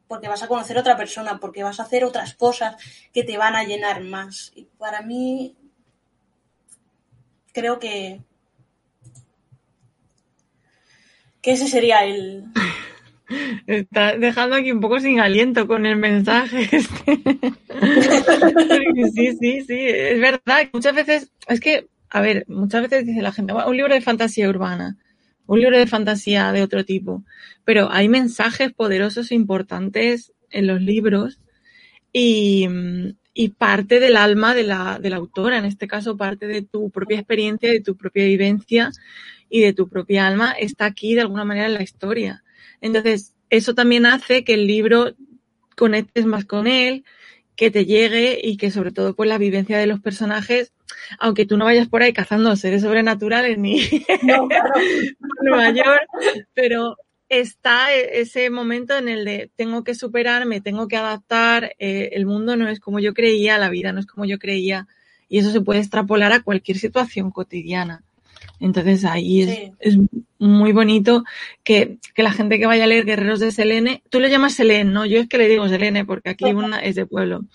porque 0.07 0.27
vas 0.27 0.43
a 0.43 0.47
conocer 0.47 0.77
a 0.77 0.81
otra 0.81 0.97
persona, 0.97 1.39
porque 1.39 1.63
vas 1.63 1.79
a 1.79 1.83
hacer 1.83 2.03
otras 2.03 2.35
cosas 2.35 2.75
que 3.13 3.23
te 3.23 3.37
van 3.37 3.55
a 3.55 3.63
llenar 3.63 4.01
más. 4.01 4.51
Y 4.55 4.65
para 4.77 5.01
mí, 5.01 5.55
creo 7.51 7.79
que 7.79 8.21
que 11.41 11.51
ese 11.51 11.67
sería 11.67 12.03
el... 12.03 12.45
Está 13.67 14.17
dejando 14.17 14.55
aquí 14.55 14.71
un 14.71 14.79
poco 14.79 14.99
sin 14.99 15.19
aliento 15.19 15.67
con 15.67 15.85
el 15.85 15.95
mensaje. 15.95 16.69
Este. 17.81 19.11
sí, 19.13 19.37
sí, 19.39 19.61
sí, 19.61 19.79
es 19.79 20.19
verdad. 20.19 20.69
Muchas 20.73 20.93
veces, 20.95 21.31
es 21.47 21.59
que, 21.59 21.87
a 22.09 22.21
ver, 22.21 22.45
muchas 22.47 22.81
veces 22.81 23.05
dice 23.05 23.21
la 23.21 23.31
gente, 23.31 23.53
un 23.53 23.77
libro 23.77 23.93
de 23.93 24.01
fantasía 24.01 24.49
urbana, 24.49 24.97
un 25.45 25.59
libro 25.59 25.77
de 25.77 25.87
fantasía 25.87 26.51
de 26.51 26.61
otro 26.61 26.83
tipo, 26.83 27.23
pero 27.63 27.89
hay 27.91 28.09
mensajes 28.09 28.73
poderosos 28.73 29.31
e 29.31 29.35
importantes 29.35 30.33
en 30.49 30.67
los 30.67 30.81
libros 30.81 31.39
y, 32.11 32.67
y 33.33 33.49
parte 33.49 33.99
del 33.99 34.17
alma 34.17 34.53
de 34.53 34.63
la, 34.63 34.99
de 34.99 35.09
la 35.09 35.17
autora, 35.17 35.57
en 35.57 35.65
este 35.65 35.87
caso 35.87 36.17
parte 36.17 36.47
de 36.47 36.61
tu 36.61 36.89
propia 36.89 37.19
experiencia, 37.19 37.71
de 37.71 37.81
tu 37.81 37.95
propia 37.95 38.25
vivencia 38.25 38.91
y 39.49 39.61
de 39.61 39.73
tu 39.73 39.87
propia 39.87 40.27
alma 40.27 40.51
está 40.51 40.85
aquí 40.85 41.15
de 41.15 41.21
alguna 41.21 41.45
manera 41.45 41.67
en 41.67 41.73
la 41.73 41.83
historia. 41.83 42.43
Entonces, 42.81 43.33
eso 43.49 43.73
también 43.73 44.05
hace 44.05 44.43
que 44.43 44.53
el 44.53 44.67
libro 44.67 45.15
conectes 45.75 46.25
más 46.25 46.45
con 46.45 46.67
él, 46.67 47.03
que 47.55 47.71
te 47.71 47.85
llegue 47.85 48.39
y 48.41 48.57
que 48.57 48.71
sobre 48.71 48.91
todo 48.91 49.15
pues 49.15 49.27
la 49.27 49.37
vivencia 49.37 49.77
de 49.77 49.85
los 49.85 49.99
personajes, 49.99 50.71
aunque 51.19 51.45
tú 51.45 51.57
no 51.57 51.65
vayas 51.65 51.89
por 51.89 52.01
ahí 52.01 52.13
cazando 52.13 52.55
seres 52.55 52.83
sobrenaturales 52.83 53.57
ni 53.57 53.81
no, 54.23 54.47
claro. 54.47 54.71
Nueva 55.41 55.71
York, 55.71 56.07
pero 56.53 56.95
está 57.27 57.93
ese 57.93 58.49
momento 58.49 58.97
en 58.97 59.07
el 59.09 59.25
de 59.25 59.51
tengo 59.55 59.83
que 59.83 59.93
superarme, 59.93 60.61
tengo 60.61 60.87
que 60.87 60.97
adaptar, 60.97 61.75
eh, 61.79 62.11
el 62.13 62.25
mundo 62.25 62.55
no 62.55 62.69
es 62.69 62.79
como 62.79 62.99
yo 62.99 63.13
creía, 63.13 63.57
la 63.57 63.69
vida 63.69 63.91
no 63.91 63.99
es 63.99 64.05
como 64.05 64.25
yo 64.25 64.39
creía, 64.39 64.87
y 65.27 65.39
eso 65.39 65.51
se 65.51 65.61
puede 65.61 65.79
extrapolar 65.79 66.31
a 66.31 66.41
cualquier 66.41 66.77
situación 66.77 67.29
cotidiana. 67.29 68.03
Entonces 68.59 69.05
ahí 69.05 69.41
es, 69.41 69.49
sí. 69.49 69.71
es 69.79 69.97
muy 70.37 70.71
bonito 70.71 71.23
que, 71.63 71.97
que, 72.13 72.23
la 72.23 72.31
gente 72.31 72.59
que 72.59 72.65
vaya 72.65 72.83
a 72.83 72.87
leer 72.87 73.05
Guerreros 73.05 73.39
de 73.39 73.51
Selene, 73.51 74.03
tú 74.09 74.19
lo 74.19 74.27
llamas 74.27 74.55
Selene, 74.55 74.91
¿no? 74.91 75.05
Yo 75.05 75.19
es 75.19 75.27
que 75.27 75.37
le 75.37 75.47
digo 75.47 75.67
Selene 75.67 76.05
porque 76.05 76.29
aquí 76.29 76.45
una 76.45 76.79
es 76.79 76.95
de 76.95 77.05
pueblo. 77.05 77.45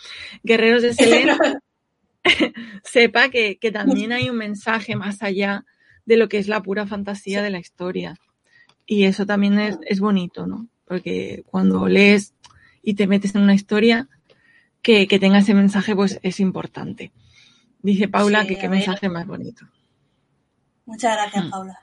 Guerreros 0.42 0.82
de 0.82 0.94
Selene, 0.94 1.36
sepa 2.84 3.28
que, 3.28 3.59
que 3.59 3.70
también 3.70 4.12
hay 4.12 4.30
un 4.30 4.36
mensaje 4.36 4.96
más 4.96 5.22
allá 5.22 5.64
de 6.07 6.16
lo 6.16 6.28
que 6.28 6.38
es 6.38 6.48
la 6.48 6.62
pura 6.62 6.86
fantasía 6.86 7.42
de 7.42 7.50
la 7.50 7.59
historia. 7.59 8.16
Y 8.86 9.05
eso 9.05 9.26
también 9.26 9.59
es, 9.59 9.78
es 9.86 10.00
bonito, 10.00 10.46
¿no? 10.46 10.68
Porque 10.86 11.42
cuando 11.46 11.88
lees 11.88 12.34
y 12.82 12.94
te 12.94 13.07
metes 13.07 13.34
en 13.34 13.42
una 13.42 13.55
historia, 13.55 14.09
que, 14.84 15.09
que 15.09 15.18
tenga 15.18 15.38
ese 15.38 15.55
mensaje, 15.55 15.96
pues 15.96 16.20
es 16.22 16.40
importante. 16.40 17.11
Dice 17.80 18.07
Paula 18.07 18.42
Sí, 18.42 18.48
que 18.48 18.59
qué 18.59 18.68
mensaje 18.68 19.09
más 19.09 19.26
bonito. 19.26 19.66
Muchas 20.87 21.16
gracias, 21.16 21.45
Mm. 21.45 21.51
Paula. 21.51 21.80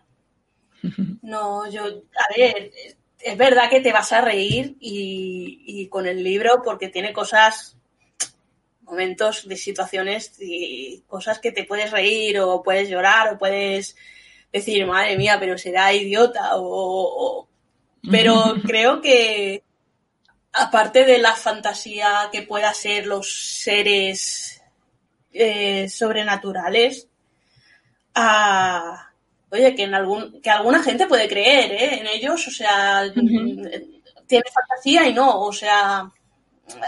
No, 1.22 1.70
yo, 1.70 1.84
a 1.86 2.36
ver, 2.38 2.72
es 3.20 3.38
verdad 3.38 3.70
que 3.70 3.82
te 3.82 3.94
vas 3.94 4.12
a 4.14 4.22
reír 4.22 4.76
y, 4.80 5.62
y 5.66 5.88
con 5.90 6.08
el 6.08 6.24
libro 6.24 6.62
porque 6.64 6.90
tiene 6.90 7.14
cosas, 7.14 7.78
momentos 8.82 9.48
de 9.48 9.56
situaciones 9.58 10.34
y 10.40 11.04
cosas 11.08 11.40
que 11.40 11.52
te 11.52 11.64
puedes 11.64 11.92
reír 11.92 12.40
o 12.40 12.62
puedes 12.64 12.90
llorar 12.90 13.34
o 13.34 13.38
puedes 13.38 13.96
decir, 14.52 14.86
madre 14.86 15.18
mía, 15.18 15.38
pero 15.40 15.58
será 15.58 15.94
idiota 15.94 16.56
o... 16.58 16.64
o- 16.66 17.48
pero 18.10 18.56
creo 18.66 19.00
que 19.00 19.64
aparte 20.54 21.06
de 21.06 21.20
la 21.20 21.36
fantasía 21.36 22.30
que 22.32 22.42
pueda 22.42 22.74
ser 22.74 23.06
los 23.06 23.62
seres 23.62 24.62
eh, 25.32 25.88
sobrenaturales, 25.88 27.08
a, 28.16 29.12
oye, 29.50 29.76
que 29.76 29.84
en 29.84 29.94
algún, 29.96 30.42
que 30.42 30.50
alguna 30.50 30.82
gente 30.84 31.08
puede 31.08 31.28
creer 31.28 31.72
¿eh? 31.72 32.00
en 32.00 32.08
ellos, 32.08 32.48
o 32.48 32.52
sea, 32.52 33.04
Ujú. 33.08 33.70
tiene 34.28 34.44
fantasía 34.54 35.08
y 35.08 35.14
no, 35.14 35.42
o 35.42 35.54
sea, 35.54 36.10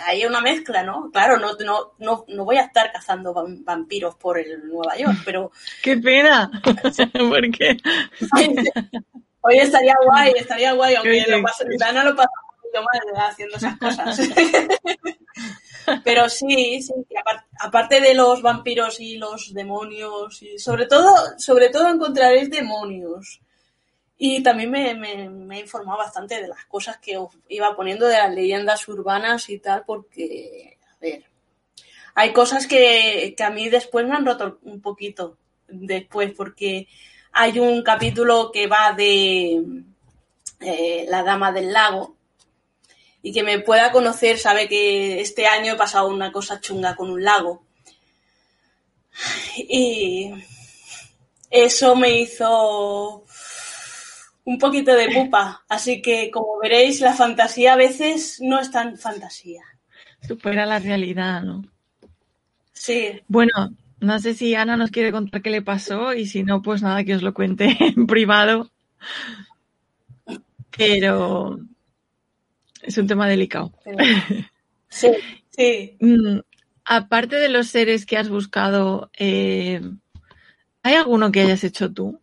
hay 0.06 0.26
una 0.26 0.40
mezcla, 0.42 0.84
¿no? 0.84 1.10
Claro, 1.12 1.38
no, 1.38 1.54
no, 1.66 1.94
no, 1.98 2.26
no 2.28 2.46
voy 2.46 2.58
a 2.58 2.64
estar 2.64 2.92
cazando 2.92 3.34
vam- 3.34 3.64
vampiros 3.64 4.16
por 4.16 4.40
el 4.40 4.66
Nueva 4.68 4.96
York, 4.98 5.18
pero 5.26 5.52
¡Qué 5.82 5.98
pena! 5.98 6.50
Porque 7.30 7.78
Oye, 9.42 9.62
estaría 9.62 9.96
guay, 10.06 10.34
estaría 10.38 10.72
guay, 10.72 10.96
aunque 10.96 11.26
lo 11.28 11.42
pasa, 11.42 11.66
Dana 11.78 12.06
lo 12.06 12.16
pasa 12.16 12.30
un 12.50 12.62
poquito 12.62 12.82
mal 12.82 13.30
haciendo 13.30 13.58
esas 13.58 13.78
cosas. 13.78 14.20
Pero 16.04 16.30
sí, 16.30 16.82
sí, 16.82 16.94
aparte 17.60 18.02
de 18.02 18.14
los 18.14 18.42
vampiros 18.42 19.00
y 19.00 19.18
los 19.18 19.54
demonios, 19.54 20.42
y 20.42 20.58
sobre 20.58 20.86
todo, 20.86 21.14
sobre 21.38 21.70
todo 21.70 21.88
encontraréis 21.90 22.50
demonios. 22.50 23.42
Y 24.18 24.42
también 24.44 24.72
me, 24.72 24.94
me, 24.96 25.30
me 25.30 25.58
he 25.58 25.62
informado 25.62 25.98
bastante 25.98 26.42
de 26.42 26.48
las 26.48 26.66
cosas 26.66 26.98
que 26.98 27.18
os 27.18 27.36
iba 27.50 27.76
poniendo 27.76 28.08
de 28.08 28.18
las 28.18 28.34
leyendas 28.34 28.88
urbanas 28.88 29.50
y 29.50 29.60
tal, 29.60 29.84
porque, 29.86 30.78
a 30.92 30.98
ver, 31.02 31.26
hay 32.16 32.32
cosas 32.32 32.68
que, 32.68 33.34
que 33.36 33.44
a 33.44 33.50
mí 33.50 33.70
después 33.70 34.08
me 34.08 34.16
han 34.16 34.26
roto 34.26 34.60
un 34.64 34.82
poquito 34.82 35.38
después, 35.68 36.32
porque 36.36 36.88
hay 37.32 37.60
un 37.60 37.82
capítulo 37.82 38.52
que 38.52 38.68
va 38.68 38.94
de 38.94 39.64
eh, 40.60 41.06
la 41.10 41.24
Dama 41.24 41.52
del 41.52 41.74
Lago 41.74 42.16
y 43.26 43.32
que 43.32 43.42
me 43.42 43.60
pueda 43.60 43.92
conocer 43.92 44.38
sabe 44.38 44.68
que 44.68 45.22
este 45.22 45.48
año 45.48 45.74
he 45.74 45.78
pasado 45.78 46.10
una 46.10 46.32
cosa 46.32 46.60
chunga 46.60 46.96
con 46.96 47.10
un 47.10 47.24
lago. 47.24 47.64
Y 49.58 50.30
eso 51.50 51.96
me 51.96 52.20
hizo 52.20 53.24
un 54.44 54.60
poquito 54.60 54.94
de 54.94 55.10
pupa. 55.10 55.64
Así 55.70 56.02
que, 56.02 56.30
como 56.32 56.60
veréis, 56.62 57.00
la 57.00 57.14
fantasía 57.14 57.74
a 57.74 57.78
veces 57.78 58.42
no 58.42 58.60
es 58.60 58.70
tan 58.70 58.98
fantasía. 58.98 59.62
supera 60.28 60.66
la 60.66 60.80
realidad, 60.80 61.44
¿no? 61.44 61.64
Sí, 62.74 63.22
Bueno, 63.30 63.72
no 64.02 64.20
sé 64.20 64.34
si 64.34 64.54
Ana 64.54 64.76
nos 64.76 64.92
quiere 64.92 65.14
contar 65.14 65.42
qué 65.42 65.50
le 65.50 65.62
pasó 65.62 66.14
y 66.14 66.26
si 66.26 66.44
no, 66.44 66.62
pues 66.62 66.82
nada, 66.82 67.06
que 67.06 67.16
os 67.16 67.24
lo 67.24 67.34
cuente 67.34 67.78
en 67.80 68.06
privado. 68.06 68.70
Pero 70.76 71.60
es 72.84 72.98
un 72.98 73.08
tema 73.08 73.28
delicado. 73.28 73.74
sí, 74.90 75.10
sí. 75.50 75.98
Mm, 76.00 76.40
aparte 76.86 77.38
de 77.38 77.50
los 77.50 77.68
seres 77.68 78.06
que 78.06 78.18
has 78.18 78.30
buscado, 78.30 79.10
eh, 79.18 79.82
¿hay 80.84 80.94
alguno 80.96 81.32
que 81.32 81.42
hayas 81.42 81.64
hecho 81.64 81.92
tú? 81.92 82.20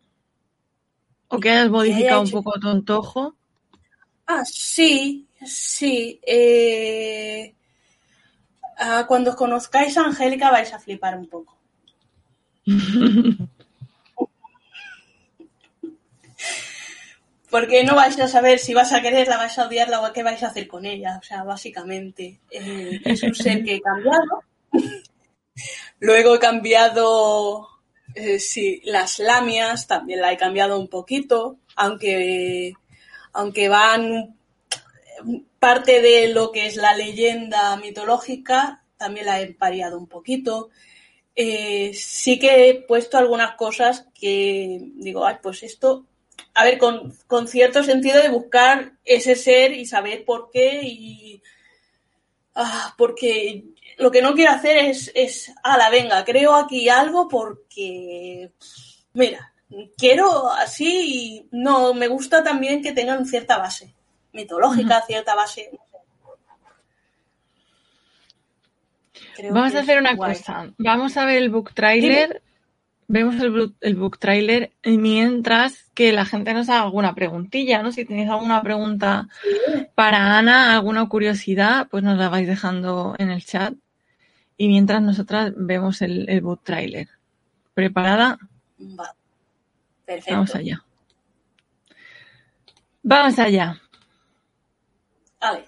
¿O 1.28 1.38
que 1.38 1.50
hayas 1.50 1.70
modificado 1.70 2.22
un 2.22 2.30
poco 2.30 2.58
tu 2.58 2.68
antojo? 2.68 3.36
Ah, 4.26 4.44
sí, 4.44 5.26
sí. 5.44 6.20
eh, 6.26 7.54
ah, 8.78 9.04
cuando 9.06 9.30
os 9.30 9.36
conozcáis 9.36 9.96
a 9.96 10.04
Angélica 10.04 10.50
vais 10.50 10.72
a 10.72 10.78
flipar 10.78 11.16
un 11.16 11.26
poco. 11.26 11.56
Porque 17.51 17.82
no 17.82 17.96
vais 17.96 18.18
a 18.20 18.28
saber 18.28 18.59
si 18.59 18.74
vas 18.74 18.92
a 18.92 19.03
quererla, 19.03 19.36
vais 19.36 19.59
a 19.59 19.66
odiarla 19.66 20.01
o 20.01 20.12
qué 20.12 20.22
vais 20.22 20.42
a 20.42 20.48
hacer 20.48 20.68
con 20.68 20.86
ella. 20.86 21.18
O 21.20 21.24
sea, 21.24 21.42
básicamente 21.42 22.40
eh, 22.51 23.01
es 23.05 23.22
un 23.22 23.34
ser 23.34 23.64
que 23.64 23.76
he 23.76 23.80
cambiado. 23.80 24.44
Luego 25.98 26.36
he 26.36 26.38
cambiado, 26.38 27.68
eh, 28.14 28.38
sí, 28.38 28.80
las 28.84 29.18
lamias, 29.18 29.86
también 29.86 30.20
la 30.20 30.32
he 30.32 30.36
cambiado 30.36 30.78
un 30.78 30.88
poquito, 30.88 31.59
aunque, 31.76 32.72
aunque 33.32 33.68
van 33.68 34.36
parte 35.59 36.01
de 36.01 36.28
lo 36.28 36.53
que 36.53 36.66
es 36.66 36.76
la 36.76 36.94
leyenda 36.94 37.76
mitológica, 37.76 38.82
también 38.96 39.26
la 39.26 39.40
he 39.40 39.55
variado 39.59 39.98
un 39.98 40.07
poquito. 40.07 40.70
Eh, 41.34 41.92
sí 41.94 42.38
que 42.38 42.68
he 42.68 42.74
puesto 42.74 43.18
algunas 43.18 43.57
cosas 43.57 44.07
que 44.18 44.78
digo, 44.96 45.26
ay, 45.26 45.36
pues 45.42 45.62
esto, 45.62 46.07
a 46.55 46.64
ver, 46.64 46.78
con, 46.78 47.12
con 47.26 47.48
cierto 47.48 47.82
sentido 47.82 48.22
de 48.22 48.28
buscar 48.28 48.92
ese 49.05 49.36
ser 49.36 49.72
y 49.72 49.86
saber 49.86 50.24
por 50.24 50.51
qué 50.51 50.80
y 50.82 51.42
ah, 52.55 52.94
porque 52.98 53.64
lo 53.98 54.11
que 54.11 54.22
no 54.22 54.34
quiero 54.34 54.53
hacer 54.53 54.76
es, 54.76 55.11
es, 55.14 55.53
la 55.64 55.90
venga, 55.90 56.24
creo 56.24 56.55
aquí 56.55 56.88
algo 56.88 57.28
porque, 57.28 58.51
mira, 59.12 59.53
quiero 59.96 60.51
así 60.51 61.03
y 61.07 61.48
no, 61.53 61.94
me 61.94 62.09
gusta 62.09 62.42
también 62.42 62.82
que 62.82 62.92
tengan 62.92 63.26
cierta 63.26 63.59
base 63.59 63.94
mitológica, 64.32 65.03
cierta 65.03 65.34
base. 65.34 65.70
Creo 69.36 69.55
Vamos 69.55 69.74
a 69.74 69.80
hacer 69.80 69.98
una 69.98 70.14
guay. 70.14 70.36
cosa. 70.36 70.72
Vamos 70.78 71.16
a 71.16 71.24
ver 71.24 71.38
el 71.38 71.51
book 71.51 71.72
trailer. 71.74 72.42
Vemos 73.12 73.34
el, 73.40 73.50
book- 73.50 73.76
el 73.80 73.96
book 73.96 74.18
trailer 74.20 74.70
mientras 74.84 75.90
que 75.94 76.12
la 76.12 76.24
gente 76.24 76.54
nos 76.54 76.68
haga 76.68 76.82
alguna 76.82 77.12
preguntilla, 77.12 77.82
¿no? 77.82 77.90
Si 77.90 78.04
tenéis 78.04 78.30
alguna 78.30 78.62
pregunta 78.62 79.26
para 79.96 80.38
Ana, 80.38 80.76
alguna 80.76 81.08
curiosidad, 81.08 81.88
pues 81.90 82.04
nos 82.04 82.16
la 82.16 82.28
vais 82.28 82.46
dejando 82.46 83.16
en 83.18 83.30
el 83.30 83.44
chat. 83.44 83.74
Y 84.56 84.68
mientras 84.68 85.02
nosotras 85.02 85.52
vemos 85.56 86.02
el, 86.02 86.28
el 86.28 86.40
book 86.40 86.61
trailer. 86.62 87.08
¿Preparada? 87.74 88.38
Va. 88.78 89.12
Perfecto. 90.06 90.30
Vamos 90.32 90.54
allá. 90.54 90.84
Vamos 93.02 93.38
allá. 93.40 93.80
Vale. 95.40 95.64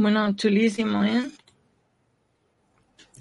Bueno, 0.00 0.34
chulísimo, 0.34 1.04
¿eh? 1.04 1.30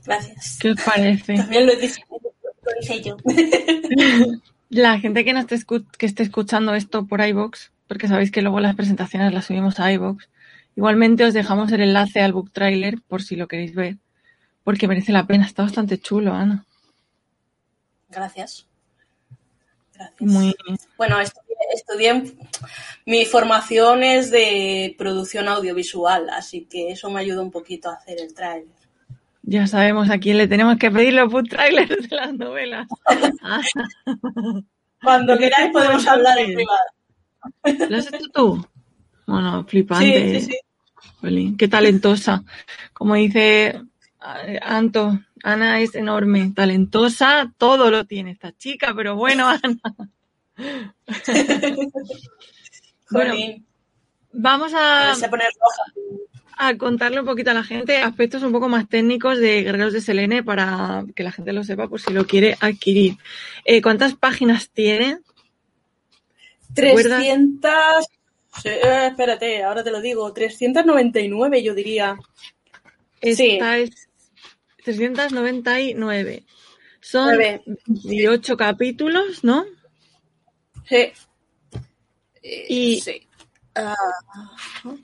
Gracias. 0.05 0.57
¿Qué 0.61 0.71
os 0.71 0.81
parece? 0.81 1.35
También 1.35 1.65
lo 1.65 1.73
hice, 1.73 2.05
lo 2.09 2.81
hice 2.81 3.01
yo. 3.01 3.17
La 4.69 4.97
gente 4.97 5.25
que, 5.25 5.33
no 5.33 5.39
esté, 5.39 5.57
que 5.97 6.05
esté 6.05 6.23
escuchando 6.23 6.73
esto 6.75 7.05
por 7.05 7.19
iVoox, 7.19 7.71
porque 7.87 8.07
sabéis 8.07 8.31
que 8.31 8.41
luego 8.41 8.61
las 8.61 8.75
presentaciones 8.75 9.33
las 9.33 9.45
subimos 9.45 9.81
a 9.81 9.91
iVoox, 9.91 10.29
igualmente 10.77 11.25
os 11.25 11.33
dejamos 11.33 11.69
el 11.73 11.81
enlace 11.81 12.21
al 12.21 12.31
book 12.31 12.51
trailer 12.53 13.01
por 13.01 13.23
si 13.23 13.35
lo 13.35 13.49
queréis 13.49 13.75
ver, 13.75 13.97
porque 14.63 14.87
merece 14.87 15.11
la 15.11 15.27
pena. 15.27 15.45
Está 15.45 15.63
bastante 15.63 15.97
chulo, 15.97 16.33
Ana. 16.33 16.65
Gracias. 18.09 18.68
Gracias. 19.99 20.21
Muy... 20.21 20.55
Bueno, 20.97 21.19
estudié, 21.19 21.55
estudié, 21.73 22.33
mi 23.05 23.25
formación 23.25 24.03
es 24.03 24.31
de 24.31 24.95
producción 24.97 25.49
audiovisual, 25.49 26.29
así 26.29 26.65
que 26.65 26.91
eso 26.91 27.09
me 27.09 27.19
ayuda 27.19 27.41
un 27.41 27.51
poquito 27.51 27.89
a 27.89 27.95
hacer 27.95 28.19
el 28.21 28.33
tráiler. 28.33 28.69
Ya 29.43 29.67
sabemos 29.67 30.09
a 30.09 30.19
quién 30.19 30.37
le 30.37 30.47
tenemos 30.47 30.77
que 30.77 30.91
pedir 30.91 31.13
los 31.13 31.31
book 31.31 31.49
trailers 31.49 32.09
de 32.09 32.15
las 32.15 32.33
novelas. 32.33 32.87
Cuando 35.01 35.37
queráis 35.37 35.71
podemos 35.71 36.05
hablar 36.07 36.37
en 36.39 36.53
privado. 36.53 37.89
¿Lo 37.89 37.97
has 37.97 38.13
hecho 38.13 38.27
tú? 38.33 38.65
Bueno, 39.25 39.65
flipante. 39.67 40.39
Sí, 40.39 40.45
sí, 40.45 40.57
sí. 41.21 41.55
Qué 41.57 41.67
talentosa. 41.67 42.43
Como 42.93 43.15
dice 43.15 43.81
Anto, 44.19 45.19
Ana 45.43 45.79
es 45.79 45.95
enorme, 45.95 46.51
talentosa, 46.53 47.53
todo 47.57 47.89
lo 47.89 48.05
tiene 48.05 48.31
esta 48.31 48.55
chica, 48.55 48.93
pero 48.95 49.15
bueno, 49.15 49.47
Ana. 49.63 49.79
bueno, 53.11 53.33
vamos 54.33 54.73
a, 54.75 55.13
a, 56.57 56.77
contarle 56.77 57.21
un 57.21 57.25
poquito 57.25 57.51
a 57.51 57.53
la 57.53 57.63
gente 57.63 57.97
aspectos 57.97 58.43
un 58.43 58.51
poco 58.51 58.67
más 58.67 58.89
técnicos 58.89 59.39
de 59.39 59.63
Guerreros 59.63 59.93
de 59.93 60.01
Selene 60.01 60.43
para 60.43 61.05
que 61.15 61.23
la 61.23 61.31
gente 61.31 61.53
lo 61.53 61.63
sepa 61.63 61.87
por 61.87 62.01
si 62.01 62.11
lo 62.11 62.27
quiere 62.27 62.57
adquirir. 62.59 63.15
Eh, 63.63 63.81
¿Cuántas 63.81 64.15
páginas 64.15 64.69
tiene? 64.69 65.19
300. 66.75 67.71
Eh, 68.65 69.07
espérate, 69.07 69.63
ahora 69.63 69.81
te 69.81 69.91
lo 69.91 70.01
digo. 70.01 70.33
399, 70.33 71.63
yo 71.63 71.73
diría. 71.73 72.17
Esta 73.21 73.43
sí. 73.43 73.59
es 73.81 74.08
399. 74.83 76.43
Son 77.01 77.35
9. 77.35 77.63
18 77.85 78.57
capítulos, 78.57 79.43
¿no? 79.43 79.65
Sí. 80.87 81.11
Y, 82.43 83.01
sí. 83.01 83.27
Uh, 83.75 84.97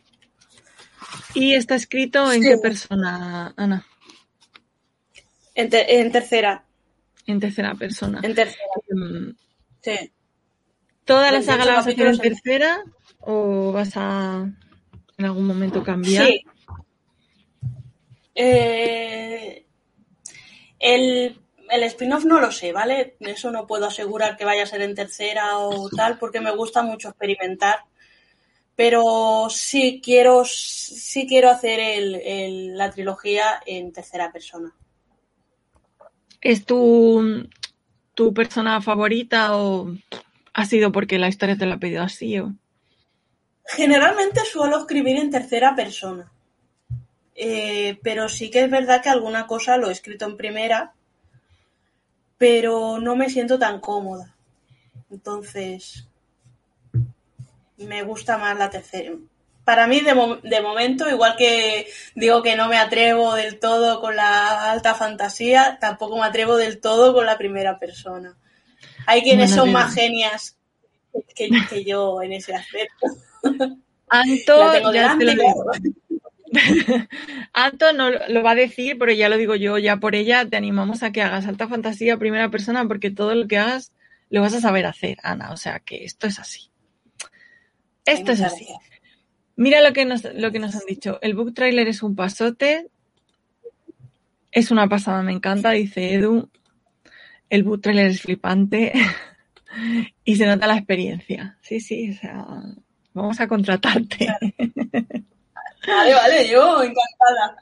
¿Y 1.34 1.54
está 1.54 1.76
escrito 1.76 2.32
en 2.32 2.42
sí. 2.42 2.50
qué 2.50 2.58
persona, 2.58 3.54
Ana? 3.56 3.86
En, 5.54 5.70
te 5.70 6.00
en, 6.00 6.12
tercera. 6.12 6.66
En 7.28 7.40
tercera 7.40 7.76
persona. 7.76 8.20
En 8.24 8.36
tercera. 8.36 8.64
Um, 8.92 9.34
sí. 9.82 10.12
¿Toda 11.06 11.32
la 11.32 11.42
saga 11.42 11.66
la 11.66 11.76
vas 11.76 11.88
a 11.88 11.92
hacer 11.92 12.08
en 12.08 12.18
tercera 12.18 12.84
o 13.20 13.72
vas 13.72 13.96
a 13.96 14.52
en 15.18 15.26
algún 15.26 15.46
momento 15.46 15.84
cambiar? 15.84 16.26
Sí. 16.26 16.42
Eh, 18.34 19.65
el, 20.80 21.40
el 21.70 21.84
spin-off 21.84 22.26
no 22.26 22.40
lo 22.40 22.52
sé, 22.52 22.72
¿vale? 22.72 23.16
Eso 23.20 23.52
no 23.52 23.68
puedo 23.68 23.86
asegurar 23.86 24.38
que 24.38 24.46
vaya 24.46 24.64
a 24.64 24.68
ser 24.68 24.82
en 24.82 24.96
tercera 24.96 25.58
o 25.58 25.90
tal, 25.90 26.18
porque 26.18 26.42
me 26.42 26.56
gusta 26.56 26.82
mucho 26.82 27.10
experimentar. 27.10 27.80
Pero 28.76 29.48
sí 29.50 30.02
quiero, 30.04 30.44
sí 30.46 31.26
quiero 31.28 31.50
hacer 31.50 31.80
el, 31.80 32.16
el, 32.16 32.78
la 32.78 32.92
trilogía 32.92 33.62
en 33.66 33.94
tercera 33.94 34.32
persona. 34.32 34.74
¿Es 36.42 36.66
tu, 36.66 37.48
tu 38.14 38.34
persona 38.34 38.82
favorita 38.82 39.56
o 39.56 39.96
ha 40.54 40.66
sido 40.66 40.92
porque 40.92 41.18
la 41.18 41.30
historia 41.30 41.58
te 41.58 41.66
lo 41.66 41.76
ha 41.76 41.80
pedido 41.80 42.04
así? 42.04 42.38
O? 42.40 42.54
Generalmente 43.66 44.42
suelo 44.42 44.80
escribir 44.80 45.18
en 45.18 45.32
tercera 45.32 45.74
persona. 45.76 46.32
Eh, 47.36 48.00
pero 48.02 48.30
sí 48.30 48.50
que 48.50 48.64
es 48.64 48.72
verdad 48.72 49.04
que 49.04 49.10
alguna 49.10 49.46
cosa 49.46 49.78
lo 49.78 49.90
he 49.90 49.92
escrito 49.92 50.26
en 50.26 50.38
primera, 50.38 50.94
pero 52.38 53.00
no 53.00 53.16
me 53.16 53.30
siento 53.30 53.60
tan 53.60 53.82
cómoda. 53.82 54.34
Entonces, 55.12 56.08
me 57.78 58.04
gusta 58.04 58.38
más 58.38 58.58
la 58.58 58.70
tercera. 58.70 59.12
Para 59.66 59.88
mí, 59.88 60.00
de, 60.02 60.14
mo 60.14 60.38
de, 60.38 60.62
momento, 60.62 61.10
igual 61.10 61.36
que 61.36 61.88
digo 62.14 62.44
que 62.44 62.56
no 62.56 62.68
me 62.70 62.78
atrevo 62.78 63.34
del 63.34 63.60
todo 63.60 64.00
con 64.00 64.16
la 64.16 64.72
alta 64.72 64.94
fantasía, 64.94 65.80
tampoco 65.82 66.18
me 66.18 66.26
atrevo 66.26 66.56
del 66.56 66.80
todo 66.80 67.14
con 67.14 67.26
la 67.26 67.38
primera 67.38 67.80
persona. 67.80 68.38
Hay 69.08 69.24
quienes 69.24 69.50
bueno, 69.50 69.64
son 69.64 69.74
más 69.74 69.94
genias 69.94 70.56
que, 71.36 71.50
que, 71.70 71.84
yo 71.84 72.22
en 72.22 72.34
ese 72.34 72.54
aspecto. 72.54 73.08
Anto, 74.08 74.92
ya 74.94 75.18
te 75.18 75.26
lo 75.26 75.32
digo. 75.32 75.66
Anto 77.54 77.94
no 77.94 78.10
lo 78.10 78.44
va 78.44 78.52
a 78.52 78.56
decir, 78.56 78.98
pero 78.98 79.12
ya 79.12 79.30
lo 79.30 79.38
digo 79.38 79.56
yo, 79.56 79.78
ya 79.78 79.98
por 79.98 80.16
ella 80.16 80.48
te 80.48 80.58
animamos 80.58 81.04
a 81.04 81.12
que 81.12 81.22
hagas 81.22 81.48
alta 81.48 81.68
fantasía 81.68 82.18
primera 82.18 82.50
persona 82.50 82.88
porque 82.88 83.12
todo 83.12 83.36
lo 83.36 83.48
que 83.48 83.58
hagas 83.58 83.92
lo 84.30 84.42
vas 84.42 84.54
a 84.54 84.62
saber 84.62 84.86
hacer, 84.86 85.18
Ana. 85.24 85.52
O 85.52 85.58
sea 85.58 85.80
que 85.80 86.04
esto 86.04 86.28
es 86.28 86.40
así. 86.40 86.70
Esto 88.06 88.32
es 88.32 88.42
así. 88.42 88.68
Mira 89.56 89.82
lo 89.82 89.94
que, 89.94 90.06
nos, 90.06 90.24
lo 90.36 90.52
que 90.52 90.60
nos 90.60 90.76
han 90.76 90.86
dicho. 90.88 91.20
El 91.22 91.34
book 91.34 91.54
trailer 91.54 91.88
es 91.88 92.04
un 92.04 92.16
pasote. 92.16 92.88
Es 94.52 94.72
una 94.72 94.88
pasada, 94.88 95.22
me 95.24 95.32
encanta, 95.32 95.72
dice 95.72 96.14
Edu. 96.14 96.50
El 97.50 97.64
book 97.64 97.82
trailer 97.82 98.08
es 98.08 98.22
flipante. 98.22 98.94
y 100.26 100.36
se 100.36 100.46
nota 100.46 100.68
la 100.68 100.78
experiencia. 100.78 101.58
Sí, 101.62 101.80
sí, 101.80 102.12
o 102.12 102.14
sea, 102.14 102.46
vamos 103.14 103.40
a 103.40 103.48
contratarte. 103.48 104.28
Vale, 105.88 106.14
vale, 106.14 106.50
yo 106.50 106.84
encantada. 106.84 107.58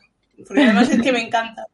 Porque 0.48 0.64
además 0.64 0.90
es 0.90 1.02
que 1.02 1.12
me 1.12 1.22
encanta. 1.22 1.68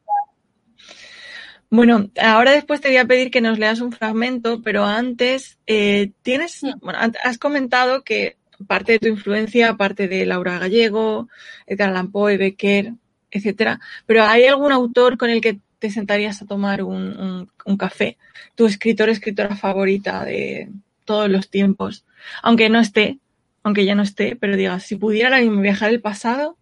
Bueno, 1.71 2.09
ahora 2.19 2.51
después 2.51 2.81
te 2.81 2.87
voy 2.87 2.97
a 2.97 3.05
pedir 3.05 3.29
que 3.29 3.41
nos 3.41 3.59
leas 3.59 3.79
un 3.79 3.91
fragmento, 3.91 4.61
pero 4.63 4.85
antes, 4.85 5.59
eh, 5.67 6.11
tienes, 6.23 6.61
bueno, 6.81 6.97
has 7.23 7.37
comentado 7.37 8.03
que 8.03 8.37
parte 8.67 8.93
de 8.93 8.99
tu 8.99 9.07
influencia, 9.07 9.77
parte 9.77 10.07
de 10.07 10.25
Laura 10.25 10.57
Gallego, 10.57 11.29
Edgar 11.67 11.89
Allan 11.89 12.11
Poe, 12.11 12.37
Becker, 12.37 12.93
etcétera, 13.29 13.79
pero 14.07 14.23
¿hay 14.23 14.45
algún 14.45 14.71
autor 14.71 15.17
con 15.17 15.29
el 15.29 15.41
que 15.41 15.59
te 15.77 15.91
sentarías 15.91 16.41
a 16.41 16.47
tomar 16.47 16.81
un, 16.83 17.17
un, 17.19 17.51
un 17.65 17.77
café? 17.77 18.17
Tu 18.55 18.65
escritor, 18.65 19.09
escritora 19.09 19.55
favorita 19.55 20.25
de 20.25 20.69
todos 21.05 21.29
los 21.29 21.49
tiempos, 21.49 22.03
aunque 22.41 22.69
no 22.69 22.79
esté, 22.79 23.19
aunque 23.63 23.85
ya 23.85 23.95
no 23.95 24.03
esté, 24.03 24.35
pero 24.35 24.55
digas, 24.55 24.83
si 24.83 24.95
pudiera 24.95 25.29
ahora 25.29 25.41
mismo 25.41 25.61
viajar 25.61 25.89
al 25.89 26.01
pasado. 26.01 26.57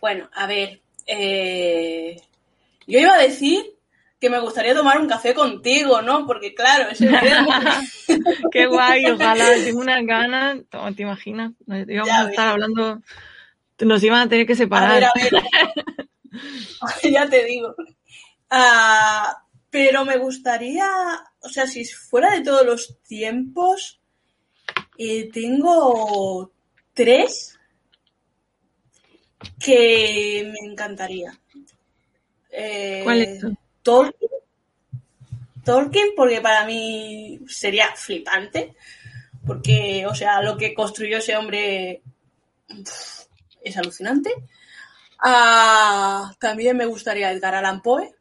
Bueno, 0.00 0.28
a 0.34 0.46
ver, 0.46 0.80
eh, 1.06 2.20
yo 2.86 2.98
iba 2.98 3.14
a 3.14 3.22
decir 3.22 3.64
que 4.20 4.30
me 4.30 4.40
gustaría 4.40 4.74
tomar 4.74 5.00
un 5.00 5.08
café 5.08 5.34
contigo, 5.34 6.00
¿no? 6.02 6.26
Porque 6.26 6.54
claro, 6.54 6.90
ese 6.90 7.08
Qué 8.52 8.66
guay, 8.66 9.06
ojalá, 9.06 9.46
tengo 9.64 9.80
unas 9.80 10.04
ganas, 10.06 10.58
¿te 10.96 11.02
imaginas? 11.02 11.52
Nos 11.66 11.88
íbamos 11.88 12.08
ya 12.08 12.20
a 12.20 12.30
estar 12.30 12.48
hablando, 12.48 13.02
nos 13.80 14.02
iban 14.02 14.20
a 14.20 14.28
tener 14.28 14.46
que 14.46 14.54
separar. 14.54 14.90
A 14.90 14.94
ver, 14.94 15.04
a 15.04 15.12
ver. 15.14 15.42
ya 17.12 17.28
te 17.28 17.44
digo. 17.44 17.74
Uh, 18.50 19.34
pero 19.70 20.04
me 20.04 20.18
gustaría, 20.18 20.86
o 21.40 21.48
sea, 21.48 21.66
si 21.66 21.84
fuera 21.86 22.32
de 22.32 22.42
todos 22.42 22.66
los 22.66 22.98
tiempos, 23.02 24.01
eh, 25.04 25.30
tengo 25.32 26.52
tres 26.92 27.58
que 29.58 30.52
me 30.52 30.70
encantaría. 30.70 31.38
Eh, 32.50 33.00
¿Cuál 33.02 33.22
es? 33.22 33.44
Tolkien. 33.82 34.30
Tolkien, 35.64 36.08
porque 36.16 36.40
para 36.40 36.64
mí 36.66 37.40
sería 37.48 37.94
flipante. 37.96 38.74
Porque, 39.44 40.04
o 40.06 40.14
sea, 40.14 40.40
lo 40.40 40.56
que 40.56 40.74
construyó 40.74 41.18
ese 41.18 41.36
hombre 41.36 42.02
es 43.62 43.76
alucinante. 43.76 44.30
Ah, 45.18 46.32
también 46.38 46.76
me 46.76 46.86
gustaría 46.86 47.32
Edgar 47.32 47.56
Allan 47.56 47.82
Poe. 47.82 48.14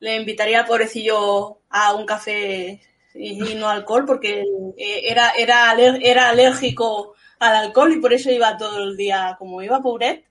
Le 0.00 0.16
invitaría 0.16 0.60
al 0.60 0.66
pobrecillo 0.66 1.60
a 1.70 1.94
un 1.94 2.06
café 2.06 2.82
y, 3.20 3.54
no 3.54 3.68
alcohol 3.68 4.04
porque 4.06 4.44
era, 4.76 5.30
era, 5.36 5.74
era 5.78 6.30
alérgico 6.30 7.14
al 7.38 7.56
alcohol 7.56 7.92
y 7.92 8.00
por 8.00 8.12
eso 8.12 8.30
iba 8.30 8.56
todo 8.56 8.82
el 8.82 8.96
día 8.96 9.36
como 9.38 9.62
iba 9.62 9.80
Pobret. 9.80 10.24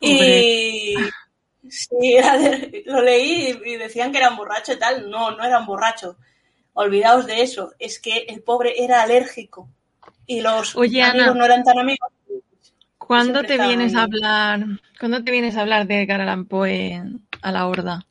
Y 0.00 0.94
sí, 1.68 2.16
lo 2.86 3.02
leí 3.02 3.58
y 3.64 3.76
decían 3.76 4.12
que 4.12 4.18
era 4.18 4.30
un 4.30 4.36
borracho 4.36 4.72
y 4.72 4.78
tal. 4.78 5.10
No, 5.10 5.32
no 5.32 5.44
era 5.44 5.58
un 5.58 5.66
borracho. 5.66 6.16
Olvidaos 6.72 7.26
de 7.26 7.42
eso. 7.42 7.72
Es 7.78 7.98
que 7.98 8.18
el 8.28 8.42
pobre 8.42 8.82
era 8.82 9.02
alérgico 9.02 9.68
y 10.26 10.40
los 10.40 10.76
Oye, 10.76 11.02
amigos 11.02 11.28
Ana, 11.28 11.38
no 11.38 11.44
eran 11.44 11.64
tan 11.64 11.78
amigos. 11.78 12.08
¿Cuándo 12.96 13.42
te 13.42 13.58
vienes 13.58 13.94
a 13.94 14.02
hablar? 14.02 14.64
¿Cuándo 14.98 15.24
te 15.24 15.32
vienes 15.32 15.56
a 15.56 15.62
hablar 15.62 15.86
de 15.86 16.06
Caralampoe 16.06 17.02
a 17.42 17.52
la 17.52 17.66
horda? 17.66 18.06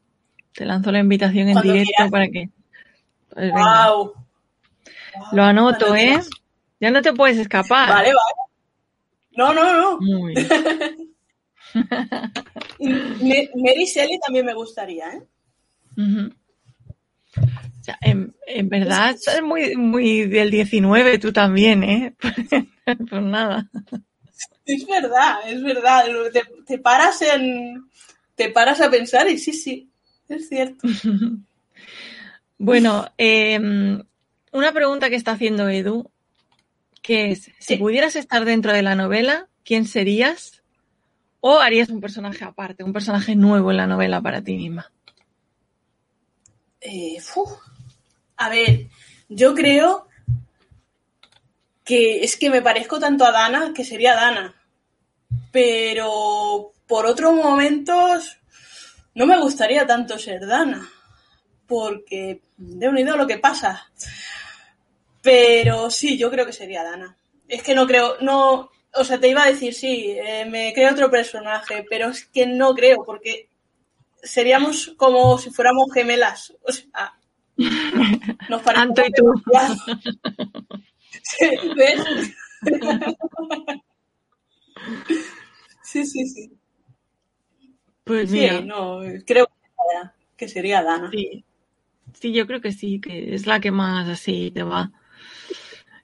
Te 0.54 0.66
lanzo 0.66 0.92
la 0.92 1.00
invitación 1.00 1.48
en 1.48 1.62
directo 1.62 1.92
quieras. 1.96 2.12
para 2.12 2.28
que. 2.28 2.50
Venga. 3.40 3.54
Guau. 3.54 4.14
Lo 5.32 5.44
anoto, 5.44 5.96
¿eh? 5.96 6.20
Ya 6.80 6.92
no 6.92 7.02
te 7.02 7.14
puedes 7.14 7.38
escapar. 7.38 7.90
Vale, 7.90 8.14
vale. 8.14 8.50
No, 9.32 9.54
no, 9.54 9.64
no. 9.74 10.00
Muy 10.02 10.34
bien. 10.34 10.48
Mary 13.56 13.86
Shelley 13.86 14.20
también 14.26 14.46
me 14.46 14.54
gustaría, 14.54 15.10
¿eh? 15.12 15.22
Ujú. 15.98 16.34
O 17.38 17.84
sea, 17.84 17.98
en, 18.02 18.36
en 18.48 18.70
verdad 18.70 19.12
estás 19.12 19.42
muy, 19.42 19.76
muy 19.76 20.26
del 20.26 20.52
19 20.52 21.20
tú 21.20 21.32
también, 21.32 21.84
¿eh? 21.84 22.16
pues 23.10 23.22
nada. 23.22 23.70
Es 24.66 24.86
verdad, 24.88 25.40
es 25.48 25.64
verdad. 25.64 26.06
Te 26.66 26.78
paras 26.80 27.22
en. 27.22 27.86
Te 28.36 28.50
paras 28.50 28.82
a 28.82 28.90
pensar 28.90 29.30
y 29.30 29.38
sí, 29.38 29.54
sí, 29.54 29.90
es 30.28 30.48
cierto. 30.50 30.88
Bueno, 32.60 33.08
eh, 33.18 33.58
una 34.52 34.72
pregunta 34.74 35.10
que 35.10 35.16
está 35.16 35.32
haciendo 35.32 35.70
Edu, 35.70 36.12
que 37.02 37.32
es, 37.32 37.50
si 37.58 37.78
pudieras 37.78 38.18
estar 38.18 38.44
dentro 38.44 38.74
de 38.74 38.84
la 38.84 38.96
novela, 38.96 39.48
¿quién 39.64 39.88
serías? 39.88 40.62
¿O 41.40 41.60
harías 41.60 41.88
un 41.88 42.02
personaje 42.02 42.44
aparte, 42.44 42.84
un 42.84 42.92
personaje 42.92 43.34
nuevo 43.36 43.72
en 43.72 43.78
la 43.78 43.88
novela 43.88 44.22
para 44.22 44.44
ti 44.44 44.58
misma? 44.58 44.92
Eh. 46.82 47.18
A 48.36 48.50
ver, 48.50 48.88
yo 49.30 49.56
creo 49.56 50.08
que 51.86 52.26
es 52.26 52.36
que 52.36 52.50
me 52.50 52.62
parezco 52.62 53.00
tanto 53.00 53.26
a 53.26 53.32
Dana 53.32 53.72
que 53.74 53.86
sería 53.86 54.16
Dana. 54.16 54.54
Pero 55.52 56.74
por 56.88 57.06
otros 57.06 57.34
momentos 57.34 58.38
no 59.16 59.26
me 59.26 59.40
gustaría 59.40 59.88
tanto 59.88 60.20
ser 60.20 60.46
Dana. 60.46 60.90
Porque 61.70 62.42
de 62.58 62.90
unido 62.90 63.16
lo 63.16 63.28
que 63.28 63.38
pasa. 63.38 63.90
Pero 65.22 65.90
sí, 65.92 66.18
yo 66.18 66.30
creo 66.32 66.46
que 66.46 66.54
sería 66.54 66.84
Dana. 66.84 67.16
Es 67.48 67.64
que 67.64 67.74
no 67.76 67.88
creo, 67.88 68.18
no, 68.22 68.70
o 68.94 69.04
sea, 69.04 69.20
te 69.20 69.28
iba 69.30 69.44
a 69.44 69.48
decir, 69.52 69.74
sí, 69.74 70.12
eh, 70.18 70.46
me 70.46 70.74
creo 70.74 70.92
otro 70.92 71.10
personaje, 71.12 71.86
pero 71.90 72.10
es 72.10 72.26
que 72.26 72.46
no 72.48 72.74
creo, 72.74 73.04
porque 73.06 73.50
seríamos 74.22 74.94
como 74.98 75.38
si 75.38 75.50
fuéramos 75.52 75.92
gemelas. 75.94 76.54
O 76.64 76.72
sea, 76.72 77.14
nos 78.50 78.62
parecemos 78.62 79.00
Anto 79.00 79.02
y 79.06 79.12
tú. 79.12 79.34
Sí, 81.22 81.50
¿Ves? 81.76 82.00
Sí, 85.84 86.06
sí, 86.06 86.26
sí. 86.28 86.52
Pues 88.04 88.30
Sí, 88.30 88.40
mira, 88.40 88.62
no, 88.62 89.00
creo 89.26 89.48
que 89.48 89.54
sería- 89.76 90.14
que 90.38 90.48
sería 90.48 90.84
Dana. 90.84 91.10
sí. 91.12 91.44
Sí, 92.20 92.34
yo 92.34 92.46
creo 92.48 92.60
que 92.62 92.72
sí, 92.72 93.00
que 93.00 93.34
es 93.34 93.48
la 93.48 93.60
que 93.60 93.72
más 93.72 94.08
así 94.10 94.52
te 94.52 94.64
va. 94.64 94.92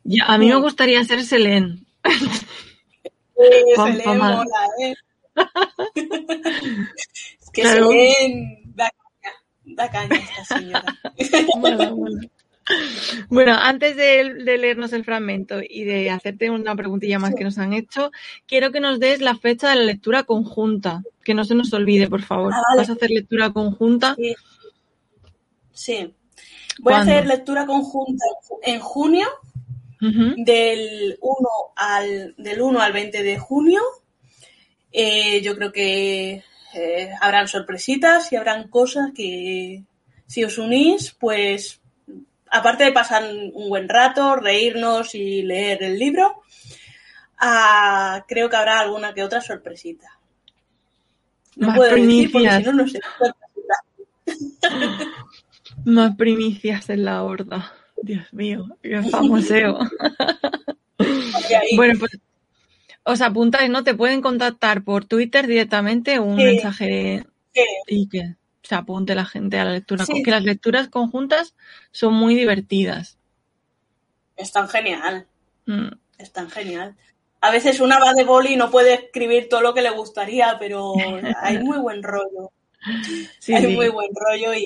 Ya, 0.03 0.25
a 0.25 0.37
mí 0.37 0.47
me 0.47 0.55
gustaría 0.55 1.03
ser 1.03 1.23
Selene. 1.23 1.79
Eh, 3.37 3.63
Selene 3.75 4.17
mola, 4.17 4.45
¿eh? 4.81 4.93
Es 7.41 7.49
que 7.51 7.61
Claro. 7.63 7.89
Selene 7.89 8.61
da 8.75 8.89
caña, 8.89 9.33
da 9.65 9.91
caña 9.91 10.15
esta 10.15 10.57
señora. 10.57 10.85
Bueno, 13.29 13.53
antes 13.61 13.95
de, 13.95 14.33
de 14.43 14.57
leernos 14.57 14.91
el 14.93 15.03
fragmento 15.03 15.59
y 15.61 15.83
de 15.83 16.09
hacerte 16.09 16.49
una 16.49 16.75
preguntilla 16.75 17.19
más 17.19 17.35
que 17.35 17.43
nos 17.43 17.59
han 17.59 17.73
hecho, 17.73 18.09
quiero 18.47 18.71
que 18.71 18.79
nos 18.79 18.99
des 18.99 19.21
la 19.21 19.35
fecha 19.35 19.69
de 19.69 19.75
la 19.75 19.83
lectura 19.83 20.23
conjunta, 20.23 21.03
que 21.23 21.35
no 21.35 21.43
se 21.43 21.53
nos 21.53 21.71
olvide, 21.73 22.07
por 22.09 22.23
favor. 22.23 22.51
Ah, 22.55 22.61
vale. 22.69 22.81
¿Vas 22.81 22.89
a 22.89 22.93
hacer 22.93 23.11
lectura 23.11 23.53
conjunta? 23.53 24.15
Sí. 24.15 24.35
Sí. 25.75 26.15
Voy 26.79 26.93
¿Cuándo? 26.93 27.11
a 27.11 27.15
hacer 27.15 27.27
lectura 27.27 27.65
conjunta 27.65 28.25
en 28.63 28.79
junio, 28.79 29.27
del 29.99 31.17
1 31.21 31.49
al, 31.75 32.35
del 32.37 32.61
1 32.61 32.81
al 32.81 32.93
20 32.93 33.23
de 33.23 33.37
junio. 33.37 33.81
Eh, 34.91 35.41
yo 35.41 35.55
creo 35.55 35.71
que 35.71 36.43
eh, 36.73 37.09
habrán 37.21 37.47
sorpresitas 37.47 38.31
y 38.31 38.35
habrán 38.35 38.69
cosas 38.69 39.11
que 39.15 39.83
si 40.27 40.43
os 40.43 40.57
unís, 40.57 41.15
pues 41.19 41.81
aparte 42.49 42.85
de 42.85 42.91
pasar 42.91 43.23
un 43.53 43.69
buen 43.69 43.89
rato, 43.89 44.35
reírnos 44.35 45.15
y 45.15 45.41
leer 45.41 45.83
el 45.83 45.99
libro, 45.99 46.41
ah, 47.39 48.23
creo 48.27 48.49
que 48.49 48.55
habrá 48.55 48.79
alguna 48.79 49.13
que 49.13 49.23
otra 49.23 49.41
sorpresita. 49.41 50.19
No 51.57 51.67
Más 51.67 51.77
puedo 51.77 51.95
decir 51.95 52.31
porque 52.31 52.47
primicias. 52.47 52.63
si 52.63 52.63
no, 52.63 52.73
no 52.73 52.87
sé. 52.87 52.99
Más 55.85 56.15
primicias 56.15 56.89
en 56.89 57.05
la 57.05 57.23
horda. 57.23 57.73
Dios 58.01 58.25
mío, 58.33 58.67
qué 58.81 59.01
famoseo. 59.11 59.79
Bueno, 61.75 61.99
pues 61.99 62.17
os 63.03 63.21
apuntáis, 63.21 63.69
¿no? 63.69 63.83
Te 63.83 63.93
pueden 63.93 64.21
contactar 64.21 64.83
por 64.83 65.05
Twitter 65.05 65.47
directamente, 65.47 66.19
un 66.19 66.37
Sí. 66.37 66.43
mensaje 66.43 67.25
Sí. 67.53 67.61
y 67.87 68.09
que 68.09 68.35
se 68.63 68.75
apunte 68.75 69.13
la 69.15 69.25
gente 69.25 69.59
a 69.59 69.65
la 69.65 69.71
lectura. 69.73 70.05
Sí. 70.05 70.23
Que 70.23 70.31
las 70.31 70.43
lecturas 70.43 70.89
conjuntas 70.89 71.53
son 71.91 72.13
muy 72.15 72.35
divertidas. 72.35 73.17
Es 74.35 74.51
tan 74.51 74.67
genial. 74.67 75.27
Mm. 75.65 75.89
Es 76.17 76.31
tan 76.31 76.49
genial. 76.49 76.95
A 77.41 77.51
veces 77.51 77.79
una 77.79 77.99
va 77.99 78.13
de 78.13 78.23
boli 78.23 78.53
y 78.53 78.55
no 78.57 78.71
puede 78.71 78.95
escribir 78.95 79.49
todo 79.49 79.61
lo 79.61 79.73
que 79.75 79.81
le 79.83 79.91
gustaría, 79.91 80.57
pero 80.59 80.93
hay 81.41 81.59
muy 81.59 81.77
buen 81.77 82.01
rollo. 82.01 82.51
Sí, 83.39 83.53
hay 83.53 83.75
muy 83.75 83.89
buen 83.89 84.09
rollo 84.15 84.53
y 84.55 84.65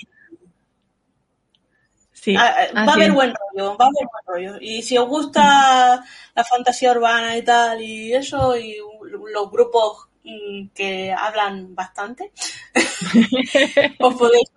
sí, 2.22 2.36
ah, 2.36 2.56
ah, 2.74 2.86
va 2.86 2.92
a 2.94 2.96
haber 2.96 3.12
buen 3.12 3.34
rollo, 3.34 3.78
va 3.78 3.86
a 3.86 3.88
haber 3.88 4.08
buen 4.12 4.26
rollo. 4.26 4.58
Y 4.62 4.82
si 4.82 4.98
os 4.98 5.08
gusta 5.08 6.04
la 6.36 6.44
fantasía 6.44 6.92
urbana 6.92 7.38
y 7.38 7.44
tal 7.44 7.82
y 7.82 8.14
eso 8.14 8.58
y 8.58 8.78
los 9.34 9.52
grupos 9.52 10.08
mm, 10.24 10.68
que 10.74 11.14
hablan 11.14 11.76
bastante, 11.76 12.32
os 14.00 14.16
podéis 14.16 14.50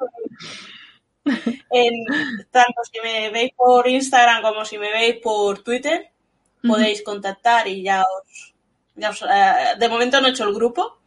en, 1.71 1.95
tanto 2.51 2.83
si 2.91 3.01
me 3.01 3.31
veis 3.31 3.53
por 3.57 3.87
Instagram 3.89 4.43
como 4.43 4.65
si 4.65 4.79
me 4.79 4.93
veis 4.93 5.17
por 5.23 5.63
Twitter, 5.63 6.11
podéis 6.67 7.03
contactar 7.03 7.69
y 7.69 7.83
ya 7.83 8.03
os, 8.03 8.55
ya 8.97 9.11
os, 9.11 9.23
eh, 9.23 9.79
de 9.79 9.89
momento 9.89 10.21
no 10.21 10.29
he 10.29 10.31
hecho 10.31 10.45
el 10.45 10.55
grupo, 10.55 10.99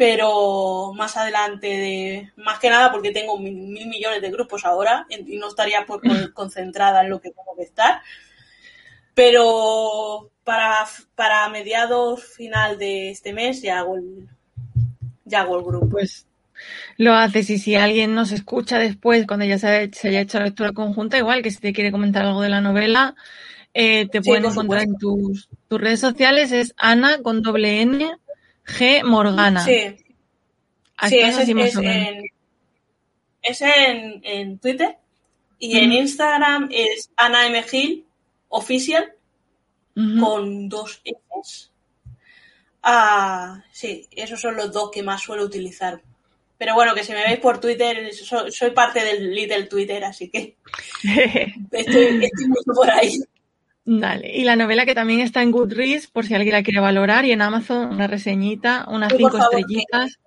pero 0.00 0.94
más 0.94 1.18
adelante, 1.18 1.66
de, 1.66 2.32
más 2.36 2.58
que 2.58 2.70
nada 2.70 2.90
porque 2.90 3.10
tengo 3.10 3.38
mil, 3.38 3.54
mil 3.54 3.86
millones 3.86 4.22
de 4.22 4.30
grupos 4.30 4.64
ahora 4.64 5.06
y 5.10 5.36
no 5.36 5.48
estaría 5.48 5.84
por, 5.84 6.00
por- 6.00 6.32
concentrada 6.32 7.02
en 7.02 7.10
lo 7.10 7.20
que 7.20 7.28
tengo 7.28 7.54
que 7.54 7.64
estar. 7.64 8.00
Pero 9.14 10.30
para, 10.42 10.86
para 11.14 11.46
mediados 11.50 12.24
final 12.24 12.78
de 12.78 13.10
este 13.10 13.34
mes 13.34 13.60
ya 13.60 13.80
hago 13.80 13.96
el, 13.96 14.26
ya 15.26 15.42
hago 15.42 15.58
el 15.58 15.64
grupo. 15.64 15.90
Pues 15.90 16.26
lo 16.96 17.12
haces 17.12 17.50
y 17.50 17.58
si 17.58 17.74
alguien 17.74 18.14
nos 18.14 18.32
escucha 18.32 18.78
después, 18.78 19.26
cuando 19.26 19.44
ya 19.44 19.58
se 19.58 19.66
haya, 19.66 20.20
hecho 20.22 20.38
la 20.38 20.46
lectura 20.46 20.72
conjunta, 20.72 21.18
igual 21.18 21.42
que 21.42 21.50
si 21.50 21.58
te 21.58 21.74
quiere 21.74 21.92
comentar 21.92 22.24
algo 22.24 22.40
de 22.40 22.48
la 22.48 22.62
novela, 22.62 23.16
eh, 23.74 24.08
te 24.08 24.22
Sí, 24.22 24.30
pueden 24.30 24.46
encontrar 24.46 24.84
en 24.84 24.96
tus, 24.96 25.50
tus 25.68 25.78
redes 25.78 26.00
sociales, 26.00 26.52
es 26.52 26.74
Ana 26.78 27.18
con 27.22 27.42
doble 27.42 27.82
N 27.82 28.16
G 28.78 29.02
Morgana. 29.04 29.64
Sí, 29.64 29.96
así 30.96 31.18
es, 31.18 31.38
en, 31.48 31.58
es 33.42 33.60
en, 33.62 34.20
en 34.24 34.58
Twitter 34.58 34.96
y 35.58 35.78
en. 35.78 35.92
Instagram 35.92 36.68
es 36.72 37.10
Ana 37.16 37.46
M. 37.46 37.62
Gil 37.64 38.04
Official 38.48 39.12
Ujú. 39.96 40.20
con 40.20 40.68
dos 40.68 41.02
Fs. 41.04 41.70
Ah, 42.82 43.62
sí, 43.72 44.08
esos 44.12 44.40
son 44.40 44.56
los 44.56 44.72
dos 44.72 44.90
que 44.90 45.02
más 45.02 45.20
suelo 45.22 45.44
utilizar. 45.44 46.00
Pero 46.56 46.74
bueno, 46.74 46.94
que 46.94 47.04
si 47.04 47.12
me 47.12 47.24
veis 47.24 47.38
por 47.38 47.58
Twitter, 47.58 48.12
so- 48.14 48.50
soy 48.50 48.70
parte 48.72 49.02
del 49.02 49.34
Little 49.34 49.64
Twitter, 49.64 50.04
así 50.04 50.28
que 50.28 50.56
estoy, 51.72 52.24
estoy 52.24 52.46
mucho 52.48 52.72
por 52.74 52.90
ahí. 52.90 53.16
Dale. 53.92 54.30
Y 54.36 54.44
la 54.44 54.54
novela 54.54 54.86
que 54.86 54.94
también 54.94 55.18
está 55.18 55.42
en 55.42 55.50
Goodreads, 55.50 56.06
por 56.06 56.24
si 56.24 56.32
alguien 56.32 56.54
la 56.54 56.62
quiere 56.62 56.78
valorar, 56.78 57.24
y 57.24 57.32
en 57.32 57.42
Amazon 57.42 57.92
una 57.92 58.06
reseñita, 58.06 58.86
unas 58.88 59.12
cinco 59.16 59.36
favor, 59.36 59.58
estrellitas. 59.58 60.20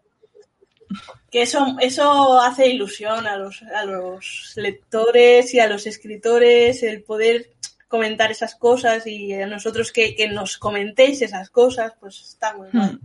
Que 1.31 1.43
eso, 1.43 1.77
eso 1.79 2.41
hace 2.41 2.67
ilusión 2.67 3.25
a 3.25 3.37
los, 3.37 3.63
a 3.63 3.85
los 3.85 4.51
lectores 4.57 5.53
y 5.53 5.61
a 5.61 5.67
los 5.67 5.87
escritores 5.87 6.83
el 6.83 7.03
poder 7.03 7.51
comentar 7.87 8.31
esas 8.31 8.55
cosas 8.55 9.07
y 9.07 9.31
a 9.31 9.47
nosotros 9.47 9.93
que, 9.93 10.13
que 10.13 10.27
nos 10.27 10.57
comentéis 10.57 11.21
esas 11.21 11.49
cosas, 11.49 11.93
pues 12.01 12.19
está 12.19 12.57
muy 12.57 12.67
mal. 12.73 12.95
Hmm. 12.95 12.99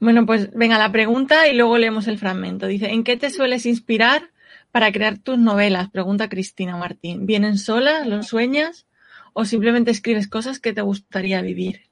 Bueno, 0.00 0.26
pues 0.26 0.50
venga 0.54 0.76
la 0.76 0.90
pregunta 0.90 1.46
y 1.46 1.54
luego 1.54 1.78
leemos 1.78 2.08
el 2.08 2.18
fragmento. 2.18 2.66
Dice, 2.66 2.88
¿en 2.88 3.04
qué 3.04 3.16
te 3.16 3.30
sueles 3.30 3.64
inspirar 3.64 4.32
para 4.72 4.90
crear 4.90 5.18
tus 5.18 5.38
novelas? 5.38 5.88
Pregunta 5.88 6.28
Cristina 6.28 6.76
Martín. 6.76 7.26
¿Vienen 7.26 7.58
solas? 7.58 8.08
¿Los 8.08 8.26
sueñas? 8.26 8.86
¿O 9.34 9.44
simplemente 9.44 9.90
escribes 9.90 10.28
cosas 10.28 10.60
que 10.60 10.72
te 10.72 10.80
gustaría 10.80 11.42
vivir? 11.42 11.82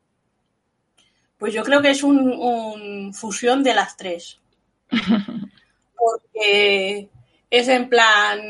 Pues 1.38 1.53
yo 1.53 1.64
creo 1.64 1.82
que 1.82 1.90
es 1.90 2.05
un, 2.05 3.12
fusión 3.12 3.64
de 3.64 3.74
las 3.74 3.97
tres. 3.97 4.38
Porque 5.97 7.09
es 7.51 7.68
en 7.68 7.88
plan, 7.88 8.40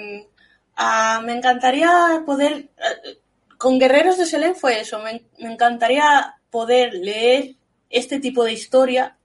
ah, 0.76 1.22
me 1.24 1.32
encantaría 1.32 2.22
poder, 2.26 2.68
eh, 2.76 3.18
con 3.56 3.78
Guerreros 3.78 4.18
de 4.18 4.26
Selén 4.26 4.54
fue 4.54 4.80
eso, 4.80 5.00
me, 5.00 5.22
encantaría 5.38 6.36
poder 6.50 6.92
leer 6.92 7.54
este 7.88 8.20
tipo 8.20 8.44
de 8.44 8.52
historia, 8.52 9.16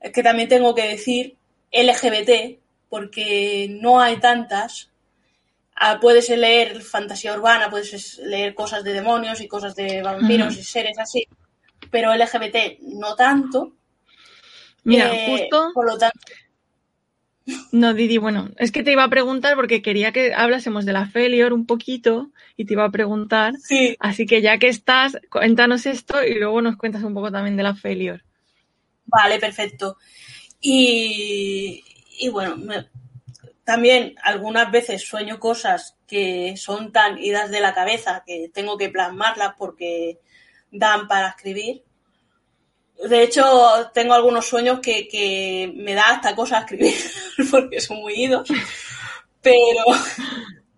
que 0.00 0.22
también 0.22 0.48
tengo 0.48 0.74
que 0.74 0.88
decir 0.88 1.36
LGBT, 1.72 2.58
porque 2.88 3.68
no 3.82 4.00
hay 4.00 4.16
tantas. 4.16 4.90
Ah, 5.76 5.98
puedes 6.00 6.28
leer 6.28 6.82
fantasía 6.82 7.34
urbana, 7.34 7.68
puedes 7.68 8.18
leer 8.18 8.54
cosas 8.54 8.84
de 8.84 8.92
demonios 8.92 9.40
y 9.40 9.48
cosas 9.48 9.74
de 9.74 10.02
vampiros 10.02 10.56
y 10.56 10.62
seres 10.62 10.98
así, 10.98 11.26
pero 11.90 12.14
LGBT 12.14 12.80
no 12.80 13.16
tanto. 13.16 13.72
Mira, 14.84 15.12
eh, 15.12 15.26
justo. 15.26 15.72
Por 15.74 15.86
lo 15.86 15.98
tanto. 15.98 16.18
No, 17.72 17.92
Didi, 17.92 18.18
bueno, 18.18 18.50
es 18.56 18.72
que 18.72 18.82
te 18.82 18.92
iba 18.92 19.04
a 19.04 19.10
preguntar 19.10 19.54
porque 19.56 19.82
quería 19.82 20.12
que 20.12 20.32
hablásemos 20.32 20.86
de 20.86 20.92
la 20.92 21.06
Felior 21.06 21.52
un 21.52 21.66
poquito 21.66 22.30
y 22.56 22.64
te 22.64 22.72
iba 22.72 22.84
a 22.84 22.90
preguntar. 22.90 23.54
Sí. 23.58 23.96
Así 23.98 24.24
que 24.26 24.40
ya 24.40 24.58
que 24.58 24.68
estás, 24.68 25.18
cuéntanos 25.30 25.84
esto 25.86 26.24
y 26.24 26.38
luego 26.38 26.62
nos 26.62 26.76
cuentas 26.76 27.02
un 27.02 27.12
poco 27.12 27.30
también 27.30 27.56
de 27.56 27.62
la 27.62 27.74
Felior. 27.74 28.22
Vale, 29.06 29.38
perfecto. 29.38 29.98
Y, 30.60 31.84
y 32.18 32.28
bueno, 32.30 32.56
también 33.64 34.14
algunas 34.22 34.70
veces 34.70 35.02
sueño 35.02 35.40
cosas 35.40 35.96
que 36.06 36.54
son 36.56 36.92
tan 36.92 37.18
idas 37.18 37.50
de 37.50 37.60
la 37.60 37.74
cabeza 37.74 38.22
que 38.26 38.50
tengo 38.52 38.76
que 38.76 38.90
plasmarlas 38.90 39.54
porque 39.58 40.20
dan 40.70 41.08
para 41.08 41.28
escribir. 41.28 41.82
De 43.08 43.22
hecho, 43.22 43.90
tengo 43.92 44.14
algunos 44.14 44.46
sueños 44.46 44.80
que, 44.80 45.72
me 45.74 45.94
da 45.94 46.10
hasta 46.10 46.36
cosa 46.36 46.60
escribir, 46.60 46.94
porque 47.50 47.80
son 47.80 47.98
muy 47.98 48.14
idos. 48.14 48.48
Pero, 49.40 49.84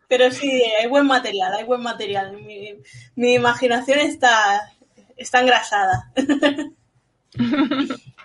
pero 0.09 0.31
sí, 0.31 0.63
hay 0.81 0.89
buen 0.89 1.07
material, 1.07 1.55
hay 1.55 1.65
buen 1.65 1.83
material. 1.83 2.41
Mi, 2.41 3.35
imaginación 3.35 3.99
está, 3.99 4.73
está 5.17 5.41
engrasada. 5.41 6.13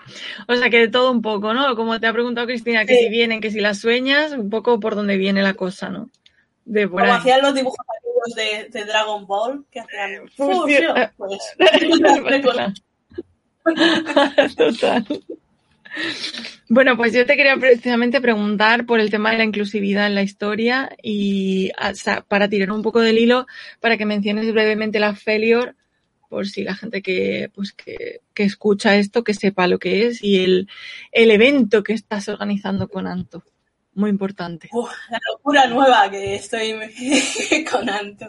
O 0.48 0.56
sea 0.56 0.70
que 0.70 0.80
de 0.80 0.88
todo 0.88 1.12
un 1.12 1.22
poco, 1.22 1.54
¿no? 1.54 1.76
Como 1.76 2.00
te 2.00 2.08
ha 2.08 2.14
preguntado 2.14 2.48
Cristina, 2.48 2.86
que 2.86 2.98
si 2.98 3.10
vienen, 3.10 3.42
que 3.42 3.52
si 3.52 3.60
las 3.60 3.80
sueñas, 3.80 4.34
un 4.34 4.50
poco 4.50 4.80
por 4.80 4.96
dónde 4.96 5.18
viene 5.18 5.42
la 5.42 5.54
cosa, 5.54 5.90
¿no? 5.90 6.10
De 6.66 6.88
Como 6.90 7.04
hacían 7.04 7.42
los 7.42 7.54
dibujos 7.54 7.86
de, 8.36 8.68
de, 8.70 8.86
Dragon 8.86 9.26
Ball, 9.26 9.66
que 9.72 9.80
hacían 9.80 10.28
fusión, 10.36 10.96
pues. 11.18 11.40
Total. 14.58 15.06
Bueno, 16.70 16.96
pues 16.96 17.12
yo 17.14 17.26
te 17.26 17.36
quería 17.36 17.58
precisamente 17.58 18.22
preguntar 18.22 18.86
por 18.86 19.00
el 19.00 19.12
tema 19.12 19.32
de 19.32 19.38
la 19.38 19.44
inclusividad 19.44 20.08
en 20.08 20.16
la 20.16 20.24
historia 20.24 20.90
y 21.04 21.72
para 22.28 22.48
tirar 22.48 22.72
un 22.72 22.82
poco 22.82 23.02
del 23.02 23.18
hilo, 23.18 23.46
para 23.82 23.98
que 23.98 24.06
menciones 24.06 24.52
brevemente 24.54 25.00
la 25.00 25.16
Felior, 25.16 25.76
por 26.32 26.48
si 26.48 26.64
la 26.64 26.76
gente 26.76 27.02
que, 27.02 27.52
pues 27.54 27.74
que, 27.74 28.22
escucha 28.36 28.96
esto, 28.96 29.22
que 29.26 29.34
sepa 29.34 29.68
lo 29.68 29.80
que 29.80 30.08
es 30.08 30.24
y 30.24 30.42
el, 30.46 30.70
el 31.12 31.30
evento 31.30 31.84
que 31.84 31.92
estás 31.92 32.30
organizando 32.30 32.88
con 32.88 33.06
Anto 33.06 33.44
muy 33.96 34.10
importante. 34.10 34.70
la 35.10 35.20
locura 35.30 35.68
nueva 35.68 36.10
que 36.10 36.36
estoy 36.36 36.74
con 37.70 37.90
Anto. 37.90 38.28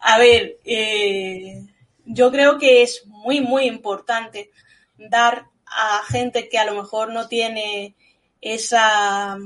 A 0.00 0.18
ver, 0.18 0.58
eh, 0.64 1.64
yo 2.04 2.32
creo 2.32 2.58
que 2.58 2.82
es 2.82 3.06
muy, 3.06 3.40
muy 3.40 3.66
importante 3.66 4.50
dar 4.98 5.46
a 5.66 6.02
gente 6.08 6.48
que 6.48 6.58
a 6.58 6.64
lo 6.64 6.74
mejor 6.74 7.12
no 7.12 7.28
tiene 7.28 7.94
esa, 8.40 9.38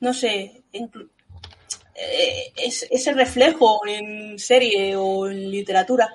no 0.00 0.14
sé, 0.14 0.62
eh, 0.72 2.52
ese 2.56 3.12
reflejo 3.12 3.86
en 3.86 4.38
serie 4.38 4.96
o 4.96 5.28
en 5.28 5.50
literatura 5.50 6.08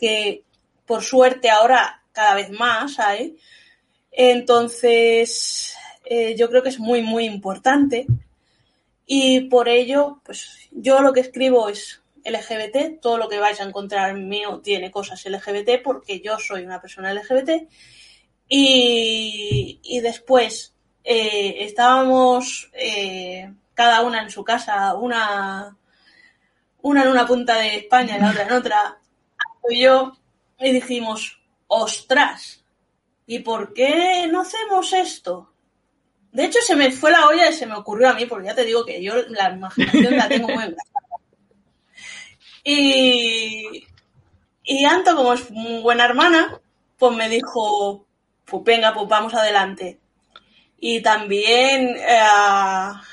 que 0.00 0.42
por 0.86 1.02
suerte 1.02 1.50
ahora 1.50 2.02
cada 2.12 2.34
vez 2.34 2.50
más 2.50 2.98
hay. 2.98 3.36
Entonces, 4.10 5.74
eh, 6.04 6.34
yo 6.36 6.48
creo 6.50 6.62
que 6.62 6.68
es 6.68 6.78
muy, 6.78 7.02
muy 7.02 7.24
importante 7.24 8.06
y 9.06 9.40
por 9.42 9.68
ello, 9.68 10.20
pues 10.24 10.68
yo 10.70 11.00
lo 11.00 11.12
que 11.12 11.20
escribo 11.20 11.68
es 11.68 12.02
LGBT, 12.24 13.00
todo 13.00 13.18
lo 13.18 13.28
que 13.28 13.38
vais 13.38 13.60
a 13.60 13.64
encontrar 13.64 14.14
mío 14.14 14.60
tiene 14.62 14.90
cosas 14.90 15.24
LGBT 15.24 15.82
porque 15.82 16.20
yo 16.20 16.38
soy 16.38 16.62
una 16.64 16.80
persona 16.80 17.12
LGBT. 17.12 17.68
Y, 18.48 20.00
después 20.02 20.74
eh, 21.04 21.56
estábamos 21.60 22.70
eh, 22.74 23.50
cada 23.74 24.02
una 24.02 24.22
en 24.22 24.30
su 24.30 24.44
casa, 24.44 24.94
una, 24.94 25.76
una 26.82 27.02
en 27.02 27.08
una 27.08 27.26
punta 27.26 27.56
de 27.56 27.76
España 27.76 28.16
y 28.16 28.20
la 28.20 28.30
otra 28.30 28.42
en 28.42 28.52
otra, 28.52 28.98
y 29.70 29.82
yo, 29.82 30.12
y 30.62 30.72
dijimos, 30.72 31.40
ostras, 31.66 32.64
¿y 33.26 33.40
por 33.40 33.72
qué 33.72 34.28
no 34.30 34.42
hacemos 34.42 34.92
esto? 34.92 35.52
De 36.30 36.44
hecho, 36.44 36.60
se 36.62 36.76
me 36.76 36.90
fue 36.90 37.10
la 37.10 37.26
olla 37.26 37.50
y 37.50 37.52
se 37.52 37.66
me 37.66 37.74
ocurrió 37.74 38.08
a 38.08 38.14
mí, 38.14 38.26
porque 38.26 38.46
ya 38.46 38.54
te 38.54 38.64
digo 38.64 38.86
que 38.86 39.02
yo 39.02 39.14
la 39.28 39.50
imaginación 39.50 40.16
la 40.16 40.28
tengo 40.28 40.48
muy 40.48 40.74
Y, 42.64 43.86
y 44.64 44.84
Anto, 44.84 45.16
como 45.16 45.34
es 45.34 45.50
muy 45.50 45.82
buena 45.82 46.04
hermana, 46.04 46.60
pues 46.96 47.16
me 47.16 47.28
dijo, 47.28 48.06
pues 48.44 48.62
venga, 48.64 48.94
pues 48.94 49.08
vamos 49.08 49.34
adelante. 49.34 49.98
Y 50.78 51.02
también 51.02 51.96
eh, 51.96 52.22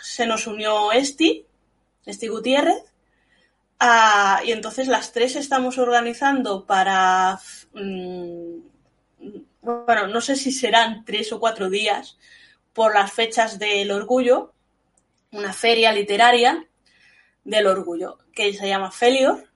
se 0.01 0.25
nos 0.25 0.47
unió 0.47 0.91
Esti, 0.91 1.45
Esti 2.05 2.27
Gutiérrez, 2.27 2.83
ah, 3.79 4.41
y 4.45 4.51
entonces 4.51 4.87
las 4.87 5.11
tres 5.11 5.35
estamos 5.35 5.77
organizando 5.77 6.65
para, 6.65 7.39
mm, 7.73 8.59
bueno, 9.61 10.07
no 10.07 10.21
sé 10.21 10.35
si 10.35 10.51
serán 10.51 11.03
tres 11.05 11.31
o 11.33 11.39
cuatro 11.39 11.69
días, 11.69 12.17
por 12.73 12.93
las 12.93 13.11
fechas 13.11 13.59
del 13.59 13.91
orgullo, 13.91 14.53
una 15.31 15.53
feria 15.53 15.91
literaria 15.91 16.65
del 17.43 17.67
orgullo, 17.67 18.19
que 18.33 18.53
se 18.53 18.67
llama 18.67 18.91
Felior, 18.91 19.49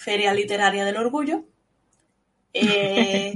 Feria 0.00 0.32
Literaria 0.32 0.86
del 0.86 0.96
Orgullo. 0.96 1.44
Eh, 2.54 3.34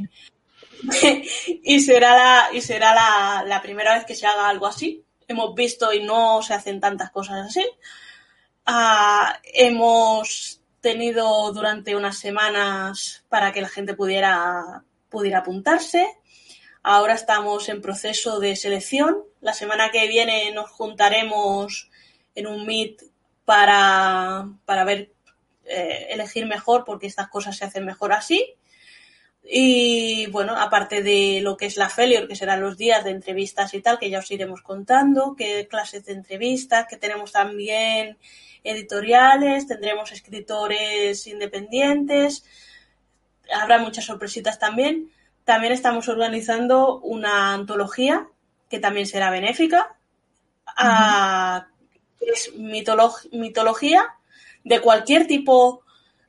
y 1.62 1.80
será, 1.80 2.16
la, 2.16 2.48
y 2.56 2.62
será 2.62 3.44
la, 3.44 3.60
primera 3.60 3.94
vez 3.94 4.06
que 4.06 4.14
se 4.14 4.26
haga 4.26 4.48
algo 4.48 4.66
así. 4.66 5.04
Hemos 5.28 5.54
visto 5.54 5.92
y 5.92 6.02
no 6.02 6.40
se 6.40 6.54
hacen 6.54 6.80
tantas 6.80 7.10
cosas 7.10 7.46
así. 7.46 7.66
Ah, 8.66 9.40
hemos 9.52 10.62
tenido 10.80 11.52
durante 11.52 11.94
unas 11.96 12.18
semanas 12.18 13.24
para 13.28 13.52
que 13.52 13.60
la 13.60 13.68
gente 13.68 13.94
pudiera, 13.94 14.84
pudiera 15.10 15.40
apuntarse. 15.40 16.06
Ahora 16.82 17.14
estamos 17.14 17.68
en 17.68 17.82
proceso 17.82 18.40
de 18.40 18.56
selección. 18.56 19.22
La 19.42 19.52
semana 19.52 19.90
que 19.90 20.08
viene 20.08 20.50
nos 20.52 20.70
juntaremos 20.70 21.90
en 22.34 22.46
un 22.46 22.64
meet 22.64 23.02
para, 23.44 24.48
para 24.64 24.84
ver, 24.84 25.12
eh, 25.66 26.08
elegir 26.10 26.46
mejor 26.46 26.84
porque 26.84 27.06
estas 27.06 27.28
cosas 27.28 27.56
se 27.56 27.66
hacen 27.66 27.84
mejor 27.84 28.12
así. 28.12 28.54
Y 29.42 30.26
bueno, 30.28 30.56
aparte 30.56 31.02
de 31.02 31.40
lo 31.42 31.58
que 31.58 31.66
es 31.66 31.76
la 31.76 31.90
Felior, 31.90 32.26
que 32.26 32.36
serán 32.36 32.62
los 32.62 32.78
días 32.78 33.04
de 33.04 33.10
entrevistas 33.10 33.74
y 33.74 33.82
tal, 33.82 33.98
que 33.98 34.08
ya 34.08 34.20
os 34.20 34.30
iremos 34.30 34.62
contando, 34.62 35.34
qué 35.36 35.68
clases 35.68 36.06
de 36.06 36.14
entrevistas, 36.14 36.86
que 36.88 36.96
tenemos 36.96 37.32
también 37.32 38.16
editoriales, 38.64 39.68
tendremos 39.68 40.10
escritores 40.10 41.26
independientes, 41.26 42.44
habrá 43.54 43.78
muchas 43.78 44.04
sorpresitas 44.06 44.58
también. 44.58 45.10
También 45.44 45.74
estamos 45.74 46.08
organizando 46.08 46.98
una 47.00 47.52
antología 47.52 48.26
que 48.70 48.78
también 48.78 49.06
será 49.06 49.30
benéfica, 49.30 49.94
ah, 50.66 51.66
es 52.20 52.54
mitología 52.56 54.14
de 54.64 54.80
cualquier 54.80 55.26
tipo 55.26 55.82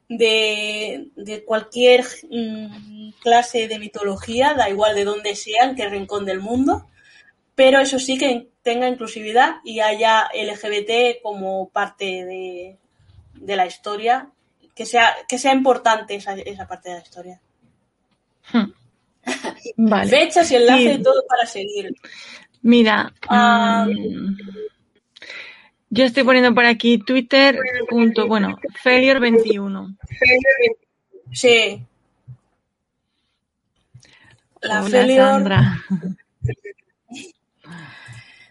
de, 0.09 1.43
cualquier 1.45 2.05
mm, 2.29 3.11
clase 3.21 3.67
de 3.67 3.79
mitología, 3.79 4.53
da 4.53 4.69
igual 4.69 4.95
de 4.95 5.05
dónde 5.05 5.35
sea, 5.35 5.63
en 5.63 5.75
qué 5.75 5.87
rincón 5.87 6.25
del 6.25 6.39
mundo, 6.39 6.87
pero 7.55 7.79
eso 7.79 7.97
sí 7.99 8.17
que 8.17 8.49
tenga 8.61 8.87
inclusividad 8.87 9.55
y 9.63 9.79
haya 9.79 10.29
LGBT 10.33 11.21
como 11.23 11.69
parte 11.69 12.25
de, 12.25 12.77
la 13.55 13.65
historia, 13.65 14.29
que 14.75 14.85
sea, 14.85 15.15
que 15.27 15.37
sea 15.37 15.53
importante 15.53 16.15
esa, 16.15 16.33
esa 16.33 16.67
parte 16.67 16.89
de 16.89 16.95
la 16.95 17.01
historia. 17.01 17.41
Hmm. 18.51 18.71
Vale. 19.77 20.09
Fechas 20.09 20.51
y 20.51 20.55
enlace 20.55 20.93
y 20.93 21.01
todo 21.01 21.23
para 21.27 21.45
seguir. 21.45 21.95
Mira, 22.61 23.13
ah. 23.29 23.87
mm, 23.87 24.37
yo 25.89 26.05
estoy 26.05 26.23
poniendo 26.23 26.53
por 26.53 26.65
aquí 26.65 26.97
Twitter. 26.97 27.57
Punto, 27.89 28.27
bueno, 28.27 28.57
Failure21. 28.83 29.97
Sí. 31.31 31.85
La 34.61 34.83
Sandra. 34.89 35.83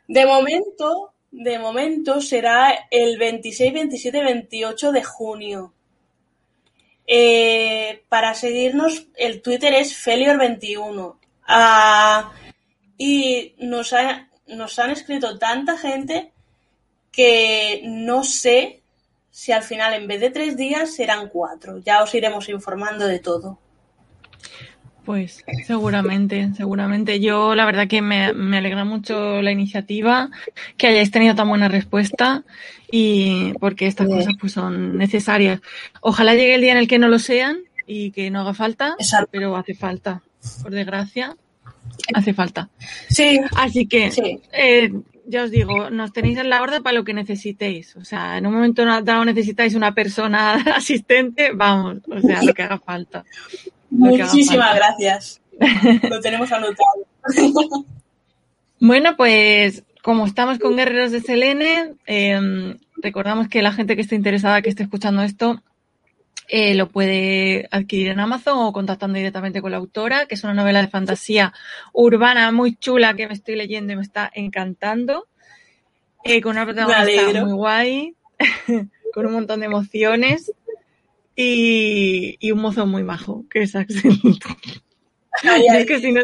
De 0.07 0.27
momento, 0.27 1.15
de 1.31 1.59
momento 1.59 2.21
será 2.21 2.89
el 2.91 3.19
26, 3.19 3.73
27, 3.73 4.23
28 4.23 4.93
de 4.93 5.05
junio. 5.05 5.75
Eh, 7.07 8.05
para 8.09 8.35
seguirnos, 8.35 9.07
el 9.17 9.43
Twitter 9.43 9.75
es 9.75 9.95
Felior21. 9.95 11.17
Ah, 11.47 12.33
y 12.97 13.55
nos, 13.59 13.95
nos 14.47 14.79
han 14.79 14.91
escrito 14.91 15.39
tanta 15.39 15.77
gente 15.77 16.33
que 17.11 17.83
no 17.85 18.25
sé 18.25 18.83
si 19.31 19.53
al 19.53 19.62
final 19.62 19.95
en 19.95 20.07
vez 20.07 20.21
de 20.21 20.31
tres 20.31 20.57
días 20.57 20.95
serán 20.95 21.29
cuatro. 21.29 21.79
Ya 21.79 22.03
os 22.03 22.15
iremos 22.15 22.49
informando 22.49 23.07
de 23.07 23.19
todo. 23.19 23.59
Pues 25.05 25.45
seguramente, 25.67 26.51
seguramente. 26.57 27.21
Yo 27.21 27.55
la 27.55 27.67
verdad 27.67 27.89
que 27.89 28.01
me, 28.01 28.27
alegra 28.57 28.85
mucho 28.85 29.43
la 29.43 29.53
iniciativa, 29.53 30.31
que 30.77 30.87
hayáis 30.87 31.11
tenido 31.11 31.35
tan 31.35 31.49
buena 31.49 31.69
respuesta 31.69 32.45
y 32.91 33.53
porque 33.61 33.87
estas 33.87 34.09
cosas 34.09 34.35
pues 34.41 34.53
son 34.53 34.97
necesarias. 34.97 35.61
Ojalá 36.01 36.35
llegue 36.35 36.55
el 36.55 36.63
día 36.63 36.73
en 36.73 36.79
el 36.79 36.89
que 36.89 36.99
no 36.99 37.09
lo 37.09 37.19
sean 37.19 37.59
y 37.87 38.13
que 38.13 38.31
no 38.31 38.41
haga 38.41 38.55
falta, 38.55 38.97
pero 39.31 39.57
hace 39.57 39.75
falta, 39.75 40.23
por 40.63 40.73
desgracia, 40.73 41.37
hace 42.15 42.33
falta. 42.33 42.71
Sí. 43.09 43.41
Así 43.57 43.87
que 43.87 44.11
eh, 44.53 44.91
ya 45.27 45.45
os 45.45 45.51
digo, 45.51 45.91
nos 45.91 46.13
tenéis 46.13 46.39
en 46.39 46.51
la 46.51 46.63
orden 46.63 46.83
para 46.83 46.97
lo 46.97 47.05
que 47.05 47.15
necesitéis. 47.15 47.97
O 47.97 48.05
sea, 48.05 48.39
en 48.39 48.47
un 48.47 48.55
momento 48.55 48.85
dado 48.85 49.25
necesitáis 49.25 49.75
una 49.75 49.95
persona 49.95 50.55
asistente, 50.77 51.51
vamos, 51.55 51.99
o 52.09 52.21
sea, 52.21 52.43
lo 52.43 52.55
que 52.55 52.63
haga 52.63 52.79
falta. 52.79 53.25
Muchísimas 53.91 54.74
gracias. 54.74 55.41
Lo 56.11 56.20
tenemos 56.20 56.51
anotado. 56.53 57.07
Bueno, 58.80 59.16
pues 59.16 59.82
como 60.03 60.26
estamos 60.26 60.59
con 60.59 60.76
Guerreros 60.76 61.11
de 61.11 61.22
Selene, 61.22 61.95
em, 62.05 62.76
recordamos 62.97 63.49
que 63.49 63.62
la 63.62 63.72
gente 63.72 63.97
que 63.97 64.03
esté 64.03 64.14
interesada, 64.14 64.61
que 64.61 64.68
esté 64.68 64.82
escuchando 64.82 65.22
esto, 65.22 65.62
eh, 66.49 66.74
lo 66.74 66.91
puede 66.91 67.66
adquirir 67.70 68.09
en 68.09 68.20
Amazon 68.20 68.59
o 68.59 68.72
contactando 68.72 69.16
directamente 69.16 69.62
con 69.62 69.70
la 69.70 69.78
autora, 69.78 70.26
que 70.26 70.35
es 70.35 70.45
una 70.45 70.53
novela 70.53 70.82
de 70.82 70.89
fantasía 70.89 71.55
urbana 71.95 72.53
muy 72.53 72.76
chula 72.76 73.14
que 73.14 73.26
me 73.26 73.32
estoy 73.32 73.57
leyendo 73.57 73.95
y 73.95 73.97
me 73.97 74.03
está 74.03 74.30
encantando. 74.35 75.26
Eh, 76.22 76.43
con 76.43 76.53
una 76.53 76.66
protagonista 76.66 77.45
muy 77.45 77.53
guay, 77.53 78.14
con 79.14 79.26
un 79.26 79.32
montón 79.32 79.61
de 79.61 79.66
emociones 79.66 80.53
y, 81.37 82.51
un 82.53 82.61
mozo 82.61 82.87
muy 82.87 83.03
majo, 83.03 83.45
que 83.51 83.62
es 83.62 83.74
Axel. 83.74 84.12
es 85.43 85.87
que 85.87 86.01
si 86.01 86.12
no, 86.12 86.22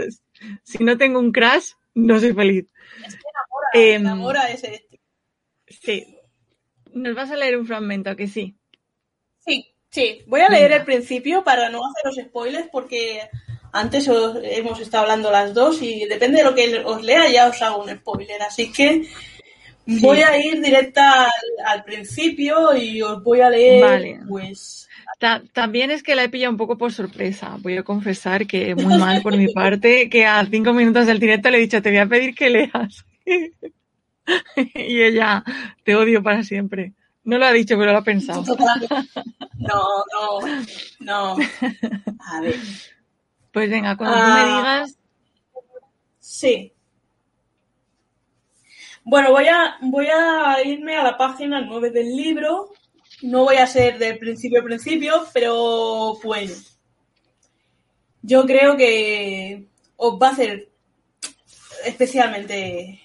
si 0.63 0.85
no 0.85 0.97
tengo 0.97 1.19
un 1.19 1.33
crash, 1.33 1.73
no 1.95 2.21
soy 2.21 2.33
feliz. 2.33 2.67
Es 3.07 3.15
que 3.15 3.23
enamora, 3.31 3.69
em, 3.75 4.01
enamora 4.03 4.51
ese. 4.51 4.87
Sí. 5.67 6.17
¿Nos 6.93 7.15
vas 7.15 7.31
a 7.31 7.37
leer 7.37 7.57
un 7.57 7.67
fragmento, 7.67 8.15
que 8.17 8.27
sí? 8.27 8.57
Sí, 9.39 9.67
sí. 9.91 10.23
Voy 10.27 10.41
a 10.41 10.49
leer 10.49 10.73
el 10.73 10.85
principio 10.85 11.45
para 11.45 11.69
no 11.71 11.81
hacer 11.85 12.05
los 12.05 12.29
spoilers 12.29 12.69
porque 12.71 13.29
antes 13.73 14.09
hemos 14.09 14.81
estado 14.81 15.05
hablando 15.05 15.31
las 15.31 15.55
dos 15.55 15.81
y 15.83 16.05
depende 16.07 16.39
de 16.39 16.45
lo 16.45 16.55
que 16.55 16.79
os 16.85 17.03
lea 17.03 17.29
ya 17.31 17.49
os 17.49 17.63
hago 17.63 17.83
un 17.83 17.91
spoiler. 17.91 18.43
Así 18.43 18.73
que 18.73 19.07
voy 19.87 20.19
a 20.23 20.37
ir 20.39 20.61
directa 20.61 21.31
al, 21.65 21.85
principio 21.85 22.77
y 22.77 23.01
os 23.03 23.23
voy 23.23 23.41
a 23.41 23.51
leer 23.51 24.21
pues 24.29 24.89
también 25.53 25.91
es 25.91 26.03
que 26.03 26.15
la 26.15 26.25
he 26.25 26.29
pillado 26.31 26.51
un 26.51 26.57
poco 26.57 26.79
por 26.79 26.93
sorpresa. 26.93 27.57
Voy 27.61 27.77
a 27.77 27.83
confesar 27.83 28.47
que 28.47 28.75
muy 28.75 28.99
mal 28.99 29.21
por 29.23 29.37
mi 29.37 29.53
parte, 29.53 30.09
que 30.09 30.25
a 30.25 30.45
cinco 30.47 30.73
minutos 30.73 31.07
del 31.07 31.21
directo 31.21 31.51
le 31.51 31.59
he 31.59 31.61
dicho, 31.61 31.83
te 31.83 31.91
voy 31.91 31.99
a 31.99 32.07
pedir 32.07 32.35
que 32.35 32.49
leas. 32.49 33.05
y 34.75 35.03
ella, 35.03 35.45
te 35.85 35.95
odio 35.95 36.23
para 36.23 36.43
siempre. 36.43 36.95
No 37.23 37.37
lo 37.37 37.45
ha 37.45 37.53
dicho, 37.53 37.77
pero 37.79 37.93
lo 37.93 37.99
ha 37.99 38.05
pensado. 38.05 38.43
No, 39.59 39.83
no, 40.15 40.41
no. 41.01 41.37
A 42.19 42.41
ver. 42.41 42.57
Pues 43.53 43.69
venga, 43.69 43.97
cuando 43.97 44.17
tú 44.17 44.23
me 44.23 44.41
ah. 44.41 44.57
digas. 44.57 44.99
Sí. 46.19 46.73
Bueno, 49.05 49.33
voy 49.33 49.49
a, 49.49 49.77
voy 49.83 50.07
a 50.07 50.65
irme 50.65 50.97
a 50.97 51.03
la 51.03 51.19
página 51.19 51.61
9 51.61 51.91
del 51.91 52.17
libro 52.17 52.71
no 53.23 53.45
voy 53.45 53.57
a 53.57 53.67
ser 53.67 53.99
del 53.99 54.19
principio 54.19 54.61
a 54.61 54.65
principio, 54.65 55.27
pero 55.33 56.19
bueno. 56.23 56.53
Yo 58.23 58.45
creo 58.47 58.77
que 58.77 59.67
os 59.97 60.21
va 60.21 60.29
a 60.29 60.33
hacer 60.33 60.69
especialmente 61.85 63.01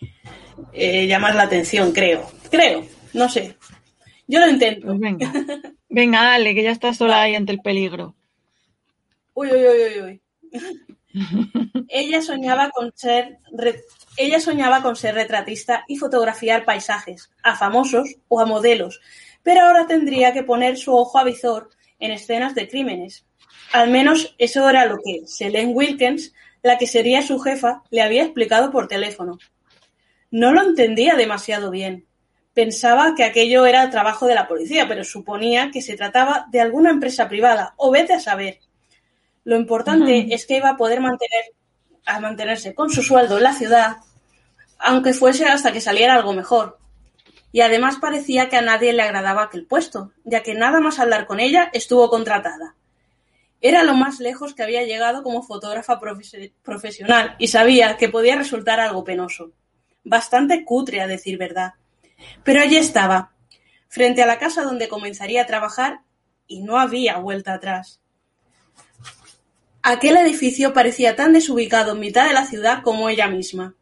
eh, 0.73 1.07
llamar 1.07 1.35
la 1.35 1.43
atención, 1.43 1.91
creo. 1.91 2.29
Creo, 2.49 2.85
no 3.13 3.29
sé. 3.29 3.55
Yo 4.27 4.39
lo 4.39 4.49
intento. 4.49 4.87
Pues 4.87 4.99
venga. 4.99 5.31
venga, 5.89 6.23
dale, 6.23 6.55
que 6.55 6.63
ya 6.63 6.71
estás 6.71 6.97
sola 6.97 7.21
ahí 7.21 7.35
ante 7.35 7.51
el 7.51 7.61
peligro. 7.61 8.15
Uy, 9.33 9.49
uy, 9.51 9.63
uy, 9.67 9.81
uy, 9.83 10.01
uy. 10.01 10.21
ella 11.89 12.21
soñaba 12.21 12.69
con 12.71 12.91
ser 12.95 13.39
ella 14.17 14.39
soñaba 14.39 14.81
con 14.81 14.95
ser 14.95 15.15
retratista 15.15 15.83
y 15.87 15.97
fotografiar 15.97 16.65
paisajes, 16.65 17.31
a 17.43 17.55
famosos 17.55 18.15
o 18.27 18.39
a 18.39 18.45
modelos, 18.45 19.01
pero 19.45 19.61
ahora 19.61 19.85
tendría 19.85 20.33
que 20.33 20.41
poner 20.41 20.75
su 20.75 20.93
ojo 20.93 21.19
a 21.19 21.23
visor 21.23 21.69
en 21.99 22.11
escenas 22.11 22.55
de 22.55 22.67
crímenes. 22.67 23.27
Al 23.71 23.91
menos 23.91 24.33
eso 24.39 24.67
era 24.67 24.87
lo 24.87 24.97
que 24.97 25.21
Selene 25.27 25.71
Wilkins, 25.71 26.33
la 26.63 26.79
que 26.79 26.87
sería 26.87 27.21
su 27.21 27.39
jefa, 27.39 27.83
le 27.91 28.01
había 28.01 28.23
explicado 28.23 28.71
por 28.71 28.87
teléfono. 28.87 29.37
No 30.31 30.51
lo 30.51 30.63
entendía 30.63 31.13
demasiado 31.13 31.69
bien. 31.69 32.07
Pensaba 32.55 33.13
que 33.15 33.23
aquello 33.23 33.67
era 33.67 33.87
trabajo 33.91 34.25
de 34.25 34.33
la 34.33 34.47
policía, 34.47 34.87
pero 34.87 35.03
suponía 35.03 35.69
que 35.71 35.83
se 35.83 35.95
trataba 35.95 36.47
de 36.49 36.61
alguna 36.61 36.89
empresa 36.89 37.29
privada, 37.29 37.75
o 37.77 37.91
vete 37.91 38.13
a 38.13 38.19
saber. 38.19 38.61
Lo 39.43 39.57
importante 39.57 40.33
es 40.33 40.47
que 40.47 40.57
iba 40.57 40.71
a 40.71 40.77
poder 40.77 41.01
mantener, 41.01 41.43
a 42.07 42.19
mantenerse 42.19 42.73
con 42.73 42.89
su 42.89 43.03
sueldo 43.03 43.37
en 43.37 43.43
la 43.43 43.53
ciudad, 43.53 43.97
aunque 44.79 45.13
fuese 45.13 45.45
hasta 45.45 45.71
que 45.71 45.81
saliera 45.81 46.15
algo 46.15 46.33
mejor 46.33 46.79
y 47.55 47.61
además 47.61 47.95
parecía 48.01 48.49
que 48.49 48.57
a 48.57 48.61
nadie 48.61 48.91
le 48.91 49.01
agradaba 49.01 49.43
aquel 49.43 49.65
puesto, 49.65 50.11
ya 50.25 50.43
que 50.43 50.55
nada 50.55 50.81
más 50.81 50.99
hablar 50.99 51.25
con 51.25 51.39
ella 51.39 51.69
estuvo 51.71 52.09
contratada. 52.09 52.75
Era 53.61 53.85
lo 53.85 53.93
más 53.93 54.19
lejos 54.19 54.53
que 54.53 54.61
había 54.61 54.83
llegado 54.83 55.23
como 55.23 55.41
fotógrafa 55.41 55.97
profesional 56.63 57.37
y 57.39 57.47
sabía 57.47 57.95
que 57.95 58.09
podía 58.09 58.35
resultar 58.35 58.81
algo 58.81 59.05
penoso. 59.05 59.53
Bastante 60.03 60.65
cutre, 60.65 60.99
a 60.99 61.07
decir 61.07 61.37
verdad. 61.37 61.75
Pero 62.43 62.59
allí 62.59 62.75
estaba, 62.75 63.31
frente 63.87 64.21
a 64.21 64.25
la 64.25 64.37
casa 64.37 64.63
donde 64.63 64.89
comenzaría 64.89 65.43
a 65.43 65.47
trabajar, 65.47 66.01
y 66.47 66.59
no 66.59 66.77
había 66.77 67.19
vuelta 67.19 67.53
atrás. 67.53 68.01
Aquel 69.81 70.17
edificio 70.17 70.73
parecía 70.73 71.15
tan 71.15 71.31
desubicado 71.31 71.93
en 71.93 72.01
mitad 72.01 72.27
de 72.27 72.33
la 72.33 72.47
ciudad 72.47 72.83
como 72.83 73.07
ella 73.07 73.29
misma. 73.29 73.75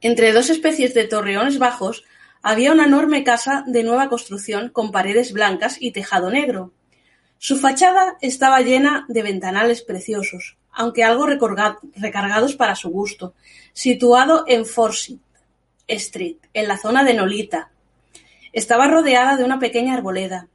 Entre 0.00 0.32
dos 0.32 0.50
especies 0.50 0.92
de 0.92 1.04
torreones 1.04 1.60
bajos 1.60 2.02
había 2.42 2.72
una 2.72 2.84
enorme 2.84 3.24
casa 3.24 3.64
de 3.66 3.82
nueva 3.82 4.08
construcción 4.08 4.70
con 4.70 4.92
paredes 4.92 5.32
blancas 5.32 5.76
y 5.80 5.92
tejado 5.92 6.30
negro. 6.30 6.72
Su 7.38 7.56
fachada 7.56 8.16
estaba 8.20 8.60
llena 8.60 9.04
de 9.08 9.22
ventanales 9.22 9.82
preciosos, 9.82 10.56
aunque 10.72 11.04
algo 11.04 11.26
recargados 11.26 12.56
para 12.56 12.74
su 12.74 12.90
gusto, 12.90 13.34
situado 13.72 14.44
en 14.46 14.66
Forsyth 14.66 15.20
Street, 15.86 16.36
en 16.52 16.68
la 16.68 16.78
zona 16.78 17.04
de 17.04 17.14
Nolita. 17.14 17.70
Estaba 18.52 18.88
rodeada 18.88 19.36
de 19.36 19.44
una 19.44 19.58
pequeña 19.58 19.94
arboleda. 19.94 20.48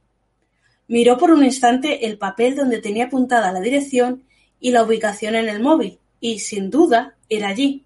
Miró 0.88 1.16
por 1.16 1.30
un 1.30 1.44
instante 1.44 2.06
el 2.06 2.18
papel 2.18 2.56
donde 2.56 2.80
tenía 2.80 3.06
apuntada 3.06 3.52
la 3.52 3.60
dirección 3.60 4.24
y 4.60 4.70
la 4.70 4.82
ubicación 4.82 5.34
en 5.34 5.48
el 5.48 5.60
móvil, 5.60 5.98
y 6.20 6.38
sin 6.40 6.70
duda 6.70 7.16
era 7.28 7.48
allí. 7.48 7.84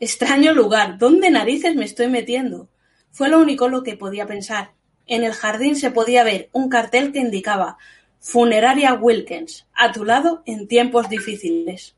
Extraño 0.00 0.52
lugar, 0.52 0.98
¿dónde 0.98 1.30
narices 1.30 1.74
me 1.76 1.84
estoy 1.84 2.08
metiendo? 2.08 2.68
Fue 3.12 3.28
lo 3.28 3.38
único 3.38 3.68
lo 3.68 3.82
que 3.82 3.96
podía 3.96 4.26
pensar. 4.26 4.72
En 5.06 5.22
el 5.22 5.32
jardín 5.32 5.76
se 5.76 5.90
podía 5.90 6.24
ver 6.24 6.48
un 6.52 6.68
cartel 6.68 7.12
que 7.12 7.20
indicaba 7.20 7.76
Funeraria 8.18 8.94
Wilkins, 8.94 9.66
a 9.74 9.92
tu 9.92 10.04
lado 10.04 10.42
en 10.46 10.66
tiempos 10.66 11.08
difíciles. 11.08 11.94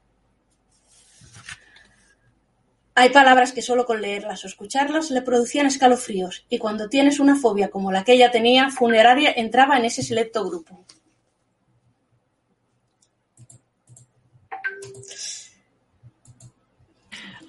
Hay 2.97 3.11
palabras 3.11 3.53
que 3.53 3.63
solo 3.63 3.87
con 3.87 4.01
leerlas 4.01 4.45
o 4.45 4.47
escucharlas 4.47 5.11
le 5.11 5.23
producían 5.23 5.67
escalofríos, 5.67 6.47
y 6.49 6.59
cuando 6.59 6.89
tienes 6.89 7.21
una 7.21 7.37
fobia 7.37 7.69
como 7.71 7.93
la 7.93 8.05
que 8.05 8.13
ella 8.13 8.31
tenía, 8.31 8.71
Funeraria 8.71 9.33
entraba 9.37 9.77
en 9.79 9.85
ese 9.85 10.03
selecto 10.03 10.49
grupo. 10.49 10.85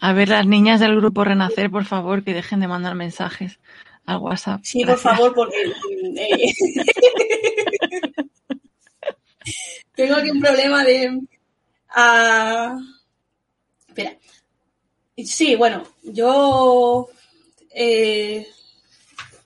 A 0.06 0.14
ver, 0.14 0.30
las 0.30 0.46
niñas 0.46 0.80
del 0.80 0.98
grupo 0.98 1.24
Renacer, 1.24 1.72
por 1.72 1.84
favor, 1.84 2.24
que 2.24 2.36
dejen 2.36 2.60
de 2.60 2.68
mandar 2.68 2.94
mensajes 2.94 3.58
al 4.06 4.18
WhatsApp. 4.18 4.60
Sí, 4.64 4.86
por 4.86 5.00
favor, 5.00 5.34
porque 5.34 5.56
eh, 6.16 6.54
tengo 9.96 10.16
aquí 10.18 10.30
un 10.30 10.40
problema 10.40 10.84
de... 10.84 11.22
Ah, 11.90 12.78
Espera. 13.88 14.16
Sí, 15.18 15.56
bueno, 15.56 15.82
yo 16.04 17.10
eh, 17.72 18.46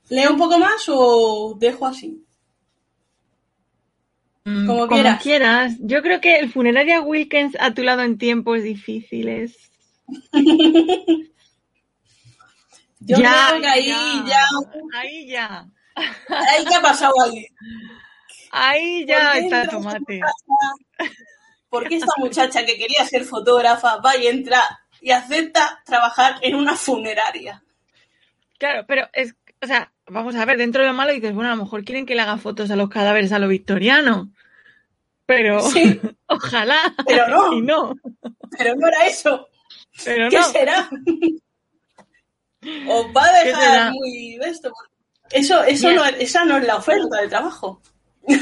leo 0.09 0.31
un 0.31 0.37
poco 0.37 0.59
más 0.59 0.83
o 0.89 1.55
dejo 1.57 1.87
así. 1.87 2.21
Mm, 4.43 4.67
como, 4.67 4.87
quieras. 5.21 5.77
Yo 5.79 6.01
creo 6.01 6.19
que 6.19 6.35
el 6.35 6.51
funeraria 6.51 6.99
Wilkins 6.99 7.55
a 7.61 7.73
tu 7.73 7.81
lado 7.81 8.01
en 8.01 8.17
tiempos 8.17 8.61
difíciles. 8.61 9.68
Yo 13.01 13.17
ya, 13.17 13.47
creo 13.49 13.61
que 13.61 13.67
ahí 13.67 14.23
ya, 14.27 14.43
Ahí 14.93 15.27
ya. 15.27 15.67
Ahí 15.95 16.65
ya 16.69 16.77
ha 16.77 16.81
pasado 16.81 17.13
ahí. 17.23 17.47
Ahí 18.51 19.05
ya 19.05 19.33
está 19.37 19.61
el 19.63 19.69
tomate. 19.69 20.21
¿Por 21.69 21.87
qué 21.87 21.95
esta 21.97 22.13
muchacha 22.17 22.65
que 22.65 22.77
quería 22.77 23.05
ser 23.05 23.23
fotógrafa 23.25 23.97
va 23.97 24.17
y 24.17 24.27
entra 24.27 24.81
y 25.01 25.11
acepta 25.11 25.81
trabajar 25.85 26.35
en 26.41 26.55
una 26.55 26.75
funeraria? 26.75 27.63
Claro, 28.57 28.85
pero 28.87 29.07
es, 29.13 29.35
o 29.61 29.67
sea, 29.67 29.91
vamos 30.07 30.35
a 30.35 30.45
ver, 30.45 30.57
dentro 30.57 30.81
de 30.81 30.89
lo 30.89 30.93
malo 30.93 31.13
dices, 31.13 31.33
bueno, 31.33 31.51
a 31.51 31.55
lo 31.55 31.63
mejor 31.63 31.83
quieren 31.83 32.05
que 32.05 32.15
le 32.15 32.21
haga 32.21 32.37
fotos 32.37 32.71
a 32.71 32.75
los 32.75 32.89
cadáveres 32.89 33.31
a 33.31 33.39
lo 33.39 33.47
victoriano. 33.47 34.29
Pero 35.25 35.61
sí. 35.61 35.99
ojalá. 36.27 36.95
Pero 37.05 37.27
no. 37.27 37.53
Y 37.53 37.61
no. 37.61 37.95
Pero 38.57 38.75
no 38.75 38.87
era 38.87 39.05
eso. 39.05 39.48
Pero 40.05 40.29
¿Qué 40.29 40.43
será? 40.43 40.89
Os 42.87 43.05
va 43.15 43.25
a 43.25 43.43
dejar 43.43 43.91
muy 43.91 44.39
esto. 44.45 44.71
Eso, 45.31 45.63
eso 45.63 45.91
no, 45.91 46.05
esa 46.05 46.45
no 46.45 46.57
es 46.57 46.65
la 46.65 46.77
oferta 46.77 47.21
de 47.21 47.27
trabajo. 47.27 47.81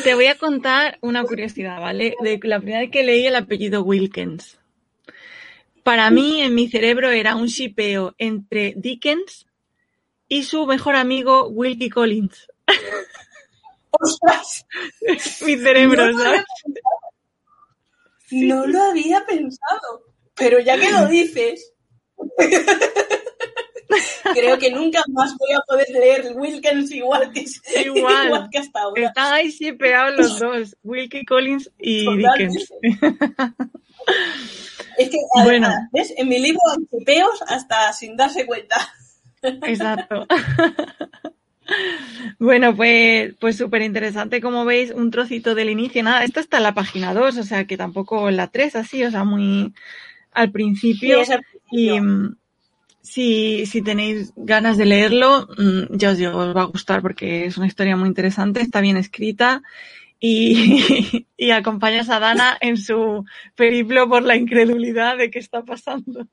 Te 0.03 0.15
voy 0.15 0.27
a 0.27 0.37
contar 0.37 0.97
una 1.01 1.23
curiosidad, 1.23 1.79
¿vale? 1.79 2.15
De 2.21 2.39
la 2.43 2.59
primera 2.59 2.79
vez 2.79 2.91
que 2.91 3.03
leí 3.03 3.25
el 3.27 3.35
apellido 3.35 3.83
Wilkins. 3.83 4.59
Para 5.83 6.09
mí, 6.09 6.41
en 6.41 6.53
mi 6.53 6.67
cerebro, 6.67 7.11
era 7.11 7.35
un 7.35 7.47
shipeo 7.47 8.13
entre 8.17 8.73
Dickens 8.75 9.47
y 10.27 10.43
su 10.43 10.65
mejor 10.65 10.95
amigo 10.95 11.47
Wilkie 11.47 11.89
Collins. 11.89 12.47
¡Ostras! 13.91 14.65
mi 15.45 15.55
cerebro, 15.55 16.11
no 16.11 16.21
¿sabes? 16.21 16.43
No 18.31 18.67
lo 18.67 18.83
había 18.83 19.25
pensado, 19.25 20.03
pero 20.37 20.59
ya 20.59 20.79
que 20.79 20.91
lo 20.91 21.07
dices, 21.07 21.73
creo 24.33 24.57
que 24.57 24.71
nunca 24.71 25.01
más 25.07 25.35
voy 25.37 25.53
a 25.53 25.61
poder 25.67 25.87
leer 25.89 26.31
Wilkins 26.35 26.91
igual 26.91 27.31
que, 27.31 27.45
igual. 27.81 28.49
que 28.51 28.59
hasta 28.59 28.81
ahora. 28.81 29.07
Están 29.07 29.33
ahí 29.33 29.49
shipeados 29.49 30.15
los 30.15 30.39
dos, 30.39 30.77
Wilkie 30.83 31.25
Collins 31.25 31.71
y 31.79 32.17
Dickens. 32.17 32.71
Es 34.97 35.09
que, 35.09 35.17
bueno. 35.43 35.69
¿ves? 35.91 36.13
En 36.17 36.27
mi 36.27 36.39
libro 36.39 36.61
hay 36.71 36.85
shipeos 36.91 37.41
hasta 37.47 37.93
sin 37.93 38.17
darse 38.17 38.45
cuenta. 38.45 38.77
Exacto. 39.41 40.27
Bueno, 42.39 42.73
pues, 42.73 43.33
pues 43.41 43.57
súper 43.57 43.81
interesante, 43.81 44.39
como 44.39 44.63
veis, 44.63 44.91
un 44.91 45.11
trocito 45.11 45.53
del 45.53 45.69
inicio. 45.69 46.01
Nada, 46.01 46.23
esto 46.23 46.39
está 46.39 46.57
en 46.57 46.63
la 46.63 46.73
página 46.73 47.13
2, 47.13 47.37
o 47.37 47.43
sea 47.43 47.65
que 47.65 47.75
tampoco 47.75 48.29
en 48.29 48.37
la 48.37 48.47
3, 48.47 48.77
así, 48.77 49.03
o 49.03 49.11
sea, 49.11 49.25
muy 49.25 49.73
al 50.37 50.51
principio. 50.51 51.19
Y 51.71 51.99
mm, 51.99 52.35
si, 53.01 53.65
si 53.65 53.81
tenéis 53.81 54.33
ganas 54.35 54.77
de 54.77 54.85
leerlo, 54.85 55.47
mm, 55.57 55.97
ya 55.97 56.11
os 56.11 56.17
digo, 56.17 56.37
os 56.37 56.55
va 56.55 56.61
a 56.61 56.65
gustar 56.65 57.01
porque 57.01 57.45
es 57.45 57.57
una 57.57 57.67
historia 57.67 57.97
muy 57.97 58.07
interesante, 58.07 58.61
está 58.61 58.79
bien 58.79 58.97
escrita 58.97 59.63
y, 60.19 61.25
y 61.37 61.51
acompañas 61.51 62.09
a 62.09 62.19
Dana 62.19 62.57
en 62.61 62.77
su 62.77 63.25
periplo 63.55 64.07
por 64.07 64.23
la 64.23 64.35
incredulidad 64.35 65.17
de 65.17 65.31
qué 65.31 65.39
está 65.39 65.63
pasando. 65.63 66.27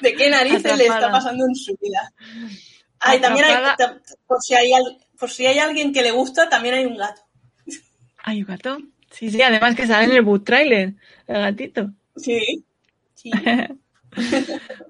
¿De 0.00 0.14
qué 0.14 0.30
narices 0.30 0.76
le 0.76 0.84
está 0.84 1.10
pasando 1.10 1.44
en 1.46 1.54
su 1.54 1.76
vida? 1.80 2.12
Ay, 2.98 3.20
también 3.20 3.46
hay, 3.46 3.54
por 4.26 4.42
si 4.42 4.54
hay, 4.54 4.72
por 5.18 5.30
si 5.30 5.46
hay 5.46 5.58
alguien 5.58 5.92
que 5.92 6.02
le 6.02 6.10
gusta, 6.10 6.48
también 6.48 6.74
hay 6.74 6.86
un 6.86 6.96
gato. 6.96 7.22
¿Hay 8.24 8.40
un 8.40 8.46
gato? 8.46 8.78
Sí, 9.10 9.30
sí, 9.30 9.40
además 9.42 9.76
que 9.76 9.86
sale 9.86 10.06
en 10.06 10.12
el 10.12 10.22
boot 10.22 10.44
trailer, 10.44 10.94
el 11.26 11.40
gatito. 11.40 11.90
Sí. 12.16 12.64
Sí. 13.22 13.30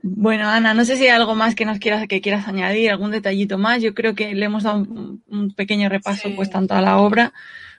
bueno, 0.02 0.48
Ana, 0.48 0.74
no 0.74 0.84
sé 0.84 0.96
si 0.96 1.04
hay 1.04 1.10
algo 1.10 1.34
más 1.34 1.54
que 1.54 1.64
nos 1.64 1.78
quieras, 1.78 2.06
que 2.08 2.20
quieras 2.20 2.48
añadir, 2.48 2.90
algún 2.90 3.10
detallito 3.10 3.58
más. 3.58 3.82
Yo 3.82 3.94
creo 3.94 4.14
que 4.14 4.34
le 4.34 4.46
hemos 4.46 4.62
dado 4.62 4.78
un, 4.78 5.54
pequeño 5.54 5.88
repaso, 5.88 6.30
pues, 6.34 6.50
tanto 6.50 6.74
a 6.74 6.80
la 6.80 6.98
obra 6.98 7.32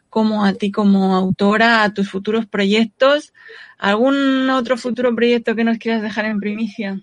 como 0.09 0.43
a 0.43 0.53
ti 0.53 0.71
como 0.71 1.15
autora, 1.15 1.83
a 1.83 1.93
tus 1.93 2.09
futuros 2.09 2.45
proyectos. 2.45 3.33
¿Algún 3.77 4.49
otro 4.49 4.77
futuro 4.77 5.15
proyecto 5.15 5.55
que 5.55 5.63
nos 5.63 5.77
quieras 5.77 6.01
dejar 6.01 6.25
en 6.25 6.39
primicia? 6.39 6.99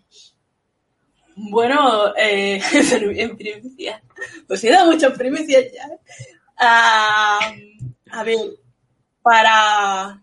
Bueno, 1.34 2.14
eh, 2.16 2.60
en 3.16 3.36
primicia. 3.36 4.02
Pues 4.46 4.62
he 4.62 4.70
dado 4.70 4.90
muchas 4.92 5.16
primicias 5.16 5.64
ya. 5.72 5.88
Ah, 6.58 7.38
a 8.10 8.24
ver, 8.24 8.38
para. 9.22 10.22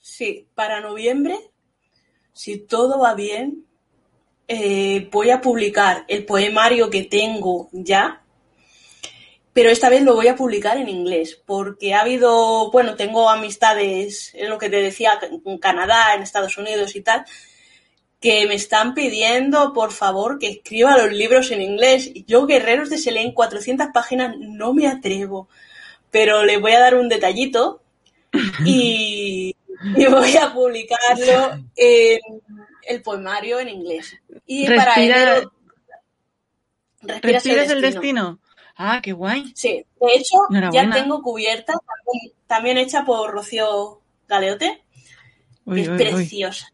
Sí, 0.00 0.46
para 0.54 0.80
noviembre, 0.80 1.34
si 2.34 2.58
todo 2.58 2.98
va 2.98 3.14
bien, 3.14 3.64
eh, 4.48 5.08
voy 5.10 5.30
a 5.30 5.40
publicar 5.40 6.04
el 6.08 6.26
poemario 6.26 6.90
que 6.90 7.04
tengo 7.04 7.70
ya, 7.72 8.22
pero 9.54 9.70
esta 9.70 9.88
vez 9.88 10.02
lo 10.02 10.14
voy 10.14 10.26
a 10.26 10.36
publicar 10.36 10.76
en 10.76 10.88
inglés, 10.88 11.40
porque 11.46 11.94
ha 11.94 12.00
habido, 12.00 12.70
bueno, 12.72 12.96
tengo 12.96 13.30
amistades, 13.30 14.32
en 14.34 14.50
lo 14.50 14.58
que 14.58 14.68
te 14.68 14.82
decía, 14.82 15.12
en 15.46 15.58
Canadá, 15.58 16.14
en 16.14 16.22
Estados 16.22 16.58
Unidos 16.58 16.96
y 16.96 17.02
tal, 17.02 17.24
que 18.20 18.46
me 18.46 18.54
están 18.54 18.94
pidiendo, 18.94 19.72
por 19.72 19.92
favor, 19.92 20.38
que 20.38 20.48
escriba 20.48 20.98
los 20.98 21.12
libros 21.12 21.50
en 21.52 21.62
inglés. 21.62 22.10
Yo, 22.26 22.46
Guerreros 22.46 22.90
de 22.90 22.98
Selén, 22.98 23.32
400 23.32 23.88
páginas, 23.94 24.34
no 24.38 24.74
me 24.74 24.88
atrevo, 24.88 25.48
pero 26.10 26.44
le 26.44 26.56
voy 26.56 26.72
a 26.72 26.80
dar 26.80 26.96
un 26.96 27.08
detallito 27.08 27.82
y, 28.66 29.53
voy 30.10 30.36
a 30.36 30.52
publicarlo 30.52 31.64
en 31.76 32.20
el 32.82 33.02
poemario 33.02 33.60
en 33.60 33.68
inglés. 33.68 34.14
Y 34.46 34.66
para 34.66 34.94
ello... 34.96 35.52
¿Respiras, 37.02 37.70
el 37.70 37.82
destino? 37.82 38.40
Ah, 38.76 39.00
qué 39.02 39.12
guay. 39.12 39.52
Sí, 39.54 39.84
de 40.00 40.14
hecho, 40.14 40.38
ya 40.72 40.90
tengo 40.90 41.22
cubierta, 41.22 41.74
también, 42.46 42.78
hecha 42.78 43.04
por 43.04 43.30
Rocío 43.30 44.00
Galeote, 44.26 44.82
es 45.66 45.88
preciosa. 45.88 46.72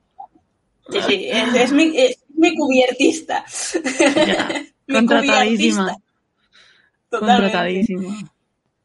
Sí, 0.91 0.99
sí, 1.07 1.28
es, 1.31 1.73
mi, 1.73 1.93
mi, 2.35 2.57
cubiertista. 2.57 3.45
contratadísima. 4.89 5.97
Contratadísima. 7.09 8.16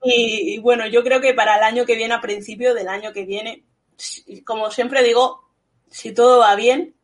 Y, 0.04 0.60
bueno, 0.60 0.86
yo 0.88 1.04
creo 1.04 1.20
que 1.20 1.34
para 1.34 1.58
el 1.58 1.64
año 1.64 1.86
que 1.86 1.96
viene, 1.96 2.14
a 2.14 2.22
principio 2.22 2.74
del 2.74 2.88
año 2.90 3.12
que 3.12 3.26
viene, 3.26 3.64
como 4.44 4.72
siempre 4.72 5.04
digo, 5.04 5.50
si 5.90 6.14
todo 6.14 6.40
va 6.40 6.56
bien, 6.56 6.96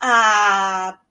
ah, 0.00 1.02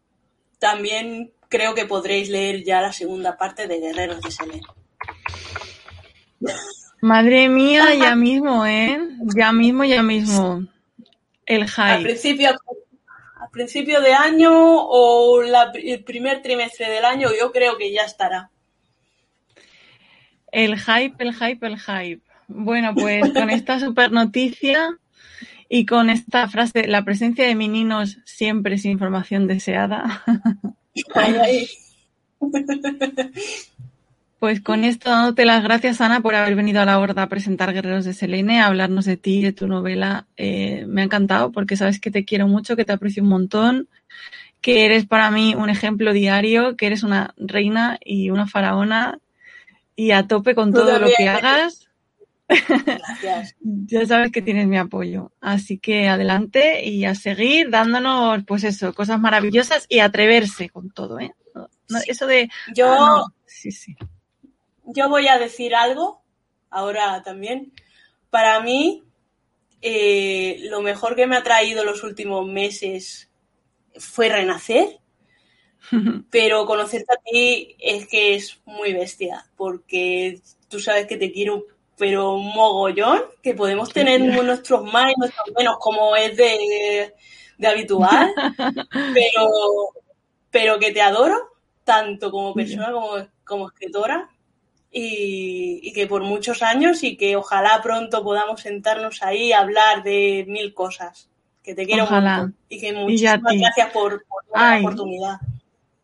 también 0.60 1.34
creo 1.50 1.74
que 1.76 1.86
podréis 1.86 2.30
leer 2.30 2.64
ya 2.64 2.82
la 2.82 2.92
segunda 2.92 3.38
parte 3.38 3.68
de 3.68 3.80
Guerreros 3.80 4.22
de 4.22 4.32
Selene. 4.32 4.62
Madre 7.02 7.50
mía, 7.50 7.94
ya 7.94 8.16
mismo, 8.16 8.66
¿eh? 8.66 9.00
Ya 9.36 9.52
mismo, 9.52 9.84
ya 9.84 10.02
mismo. 10.02 10.66
El 11.46 11.70
hype. 11.70 11.82
Al 11.82 12.04
principio, 12.04 12.50
al 12.50 13.50
principio 13.52 14.02
de 14.02 14.14
año 14.14 14.52
o 14.54 15.44
el 15.44 16.04
primer 16.04 16.42
trimestre 16.42 16.90
del 16.90 17.06
año, 17.06 17.30
yo 17.40 17.52
creo 17.52 17.78
que 17.78 17.92
ya 17.92 18.04
estará. 18.04 18.50
El 20.52 20.80
hype, 20.80 21.24
el 21.24 21.34
hype, 21.34 21.68
el 21.68 21.80
hype. 21.80 22.25
Bueno, 22.48 22.94
pues 22.96 23.32
con 23.32 23.50
esta 23.50 23.80
super 23.80 24.12
noticia 24.12 24.98
y 25.70 25.86
con 25.86 26.10
esta 26.10 26.48
frase, 26.48 26.88
la 26.88 27.04
presencia 27.04 27.46
de 27.46 27.56
meninos 27.56 28.20
siempre 28.26 28.76
es 28.76 28.86
información 28.86 29.48
deseada. 29.48 30.24
Pues 34.40 34.62
con 34.62 34.84
esto 34.84 35.10
dándote 35.10 35.44
las 35.46 35.64
gracias, 35.64 36.02
Ana, 36.02 36.22
por 36.22 36.36
haber 36.36 36.56
venido 36.56 36.82
a 36.82 36.86
la 36.86 37.00
horda 37.00 37.24
a 37.24 37.30
presentar 37.30 37.74
Guerreros 37.74 38.06
de 38.06 38.14
Selene, 38.14 38.62
a 38.62 38.68
hablarnos 38.68 39.06
de 39.06 39.18
ti, 39.18 39.42
de 39.42 39.54
tu 39.54 39.66
novela. 39.66 40.28
Eh, 40.38 40.86
me 40.88 41.02
ha 41.02 41.06
encantado 41.06 41.52
porque 41.52 41.78
sabes 41.78 42.00
que 42.00 42.12
te 42.12 42.26
quiero 42.26 42.48
mucho, 42.48 42.76
que 42.76 42.86
te 42.86 42.92
aprecio 42.92 43.24
un 43.24 43.30
montón, 43.30 43.88
que 44.62 44.86
eres 44.86 45.06
para 45.06 45.32
mí 45.32 45.56
un 45.56 45.70
ejemplo 45.70 46.14
diario, 46.14 46.76
que 46.76 46.86
eres 46.86 47.02
una 47.02 47.34
reina 47.38 47.98
y 48.04 48.30
una 48.30 48.46
faraona 48.46 49.20
y 49.96 50.12
a 50.12 50.28
tope 50.28 50.54
con 50.54 50.74
todo 50.74 51.00
lo 51.00 51.08
que 51.18 51.28
hagas. 51.28 51.85
Gracias. 52.48 53.56
ya 53.62 54.06
sabes 54.06 54.32
que 54.32 54.42
tienes 54.42 54.68
mi 54.68 54.78
apoyo. 54.78 55.32
Así 55.42 55.78
que 55.78 56.08
adelante 56.08 56.84
y 56.86 57.06
a 57.06 57.16
seguir 57.16 57.70
dándonos, 57.70 58.44
pues 58.46 58.64
eso, 58.64 58.94
cosas 58.94 59.20
maravillosas 59.20 59.86
y 59.90 60.00
atreverse 60.00 60.70
con 60.70 60.92
todo, 60.92 61.20
¿eh? 61.20 61.34
eso 62.08 62.28
de... 62.28 62.50
Yo... 62.74 62.88
Ah, 62.88 63.26
sí, 63.46 63.72
sí 63.72 63.96
yo 64.86 65.10
voy 65.10 65.28
a 65.28 65.38
decir 65.38 65.76
algo 65.76 66.22
ahora 66.70 67.22
también. 67.24 67.74
Para 68.30 68.60
mí, 68.60 69.04
eh, 69.82 70.60
lo 70.64 70.82
mejor 70.82 71.16
que 71.16 71.28
me 71.28 71.36
ha 71.36 71.44
traído 71.44 71.84
los 71.84 72.04
últimos 72.04 72.48
meses 72.48 73.30
fue 73.98 74.30
renacer, 74.30 75.00
pero 76.30 76.66
conocerte 76.66 77.14
a 77.14 77.22
ti 77.22 77.76
es 77.80 78.08
que 78.08 78.36
es 78.36 78.60
muy 78.66 78.94
bestia, 78.94 79.46
porque 79.56 80.42
tú 80.68 80.80
sabes 80.80 81.08
que 81.08 81.18
te 81.18 81.32
quiero, 81.32 81.66
pero 81.98 82.38
mogollón, 82.38 83.22
que 83.42 83.54
podemos 83.54 83.92
tener 83.92 84.22
nuestros 84.22 84.84
más 84.92 85.12
y 85.12 85.20
nuestros 85.20 85.48
menos, 85.58 85.78
como 85.80 86.16
es 86.16 86.36
de, 86.36 87.14
habitual, 87.66 88.34
pero, 89.14 89.50
pero 90.52 90.80
que 90.80 90.92
te 90.92 91.02
adoro, 91.02 91.52
tanto 91.84 92.32
como 92.32 92.54
persona 92.54 92.92
como, 92.92 93.12
como 93.44 93.68
escritora, 93.68 94.30
y, 94.98 95.92
que 95.94 96.08
por 96.08 96.24
muchos 96.24 96.64
años 96.64 97.04
y 97.04 97.18
que 97.18 97.36
ojalá 97.36 97.82
pronto 97.84 98.24
podamos 98.24 98.62
sentarnos 98.62 99.22
ahí 99.24 99.52
a 99.52 99.60
hablar 99.60 100.04
de 100.04 100.46
mil 100.48 100.74
cosas. 100.74 101.30
Que 101.62 101.76
te 101.76 101.86
quiero 101.86 102.04
ojalá. 102.04 102.52
y 102.70 102.80
que 102.80 102.94
muchísimas 102.94 103.42
gracias 103.42 103.92
por, 103.92 104.24
la 104.54 104.80
oportunidad. 104.80 105.38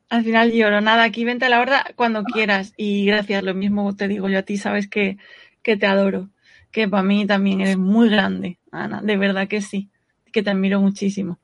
Al 0.10 0.26
final 0.26 0.52
lloro, 0.52 0.82
nada, 0.82 1.04
aquí 1.04 1.24
vente 1.24 1.46
a 1.46 1.50
la 1.50 1.62
hora 1.62 1.86
cuando 1.96 2.24
quieras 2.24 2.74
y 2.76 3.06
gracias, 3.06 3.44
lo 3.44 3.54
mismo 3.54 3.96
te 3.96 4.10
digo 4.10 4.28
yo 4.28 4.40
a 4.40 4.42
ti, 4.42 4.58
sabes 4.58 4.90
que, 4.90 5.18
que 5.62 5.78
te 5.78 5.86
adoro, 5.86 6.30
que 6.72 6.88
para 6.88 7.04
mí 7.04 7.26
también 7.26 7.62
eres 7.62 7.78
muy 7.78 8.10
grande, 8.10 8.60
Ana, 8.72 9.02
de 9.02 9.18
verdad 9.18 9.48
que 9.48 9.62
sí, 9.62 9.90
que 10.32 10.44
te 10.44 10.50
admiro 10.50 10.80
muchísimo. 10.80 11.40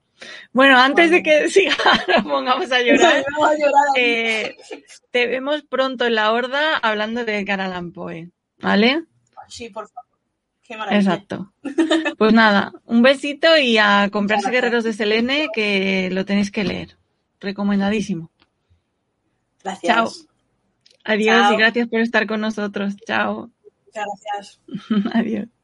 Bueno, 0.52 0.80
antes 0.80 1.12
de 1.12 1.22
que 1.22 1.50
siga, 1.50 1.76
nos 2.08 2.24
pongamos 2.24 2.72
a 2.72 2.82
llorar, 2.82 3.24
eh, 3.96 4.56
te 5.12 5.28
vemos 5.28 5.64
pronto 5.64 6.06
en 6.06 6.16
la 6.16 6.32
horda 6.32 6.78
hablando 6.78 7.24
de 7.24 7.46
Caralampoe, 7.46 8.32
¿vale? 8.60 9.04
Sí, 9.48 9.70
por 9.70 9.88
favor. 9.88 10.08
Qué 10.64 10.76
maravilla. 10.76 11.00
Exacto. 11.00 11.54
Pues 12.18 12.34
nada, 12.34 12.74
un 12.86 13.02
besito 13.02 13.58
y 13.58 13.78
a 13.78 14.10
comprarse 14.12 14.52
Guerreros 14.52 14.84
de 14.84 14.92
Selene 14.92 15.48
que 15.54 16.10
lo 16.12 16.26
tenéis 16.26 16.52
que 16.52 16.66
leer. 16.66 16.98
Recomendadísimo. 17.40 18.32
Gracias. 19.64 19.96
Chao. 19.96 20.12
Adiós 21.06 21.54
y 21.54 21.56
gracias 21.56 21.88
por 21.88 22.02
estar 22.02 22.28
con 22.28 22.42
nosotros. 22.42 22.98
Chao. 23.06 23.50
Gracias. 24.06 24.62
Adiós. 25.14 25.57